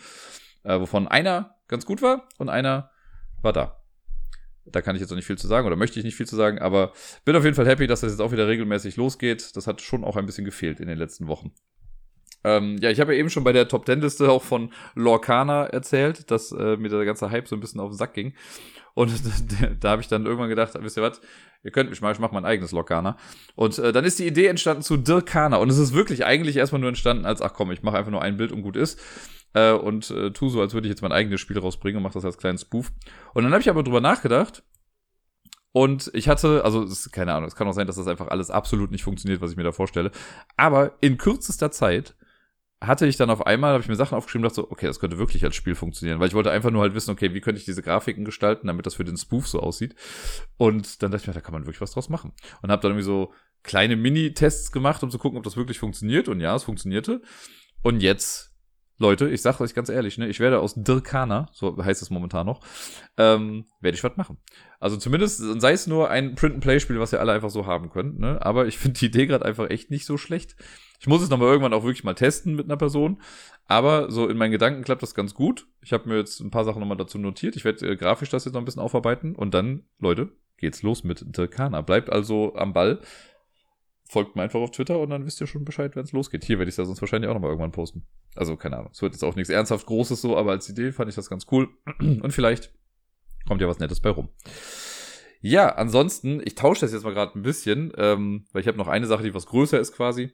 [0.64, 2.91] äh, wovon einer ganz gut war und einer
[3.43, 3.82] war da.
[4.64, 6.36] Da kann ich jetzt noch nicht viel zu sagen oder möchte ich nicht viel zu
[6.36, 6.93] sagen, aber
[7.24, 9.57] bin auf jeden Fall happy, dass das jetzt auch wieder regelmäßig losgeht.
[9.57, 11.53] Das hat schon auch ein bisschen gefehlt in den letzten Wochen.
[12.45, 15.66] Ähm, ja, ich habe ja eben schon bei der Top Ten Liste auch von Lorcana
[15.66, 18.34] erzählt, dass äh, mir der ganze Hype so ein bisschen auf den Sack ging.
[18.99, 19.12] Und
[19.80, 21.20] da habe ich dann irgendwann gedacht, wisst ihr was,
[21.62, 23.16] ihr könnt mich mal, ich mache mein eigenes Lorcana.
[23.55, 25.59] Und äh, dann ist die Idee entstanden zu Dirkana.
[25.59, 28.22] Und es ist wirklich eigentlich erstmal nur entstanden als, ach komm, ich mache einfach nur
[28.22, 28.99] ein Bild und gut ist.
[29.55, 32.14] Äh, und äh, tu so, als würde ich jetzt mein eigenes Spiel rausbringen und mache
[32.14, 32.90] das als kleinen Spoof.
[33.34, 34.64] Und dann habe ich aber drüber nachgedacht.
[35.70, 38.51] Und ich hatte, also ist, keine Ahnung, es kann auch sein, dass das einfach alles
[38.51, 40.11] absolut nicht funktioniert, was ich mir da vorstelle.
[40.57, 42.16] Aber in kürzester Zeit
[42.81, 45.18] hatte ich dann auf einmal, habe ich mir Sachen aufgeschrieben dachte so, okay, das könnte
[45.18, 47.64] wirklich als Spiel funktionieren, weil ich wollte einfach nur halt wissen, okay, wie könnte ich
[47.64, 49.97] diese Grafiken gestalten, damit das für den Spoof so aussieht.
[50.57, 52.33] Und dann dachte ich mir, da kann man wirklich was draus machen.
[52.62, 53.33] Und habe dann irgendwie so
[53.64, 56.29] kleine Mini-Tests gemacht, um zu gucken, ob das wirklich funktioniert.
[56.29, 57.20] Und ja, es funktionierte.
[57.83, 58.55] Und jetzt,
[58.99, 62.47] Leute, ich sage euch ganz ehrlich, ne, ich werde aus Dirkana, so heißt es momentan
[62.47, 62.61] noch,
[63.16, 64.39] ähm, werde ich was machen.
[64.79, 68.41] Also zumindest, sei es nur ein Print-and-Play-Spiel, was ihr alle einfach so haben könnt, ne?
[68.41, 70.55] Aber ich finde die Idee gerade einfach echt nicht so schlecht.
[71.01, 73.20] Ich muss es nochmal irgendwann auch wirklich mal testen mit einer Person.
[73.66, 75.66] Aber so in meinen Gedanken klappt das ganz gut.
[75.82, 77.55] Ich habe mir jetzt ein paar Sachen nochmal dazu notiert.
[77.55, 79.36] Ich werde äh, grafisch das jetzt noch ein bisschen aufarbeiten.
[79.36, 81.82] Und dann, Leute, geht's los mit Dirkana.
[81.82, 83.01] Bleibt also am Ball.
[84.05, 86.44] Folgt mir einfach auf Twitter und dann wisst ihr schon Bescheid, wenn es losgeht.
[86.44, 88.07] Hier werde ich es ja sonst wahrscheinlich auch nochmal irgendwann posten.
[88.34, 88.90] Also, keine Ahnung.
[88.92, 91.46] Es wird jetzt auch nichts ernsthaft Großes so, aber als Idee fand ich das ganz
[91.53, 91.68] cool.
[91.99, 92.72] Und vielleicht
[93.46, 94.30] kommt ja was Nettes bei rum.
[95.40, 98.88] Ja, ansonsten, ich tausche das jetzt mal gerade ein bisschen, ähm, weil ich habe noch
[98.88, 100.32] eine Sache, die was größer ist quasi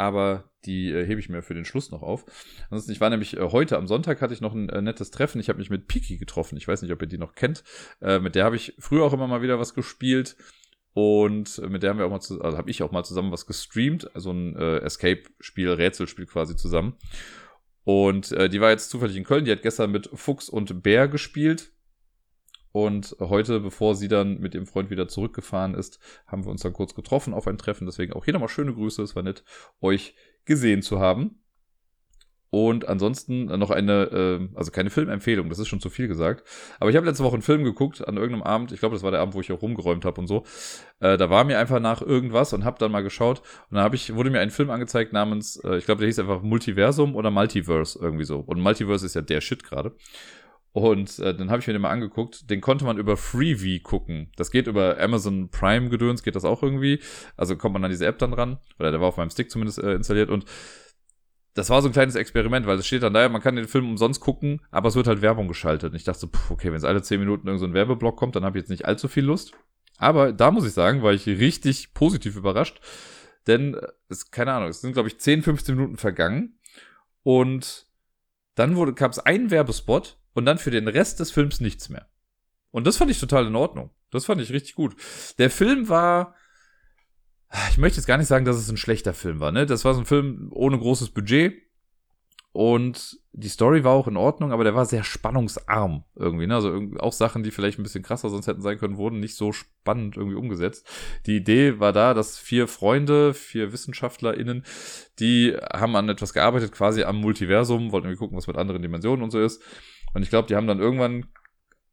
[0.00, 2.24] aber die äh, hebe ich mir für den Schluss noch auf.
[2.70, 5.40] Ansonsten, ich war nämlich äh, heute am Sonntag hatte ich noch ein äh, nettes Treffen.
[5.40, 6.56] Ich habe mich mit Piki getroffen.
[6.56, 7.62] Ich weiß nicht, ob ihr die noch kennt.
[8.00, 10.36] Äh, mit der habe ich früher auch immer mal wieder was gespielt.
[10.92, 13.46] Und mit der haben wir auch mal, zu, also habe ich auch mal zusammen was
[13.46, 16.96] gestreamt, also ein äh, Escape-Spiel, Rätselspiel quasi zusammen.
[17.84, 21.06] Und äh, die war jetzt zufällig in Köln, die hat gestern mit Fuchs und Bär
[21.06, 21.72] gespielt.
[22.72, 26.72] Und heute, bevor sie dann mit ihrem Freund wieder zurückgefahren ist, haben wir uns dann
[26.72, 27.86] kurz getroffen auf ein Treffen.
[27.86, 29.02] Deswegen auch hier nochmal schöne Grüße.
[29.02, 29.44] Es war nett,
[29.80, 30.14] euch
[30.44, 31.40] gesehen zu haben.
[32.52, 36.42] Und ansonsten noch eine, äh, also keine Filmempfehlung, das ist schon zu viel gesagt.
[36.80, 38.72] Aber ich habe letzte Woche einen Film geguckt an irgendeinem Abend.
[38.72, 40.44] Ich glaube, das war der Abend, wo ich auch rumgeräumt habe und so.
[40.98, 43.40] Äh, da war mir einfach nach irgendwas und habe dann mal geschaut.
[43.70, 46.42] Und dann ich, wurde mir ein Film angezeigt namens, äh, ich glaube, der hieß einfach
[46.42, 48.40] Multiversum oder Multiverse irgendwie so.
[48.40, 49.94] Und Multiverse ist ja der Shit gerade.
[50.72, 52.48] Und äh, dann habe ich mir den mal angeguckt.
[52.48, 54.30] Den konnte man über Freevee gucken.
[54.36, 57.00] Das geht über Amazon Prime Gedöns, geht das auch irgendwie.
[57.36, 58.58] Also kommt man an diese App dann ran.
[58.78, 60.30] Oder der war auf meinem Stick zumindest äh, installiert.
[60.30, 60.44] Und
[61.54, 63.88] das war so ein kleines Experiment, weil es steht dann da, man kann den Film
[63.88, 65.90] umsonst gucken, aber es wird halt Werbung geschaltet.
[65.90, 68.36] Und ich dachte pff, okay, wenn es alle 10 Minuten irgend so ein Werbeblock kommt,
[68.36, 69.52] dann habe ich jetzt nicht allzu viel Lust.
[69.98, 72.80] Aber da muss ich sagen, war ich richtig positiv überrascht.
[73.48, 73.76] Denn
[74.08, 76.58] es, keine Ahnung, es sind, glaube ich, 10, 15 Minuten vergangen.
[77.22, 77.86] Und
[78.54, 82.06] dann wurde, gab es einen Werbespot und dann für den Rest des Films nichts mehr.
[82.70, 83.90] Und das fand ich total in Ordnung.
[84.10, 84.94] Das fand ich richtig gut.
[85.38, 86.34] Der Film war,
[87.70, 89.66] ich möchte jetzt gar nicht sagen, dass es ein schlechter Film war, ne?
[89.66, 91.54] Das war so ein Film ohne großes Budget.
[92.52, 96.48] Und die Story war auch in Ordnung, aber der war sehr spannungsarm irgendwie.
[96.48, 96.54] Ne?
[96.56, 99.52] Also auch Sachen, die vielleicht ein bisschen krasser sonst hätten sein können, wurden nicht so
[99.52, 100.84] spannend irgendwie umgesetzt.
[101.26, 104.64] Die Idee war da, dass vier Freunde, vier WissenschaftlerInnen,
[105.20, 109.22] die haben an etwas gearbeitet, quasi am Multiversum, wollten irgendwie gucken, was mit anderen Dimensionen
[109.22, 109.62] und so ist.
[110.14, 111.26] Und ich glaube, die haben dann irgendwann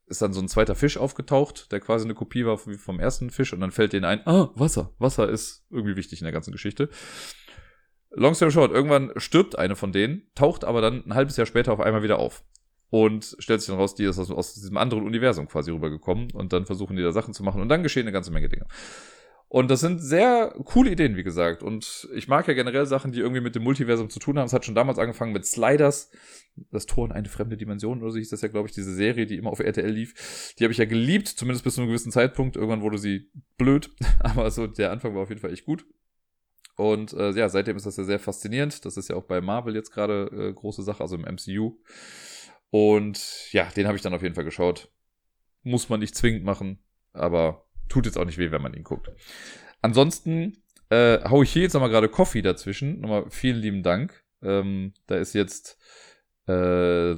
[0.07, 3.53] ist dann so ein zweiter Fisch aufgetaucht, der quasi eine Kopie war vom ersten Fisch
[3.53, 4.93] und dann fällt denen ein, ah, Wasser.
[4.99, 6.89] Wasser ist irgendwie wichtig in der ganzen Geschichte.
[8.11, 11.74] Long story short, irgendwann stirbt eine von denen, taucht aber dann ein halbes Jahr später
[11.74, 12.43] auf einmal wieder auf.
[12.89, 16.53] Und stellt sich dann raus, die ist aus, aus diesem anderen Universum quasi rübergekommen und
[16.53, 18.65] dann versuchen die da Sachen zu machen und dann geschehen eine ganze Menge Dinge.
[19.50, 21.64] Und das sind sehr coole Ideen, wie gesagt.
[21.64, 24.45] Und ich mag ja generell Sachen, die irgendwie mit dem Multiversum zu tun haben.
[24.45, 26.12] Es hat schon damals angefangen mit Sliders,
[26.72, 29.26] das Tor in eine fremde Dimension oder so hieß das ja, glaube ich, diese Serie,
[29.26, 30.54] die immer auf RTL lief.
[30.60, 32.58] Die habe ich ja geliebt, zumindest bis zu einem gewissen Zeitpunkt.
[32.58, 35.86] Irgendwann wurde sie blöd, aber so der Anfang war auf jeden Fall echt gut.
[36.76, 38.86] Und äh, ja, seitdem ist das ja sehr faszinierend.
[38.86, 41.78] Das ist ja auch bei Marvel jetzt gerade äh, große Sache, also im MCU.
[42.70, 44.91] Und ja, den habe ich dann auf jeden Fall geschaut.
[45.64, 46.80] Muss man nicht zwingend machen,
[47.14, 49.11] aber tut jetzt auch nicht weh, wenn man ihn guckt.
[49.81, 50.57] Ansonsten
[50.89, 52.99] äh, hau ich hier jetzt nochmal gerade Coffee dazwischen.
[52.99, 54.23] Nochmal vielen lieben Dank.
[54.41, 55.77] Ähm, da ist jetzt
[56.47, 57.15] äh,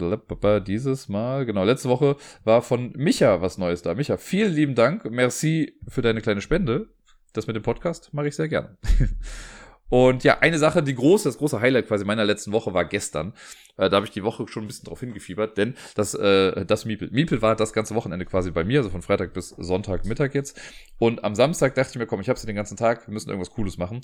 [0.62, 3.94] dieses Mal, genau, letzte Woche war von Micha was Neues da.
[3.94, 5.10] Micha, vielen lieben Dank.
[5.10, 6.90] Merci für deine kleine Spende.
[7.34, 8.78] Das mit dem Podcast mache ich sehr gerne.
[9.90, 13.34] Und ja, eine Sache, die große, das große Highlight quasi meiner letzten Woche war gestern.
[13.78, 16.86] Äh, da habe ich die Woche schon ein bisschen drauf hingefiebert, denn das, äh, das
[16.86, 17.10] Miepel.
[17.12, 20.60] Miepel war das ganze Wochenende quasi bei mir, also von Freitag bis Sonntag Mittag jetzt.
[21.00, 23.30] Und am Samstag dachte ich mir, komm, ich habe sie den ganzen Tag, wir müssen
[23.30, 24.02] irgendwas Cooles machen.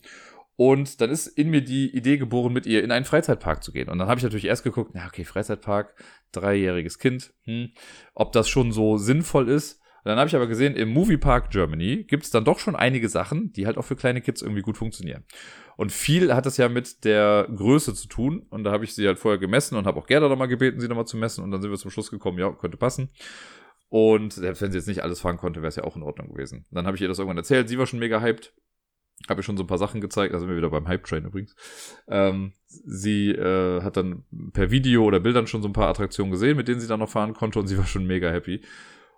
[0.57, 3.89] Und dann ist in mir die Idee geboren, mit ihr in einen Freizeitpark zu gehen.
[3.89, 5.95] Und dann habe ich natürlich erst geguckt, na okay, Freizeitpark,
[6.31, 7.71] dreijähriges Kind, hm,
[8.13, 9.81] ob das schon so sinnvoll ist.
[10.05, 13.51] Dann habe ich aber gesehen, im Moviepark Germany gibt es dann doch schon einige Sachen,
[13.53, 15.25] die halt auch für kleine Kids irgendwie gut funktionieren.
[15.77, 18.45] Und viel hat das ja mit der Größe zu tun.
[18.49, 20.87] Und da habe ich sie halt vorher gemessen und habe auch Gerda nochmal gebeten, sie
[20.87, 21.43] nochmal zu messen.
[21.43, 23.09] Und dann sind wir zum Schluss gekommen, ja, könnte passen.
[23.89, 26.29] Und selbst wenn sie jetzt nicht alles fahren konnte, wäre es ja auch in Ordnung
[26.29, 26.65] gewesen.
[26.69, 27.67] Dann habe ich ihr das irgendwann erzählt.
[27.67, 28.53] Sie war schon mega hyped.
[29.27, 30.35] Habe ich schon so ein paar Sachen gezeigt.
[30.35, 31.55] Da sind wir wieder beim Hype-Train übrigens.
[32.07, 36.57] Ähm, sie äh, hat dann per Video oder Bildern schon so ein paar Attraktionen gesehen,
[36.57, 37.59] mit denen sie dann noch fahren konnte.
[37.59, 38.61] Und sie war schon mega happy.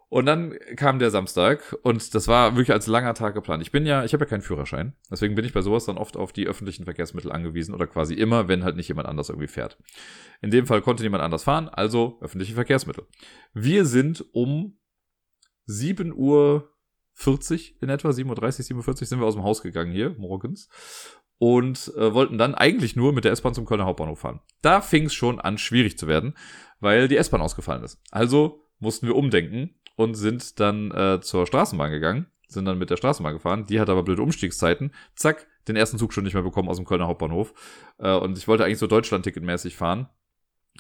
[0.10, 3.62] Und dann kam der Samstag und das war wirklich als langer Tag geplant.
[3.62, 6.16] Ich bin ja, ich habe ja keinen Führerschein, deswegen bin ich bei sowas dann oft
[6.16, 9.78] auf die öffentlichen Verkehrsmittel angewiesen oder quasi immer, wenn halt nicht jemand anders irgendwie fährt.
[10.42, 13.06] In dem Fall konnte niemand anders fahren, also öffentliche Verkehrsmittel.
[13.54, 14.78] Wir sind um
[15.66, 16.74] 7 Uhr
[17.16, 20.70] 40 in etwa, 7.30 Uhr, 7.40 Uhr sind wir aus dem Haus gegangen hier morgens
[21.38, 24.40] und äh, wollten dann eigentlich nur mit der S-Bahn zum Kölner Hauptbahnhof fahren.
[24.62, 26.38] Da fing es schon an, schwierig zu werden,
[26.80, 28.00] weil die S-Bahn ausgefallen ist.
[28.12, 32.98] Also mussten wir umdenken und sind dann äh, zur Straßenbahn gegangen, sind dann mit der
[32.98, 33.66] Straßenbahn gefahren.
[33.66, 34.94] Die hat aber blöde Umstiegszeiten.
[35.16, 37.54] Zack, den ersten Zug schon nicht mehr bekommen aus dem Kölner Hauptbahnhof.
[37.98, 40.08] Äh, und ich wollte eigentlich so Deutschland-Ticket-mäßig fahren.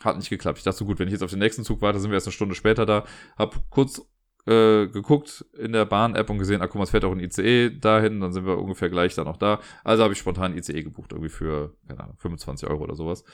[0.01, 0.59] Hat nicht geklappt.
[0.59, 2.28] Ich dachte so gut, wenn ich jetzt auf den nächsten Zug warte, sind wir erst
[2.28, 3.05] eine Stunde später da.
[3.36, 4.07] Hab kurz
[4.48, 7.70] äh, geguckt in der Bahn-App und gesehen, ah, guck mal, es fährt auch ein ICE
[7.70, 9.60] dahin, dann sind wir ungefähr gleich dann auch da.
[9.84, 13.26] Also habe ich spontan ICE gebucht, irgendwie für, keine Ahnung, 25 Euro oder sowas.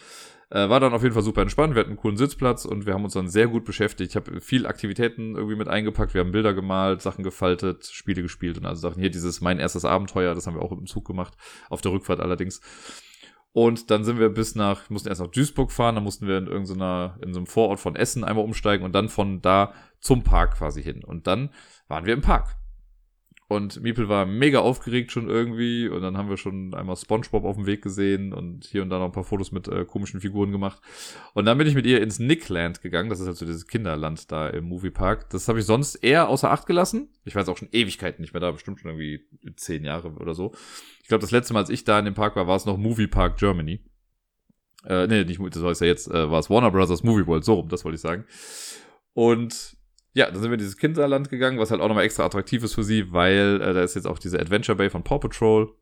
[0.49, 2.93] Äh, war dann auf jeden Fall super entspannt, wir hatten einen coolen Sitzplatz und wir
[2.93, 4.11] haben uns dann sehr gut beschäftigt.
[4.11, 8.57] Ich habe viel Aktivitäten irgendwie mit eingepackt, wir haben Bilder gemalt, Sachen gefaltet, Spiele gespielt
[8.57, 8.99] und also Sachen.
[8.99, 11.36] Hier dieses Mein erstes Abenteuer, das haben wir auch im Zug gemacht,
[11.70, 12.59] auf der Rückfahrt allerdings.
[13.54, 16.47] Und dann sind wir bis nach, mussten erst nach Duisburg fahren, dann mussten wir in
[16.47, 20.58] irgendeiner, in so einem Vorort von Essen einmal umsteigen und dann von da zum Park
[20.58, 21.04] quasi hin.
[21.04, 21.49] Und dann
[21.88, 22.56] waren wir im Park.
[23.54, 25.88] Und Miepel war mega aufgeregt schon irgendwie.
[25.88, 28.97] Und dann haben wir schon einmal Spongebob auf dem Weg gesehen und hier und da
[28.97, 30.82] noch ein paar Fotos mit äh, komischen Figuren gemacht.
[31.34, 33.12] Und dann bin ich mit ihr ins Nickland gegangen.
[33.12, 35.30] Das ist halt so dieses Kinderland da im Moviepark.
[35.30, 37.10] Das habe ich sonst eher außer Acht gelassen.
[37.26, 39.24] Ich weiß auch schon Ewigkeiten nicht mehr da, bestimmt schon irgendwie
[39.56, 40.54] zehn Jahre oder so.
[41.04, 42.78] Ich glaube, das letzte Mal, als ich da in dem Park war, war es noch
[42.78, 43.82] Moviepark Germany.
[44.86, 47.54] Äh, nee, nicht, das es ja jetzt, äh, war es Warner Brothers Movie World, so
[47.54, 48.26] rum, das wollte ich sagen.
[49.14, 49.78] Und
[50.14, 52.76] ja, dann sind wir in dieses Kinderland gegangen, was halt auch nochmal extra attraktiv ist
[52.76, 55.74] für sie, weil äh, da ist jetzt auch diese Adventure Bay von Paw Patrol.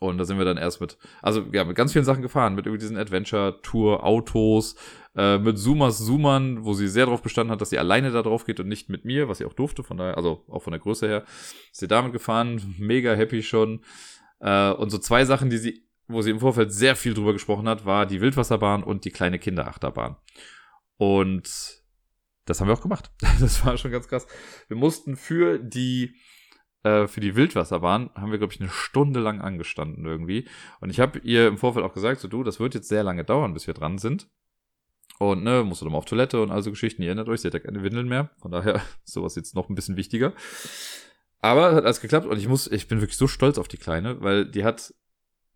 [0.00, 2.64] Und da sind wir dann erst mit, also ja, mit ganz vielen Sachen gefahren, mit
[2.64, 4.74] über diesen Adventure-Tour, Autos,
[5.14, 8.46] äh, mit Zoomers Zoomern, wo sie sehr darauf bestanden hat, dass sie alleine da drauf
[8.46, 10.80] geht und nicht mit mir, was sie auch durfte, von daher, also auch von der
[10.80, 11.24] Größe her.
[11.70, 13.82] Ist sie damit gefahren, mega happy schon.
[14.38, 17.68] Äh, und so zwei Sachen, die sie, wo sie im Vorfeld sehr viel drüber gesprochen
[17.68, 20.16] hat, war die Wildwasserbahn und die kleine Kinderachterbahn.
[20.96, 21.79] Und
[22.44, 23.10] das haben wir auch gemacht.
[23.40, 24.26] Das war schon ganz krass.
[24.68, 26.14] Wir mussten für die
[26.82, 30.48] äh, für die Wildwasserbahn haben wir glaube ich eine Stunde lang angestanden irgendwie
[30.80, 33.24] und ich habe ihr im Vorfeld auch gesagt, so du, das wird jetzt sehr lange
[33.24, 34.28] dauern, bis wir dran sind.
[35.18, 37.52] Und ne, musste dann mal auf Toilette und also Geschichten, ihr erinnert euch, sie hat
[37.52, 40.32] ja keine Windeln mehr, von daher sowas jetzt noch ein bisschen wichtiger.
[41.42, 44.22] Aber hat alles geklappt und ich muss, ich bin wirklich so stolz auf die Kleine,
[44.22, 44.94] weil die hat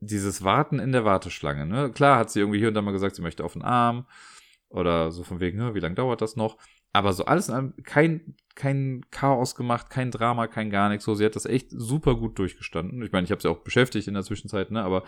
[0.01, 1.91] dieses Warten in der Warteschlange, ne?
[1.91, 4.07] Klar hat sie irgendwie hier und da mal gesagt, sie möchte auf den Arm
[4.75, 6.59] oder so von wegen, ne, wie lange dauert das noch?
[6.93, 11.05] Aber so alles in allem kein, kein Chaos gemacht, kein Drama, kein gar nichts.
[11.05, 13.03] So, sie hat das echt super gut durchgestanden.
[13.03, 14.83] Ich meine, ich habe sie auch beschäftigt in der Zwischenzeit, ne?
[14.83, 15.05] Aber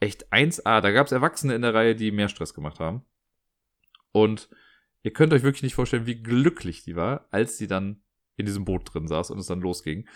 [0.00, 0.80] echt 1A.
[0.80, 3.02] Da gab es Erwachsene in der Reihe, die mehr Stress gemacht haben.
[4.12, 4.48] Und
[5.02, 8.02] ihr könnt euch wirklich nicht vorstellen, wie glücklich die war, als sie dann
[8.36, 10.08] in diesem Boot drin saß und es dann losging.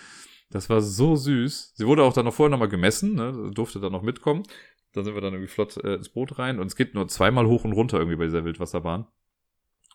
[0.50, 1.74] Das war so süß.
[1.74, 3.50] Sie wurde auch dann noch vorher nochmal gemessen, ne?
[3.52, 4.44] durfte dann noch mitkommen.
[4.92, 7.46] Dann sind wir dann irgendwie flott äh, ins Boot rein und es geht nur zweimal
[7.46, 9.06] hoch und runter irgendwie bei dieser Wildwasserbahn.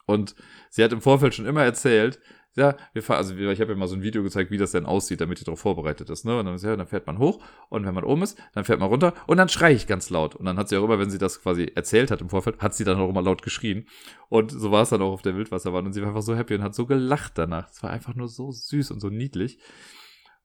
[0.05, 0.35] Und
[0.69, 2.19] sie hat im Vorfeld schon immer erzählt,
[2.55, 4.85] ja, wir fahren, also ich habe ja mal so ein Video gezeigt, wie das denn
[4.85, 6.37] aussieht, damit ihr darauf vorbereitet ist, ne?
[6.37, 8.89] Und dann, ja, dann fährt man hoch und wenn man oben ist, dann fährt man
[8.89, 10.35] runter und dann schreie ich ganz laut.
[10.35, 12.75] Und dann hat sie auch immer, wenn sie das quasi erzählt hat im Vorfeld, hat
[12.75, 13.87] sie dann auch immer laut geschrien.
[14.29, 16.53] Und so war es dann auch auf der Wildwasserbahn und sie war einfach so happy
[16.53, 17.71] und hat so gelacht danach.
[17.71, 19.57] Es war einfach nur so süß und so niedlich.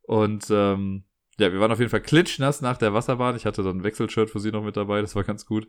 [0.02, 1.04] Und ähm,
[1.38, 3.36] ja, wir waren auf jeden Fall klitschnass nach der Wasserbahn.
[3.36, 5.68] Ich hatte so ein Wechselshirt für sie noch mit dabei, das war ganz gut.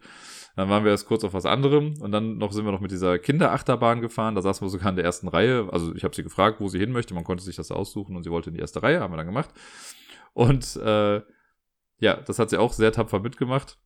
[0.55, 2.91] Dann waren wir erst kurz auf was anderem und dann noch sind wir noch mit
[2.91, 4.33] dieser Kinderachterbahn gefahren.
[4.33, 5.69] Da saßen wir sogar in der ersten Reihe.
[5.71, 7.13] Also ich habe sie gefragt, wo sie hin möchte.
[7.13, 9.27] Man konnte sich das aussuchen und sie wollte in die erste Reihe, haben wir dann
[9.27, 9.49] gemacht.
[10.33, 11.21] Und äh,
[11.99, 13.77] ja, das hat sie auch sehr tapfer mitgemacht.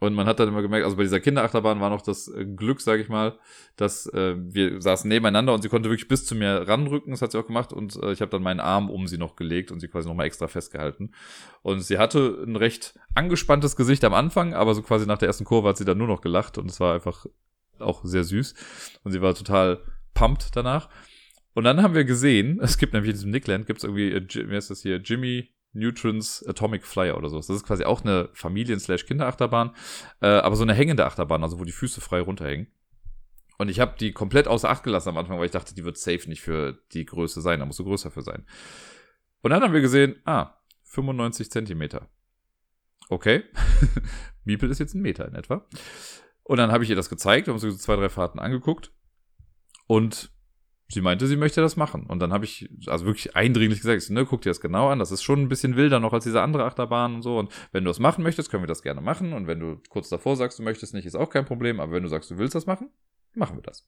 [0.00, 2.80] Und man hat dann immer gemerkt, also bei dieser Kinderachterbahn war noch das äh, Glück,
[2.80, 3.38] sage ich mal,
[3.76, 7.32] dass äh, wir saßen nebeneinander und sie konnte wirklich bis zu mir ranrücken, das hat
[7.32, 7.72] sie auch gemacht.
[7.72, 10.26] Und äh, ich habe dann meinen Arm um sie noch gelegt und sie quasi nochmal
[10.26, 11.12] extra festgehalten.
[11.62, 15.44] Und sie hatte ein recht angespanntes Gesicht am Anfang, aber so quasi nach der ersten
[15.44, 16.56] Kurve hat sie dann nur noch gelacht.
[16.56, 17.26] Und es war einfach
[17.78, 18.54] auch sehr süß.
[19.04, 19.82] Und sie war total
[20.14, 20.88] pumped danach.
[21.52, 24.48] Und dann haben wir gesehen, es gibt nämlich in diesem Nickland, gibt es irgendwie, äh,
[24.48, 27.36] wie heißt das hier, Jimmy Neutrons Atomic Flyer oder so.
[27.36, 29.74] Das ist quasi auch eine Familien-Kinderachterbahn,
[30.20, 32.68] äh, aber so eine hängende Achterbahn, also wo die Füße frei runterhängen.
[33.58, 35.98] Und ich habe die komplett außer Acht gelassen am Anfang, weil ich dachte, die wird
[35.98, 38.46] safe nicht für die Größe sein, da muss so größer für sein.
[39.42, 40.54] Und dann haben wir gesehen, ah,
[40.84, 42.08] 95 Zentimeter.
[43.08, 43.44] Okay,
[44.44, 45.66] Miepel ist jetzt ein Meter in etwa.
[46.42, 48.92] Und dann habe ich ihr das gezeigt, wir haben uns so zwei, drei Fahrten angeguckt.
[49.86, 50.32] Und
[50.90, 52.04] sie meinte, sie möchte das machen.
[52.06, 55.12] Und dann habe ich, also wirklich eindringlich gesagt, ne, guck dir das genau an, das
[55.12, 57.38] ist schon ein bisschen wilder noch als diese andere Achterbahn und so.
[57.38, 59.32] Und wenn du das machen möchtest, können wir das gerne machen.
[59.32, 61.80] Und wenn du kurz davor sagst, du möchtest nicht, ist auch kein Problem.
[61.80, 62.90] Aber wenn du sagst, du willst das machen,
[63.34, 63.86] machen wir das.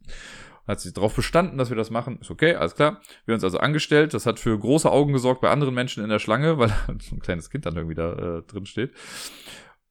[0.66, 3.00] Hat sie darauf bestanden, dass wir das machen, ist okay, alles klar.
[3.24, 6.11] Wir haben uns also angestellt, das hat für große Augen gesorgt bei anderen Menschen in
[6.11, 6.68] der Schlange, weil
[7.00, 8.92] so ein kleines Kind dann irgendwie da äh, drin steht.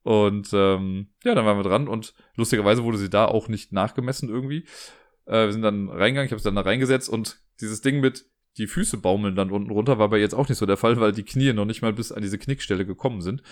[0.02, 4.28] Und ähm, ja, dann waren wir dran und lustigerweise wurde sie da auch nicht nachgemessen
[4.28, 4.64] irgendwie.
[5.26, 8.26] Äh, wir sind dann reingegangen, ich habe es dann da reingesetzt und dieses Ding mit
[8.58, 11.12] die Füße baumeln dann unten runter war bei jetzt auch nicht so der Fall, weil
[11.12, 13.42] die Knie noch nicht mal bis an diese Knickstelle gekommen sind.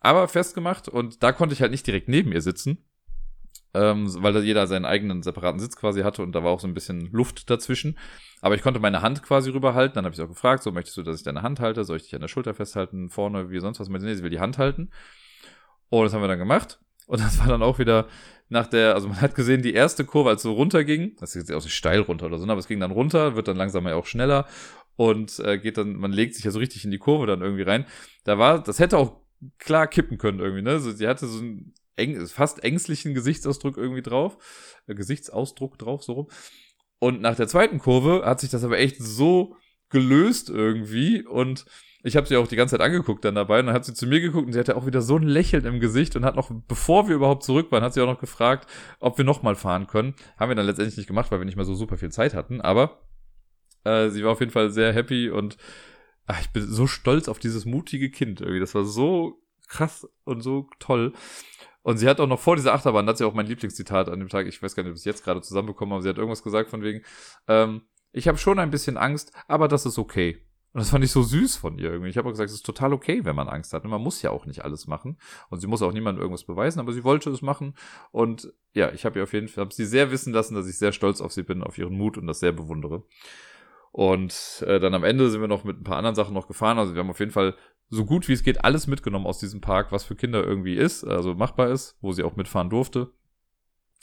[0.00, 2.84] Aber festgemacht und da konnte ich halt nicht direkt neben ihr sitzen,
[3.74, 6.66] ähm, weil da jeder seinen eigenen separaten Sitz quasi hatte und da war auch so
[6.66, 7.98] ein bisschen Luft dazwischen.
[8.42, 9.94] Aber ich konnte meine Hand quasi rüberhalten.
[9.94, 11.84] Dann habe ich auch gefragt, so möchtest du, dass ich deine Hand halte?
[11.84, 13.88] Soll ich dich an der Schulter festhalten, vorne, wie sonst was?
[13.88, 14.90] Nee, sie will die Hand halten.
[15.88, 16.80] Und das haben wir dann gemacht.
[17.06, 18.08] Und das war dann auch wieder
[18.52, 21.56] nach der, also man hat gesehen, die erste Kurve, als so runterging, das ist jetzt
[21.56, 23.86] auch nicht steil runter oder so, ne, aber es ging dann runter, wird dann langsam
[23.88, 24.46] ja auch schneller
[24.96, 27.62] und äh, geht dann, man legt sich ja so richtig in die Kurve dann irgendwie
[27.62, 27.86] rein.
[28.24, 29.20] Da war, das hätte auch
[29.58, 30.78] klar kippen können irgendwie, ne?
[30.78, 34.36] So, sie hatte so einen eng, fast ängstlichen Gesichtsausdruck irgendwie drauf,
[34.86, 36.30] äh, Gesichtsausdruck drauf, so rum.
[36.98, 39.56] Und nach der zweiten Kurve hat sich das aber echt so
[39.92, 41.64] gelöst irgendwie und
[42.02, 44.06] ich habe sie auch die ganze Zeit angeguckt dann dabei und dann hat sie zu
[44.06, 46.50] mir geguckt und sie hatte auch wieder so ein Lächeln im Gesicht und hat noch,
[46.66, 50.14] bevor wir überhaupt zurück waren, hat sie auch noch gefragt, ob wir nochmal fahren können.
[50.36, 52.60] Haben wir dann letztendlich nicht gemacht, weil wir nicht mehr so super viel Zeit hatten,
[52.60, 53.02] aber
[53.84, 55.56] äh, sie war auf jeden Fall sehr happy und
[56.26, 58.60] ach, ich bin so stolz auf dieses mutige Kind irgendwie.
[58.60, 61.12] Das war so krass und so toll.
[61.82, 64.20] Und sie hat auch noch vor dieser Achterbahn, das ist ja auch mein Lieblingszitat an
[64.20, 66.16] dem Tag, ich weiß gar nicht, ob ich es jetzt gerade zusammenbekommen habe, sie hat
[66.16, 67.02] irgendwas gesagt von wegen,
[67.48, 67.82] ähm,
[68.12, 70.38] ich habe schon ein bisschen Angst, aber das ist okay.
[70.74, 72.08] Und das fand ich so süß von ihr irgendwie.
[72.08, 73.84] Ich habe auch gesagt, es ist total okay, wenn man Angst hat.
[73.84, 75.18] Und man muss ja auch nicht alles machen.
[75.50, 77.74] Und sie muss auch niemandem irgendwas beweisen, aber sie wollte es machen.
[78.10, 80.78] Und ja, ich habe ihr auf jeden Fall, habe sie sehr wissen lassen, dass ich
[80.78, 83.02] sehr stolz auf sie bin, auf ihren Mut und das sehr bewundere.
[83.90, 86.78] Und äh, dann am Ende sind wir noch mit ein paar anderen Sachen noch gefahren.
[86.78, 87.54] Also wir haben auf jeden Fall
[87.90, 91.04] so gut wie es geht alles mitgenommen aus diesem Park, was für Kinder irgendwie ist,
[91.04, 93.12] also machbar ist, wo sie auch mitfahren durfte.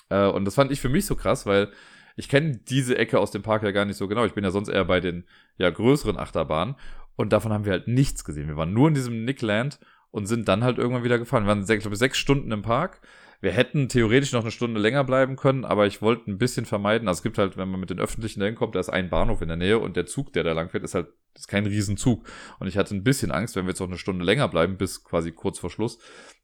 [0.10, 1.72] Äh, und das fand ich für mich so krass, weil
[2.20, 4.26] ich kenne diese Ecke aus dem Park ja gar nicht so genau.
[4.26, 5.26] Ich bin ja sonst eher bei den
[5.58, 6.76] ja größeren Achterbahnen
[7.16, 8.48] und davon haben wir halt nichts gesehen.
[8.48, 9.80] Wir waren nur in diesem Nickland
[10.12, 11.44] und sind dann halt irgendwann wieder gefahren.
[11.44, 13.02] Wir waren, ich glaube, sechs Stunden im Park
[13.41, 17.08] wir hätten theoretisch noch eine Stunde länger bleiben können, aber ich wollte ein bisschen vermeiden.
[17.08, 19.41] Also es gibt halt, wenn man mit den Öffentlichen dahin kommt, da ist ein Bahnhof
[19.41, 22.28] in der Nähe und der Zug, der da lang fährt, ist halt ist kein Riesenzug.
[22.60, 25.06] Und ich hatte ein bisschen Angst, wenn wir jetzt noch eine Stunde länger bleiben, bis
[25.06, 26.00] quasi kurz vor Schluss,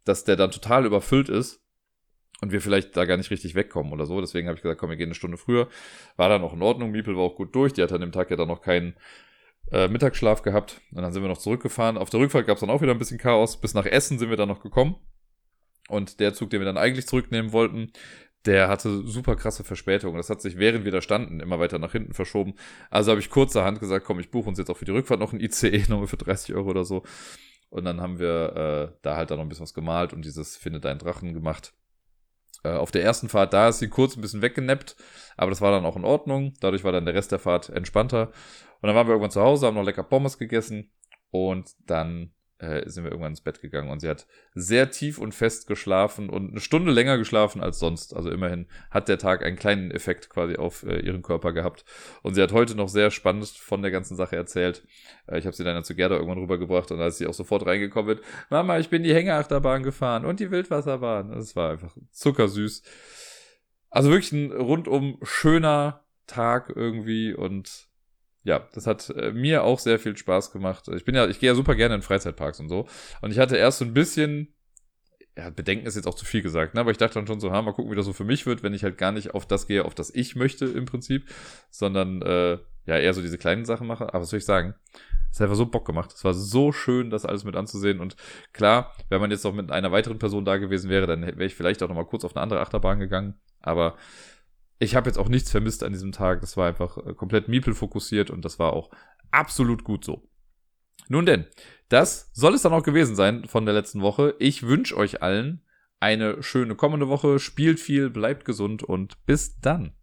[0.06, 1.65] dass der dann total überfüllt ist
[2.42, 4.20] und wir vielleicht da gar nicht richtig wegkommen oder so.
[4.20, 5.68] Deswegen habe ich gesagt, komm, wir gehen eine Stunde früher.
[6.18, 6.92] War dann auch in Ordnung.
[6.92, 7.74] Miepel war auch gut durch.
[7.74, 8.96] Die hat an dem Tag ja dann noch keinen
[9.72, 10.82] äh, Mittagsschlaf gehabt.
[10.92, 11.98] Und dann sind wir noch zurückgefahren.
[11.98, 13.60] Auf der Rückfahrt gab es dann auch wieder ein bisschen Chaos.
[13.60, 14.96] Bis nach Essen sind wir dann noch gekommen.
[15.88, 17.92] Und der Zug, den wir dann eigentlich zurücknehmen wollten,
[18.46, 20.18] der hatte super krasse Verspätungen.
[20.18, 22.56] Das hat sich, während wir da standen, immer weiter nach hinten verschoben.
[22.90, 25.34] Also habe ich kurzerhand gesagt, komm, ich buche uns jetzt auch für die Rückfahrt noch
[25.34, 27.04] ein ICE, nochmal für 30 Euro oder so.
[27.70, 30.58] Und dann haben wir äh, da halt dann noch ein bisschen was gemalt und dieses
[30.58, 31.74] Finde deinen Drachen gemacht.
[32.66, 34.96] Äh, auf der ersten Fahrt, da ist sie kurz ein bisschen weggenappt,
[35.38, 36.54] aber das war dann auch in Ordnung.
[36.62, 38.32] Dadurch war dann der Rest der Fahrt entspannter.
[38.82, 40.92] Und dann waren wir irgendwann zu Hause, haben noch lecker Pommes gegessen
[41.30, 45.34] und dann äh, sind wir irgendwann ins Bett gegangen und sie hat sehr tief und
[45.34, 48.16] fest geschlafen und eine Stunde länger geschlafen als sonst.
[48.16, 51.84] Also immerhin hat der Tag einen kleinen Effekt quasi auf äh, ihren Körper gehabt.
[52.22, 54.86] Und sie hat heute noch sehr spannend von der ganzen Sache erzählt.
[55.28, 58.08] Äh, ich habe sie dann zu Gerda irgendwann rübergebracht und als sie auch sofort reingekommen
[58.08, 61.32] wird, Mama, ich bin die Hängeachterbahn gefahren und die Wildwasserbahn.
[61.32, 62.84] Das war einfach zuckersüß.
[63.90, 67.85] Also wirklich ein rundum schöner Tag irgendwie und
[68.46, 70.88] ja, das hat äh, mir auch sehr viel Spaß gemacht.
[70.96, 72.88] Ich bin ja, ich gehe ja super gerne in Freizeitparks und so.
[73.22, 74.54] Und ich hatte erst so ein bisschen,
[75.36, 76.80] ja, Bedenken ist jetzt auch zu viel gesagt, ne?
[76.80, 78.62] aber ich dachte dann schon so, ha, mal gucken, wie das so für mich wird,
[78.62, 81.28] wenn ich halt gar nicht auf das gehe, auf das ich möchte im Prinzip,
[81.72, 84.10] sondern äh, ja, eher so diese kleinen Sachen mache.
[84.10, 84.76] Aber was soll ich sagen?
[85.32, 86.14] Es hat einfach so Bock gemacht.
[86.14, 88.00] Es war so schön, das alles mit anzusehen.
[88.00, 88.16] Und
[88.54, 91.56] klar, wenn man jetzt noch mit einer weiteren Person da gewesen wäre, dann wäre ich
[91.56, 93.34] vielleicht auch noch mal kurz auf eine andere Achterbahn gegangen.
[93.60, 93.98] Aber
[94.80, 96.42] ich habe jetzt auch nichts vermisst an diesem Tag.
[96.42, 98.90] Das war einfach äh, komplett Miepel fokussiert und das war auch
[99.32, 100.28] absolut gut so.
[101.08, 101.46] Nun denn,
[101.90, 104.36] das soll es dann auch gewesen sein von der letzten Woche.
[104.40, 105.62] Ich wünsche euch allen
[106.00, 107.40] eine schöne kommende Woche.
[107.40, 109.94] Spielt viel, bleibt gesund und bis dann.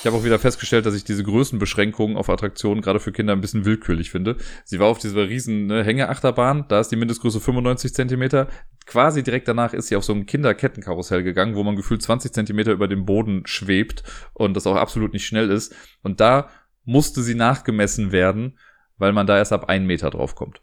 [0.00, 3.40] Ich habe auch wieder festgestellt, dass ich diese Größenbeschränkungen auf Attraktionen gerade für Kinder ein
[3.40, 4.36] bisschen willkürlich finde.
[4.64, 8.46] Sie war auf dieser riesen ne, Hängeachterbahn, da ist die Mindestgröße 95 Zentimeter.
[8.86, 12.70] Quasi direkt danach ist sie auf so ein Kinderkettenkarussell gegangen, wo man gefühlt 20 Zentimeter
[12.70, 14.04] über dem Boden schwebt
[14.34, 15.74] und das auch absolut nicht schnell ist.
[16.02, 16.48] Und da
[16.84, 18.56] musste sie nachgemessen werden,
[18.98, 20.62] weil man da erst ab einen Meter drauf kommt.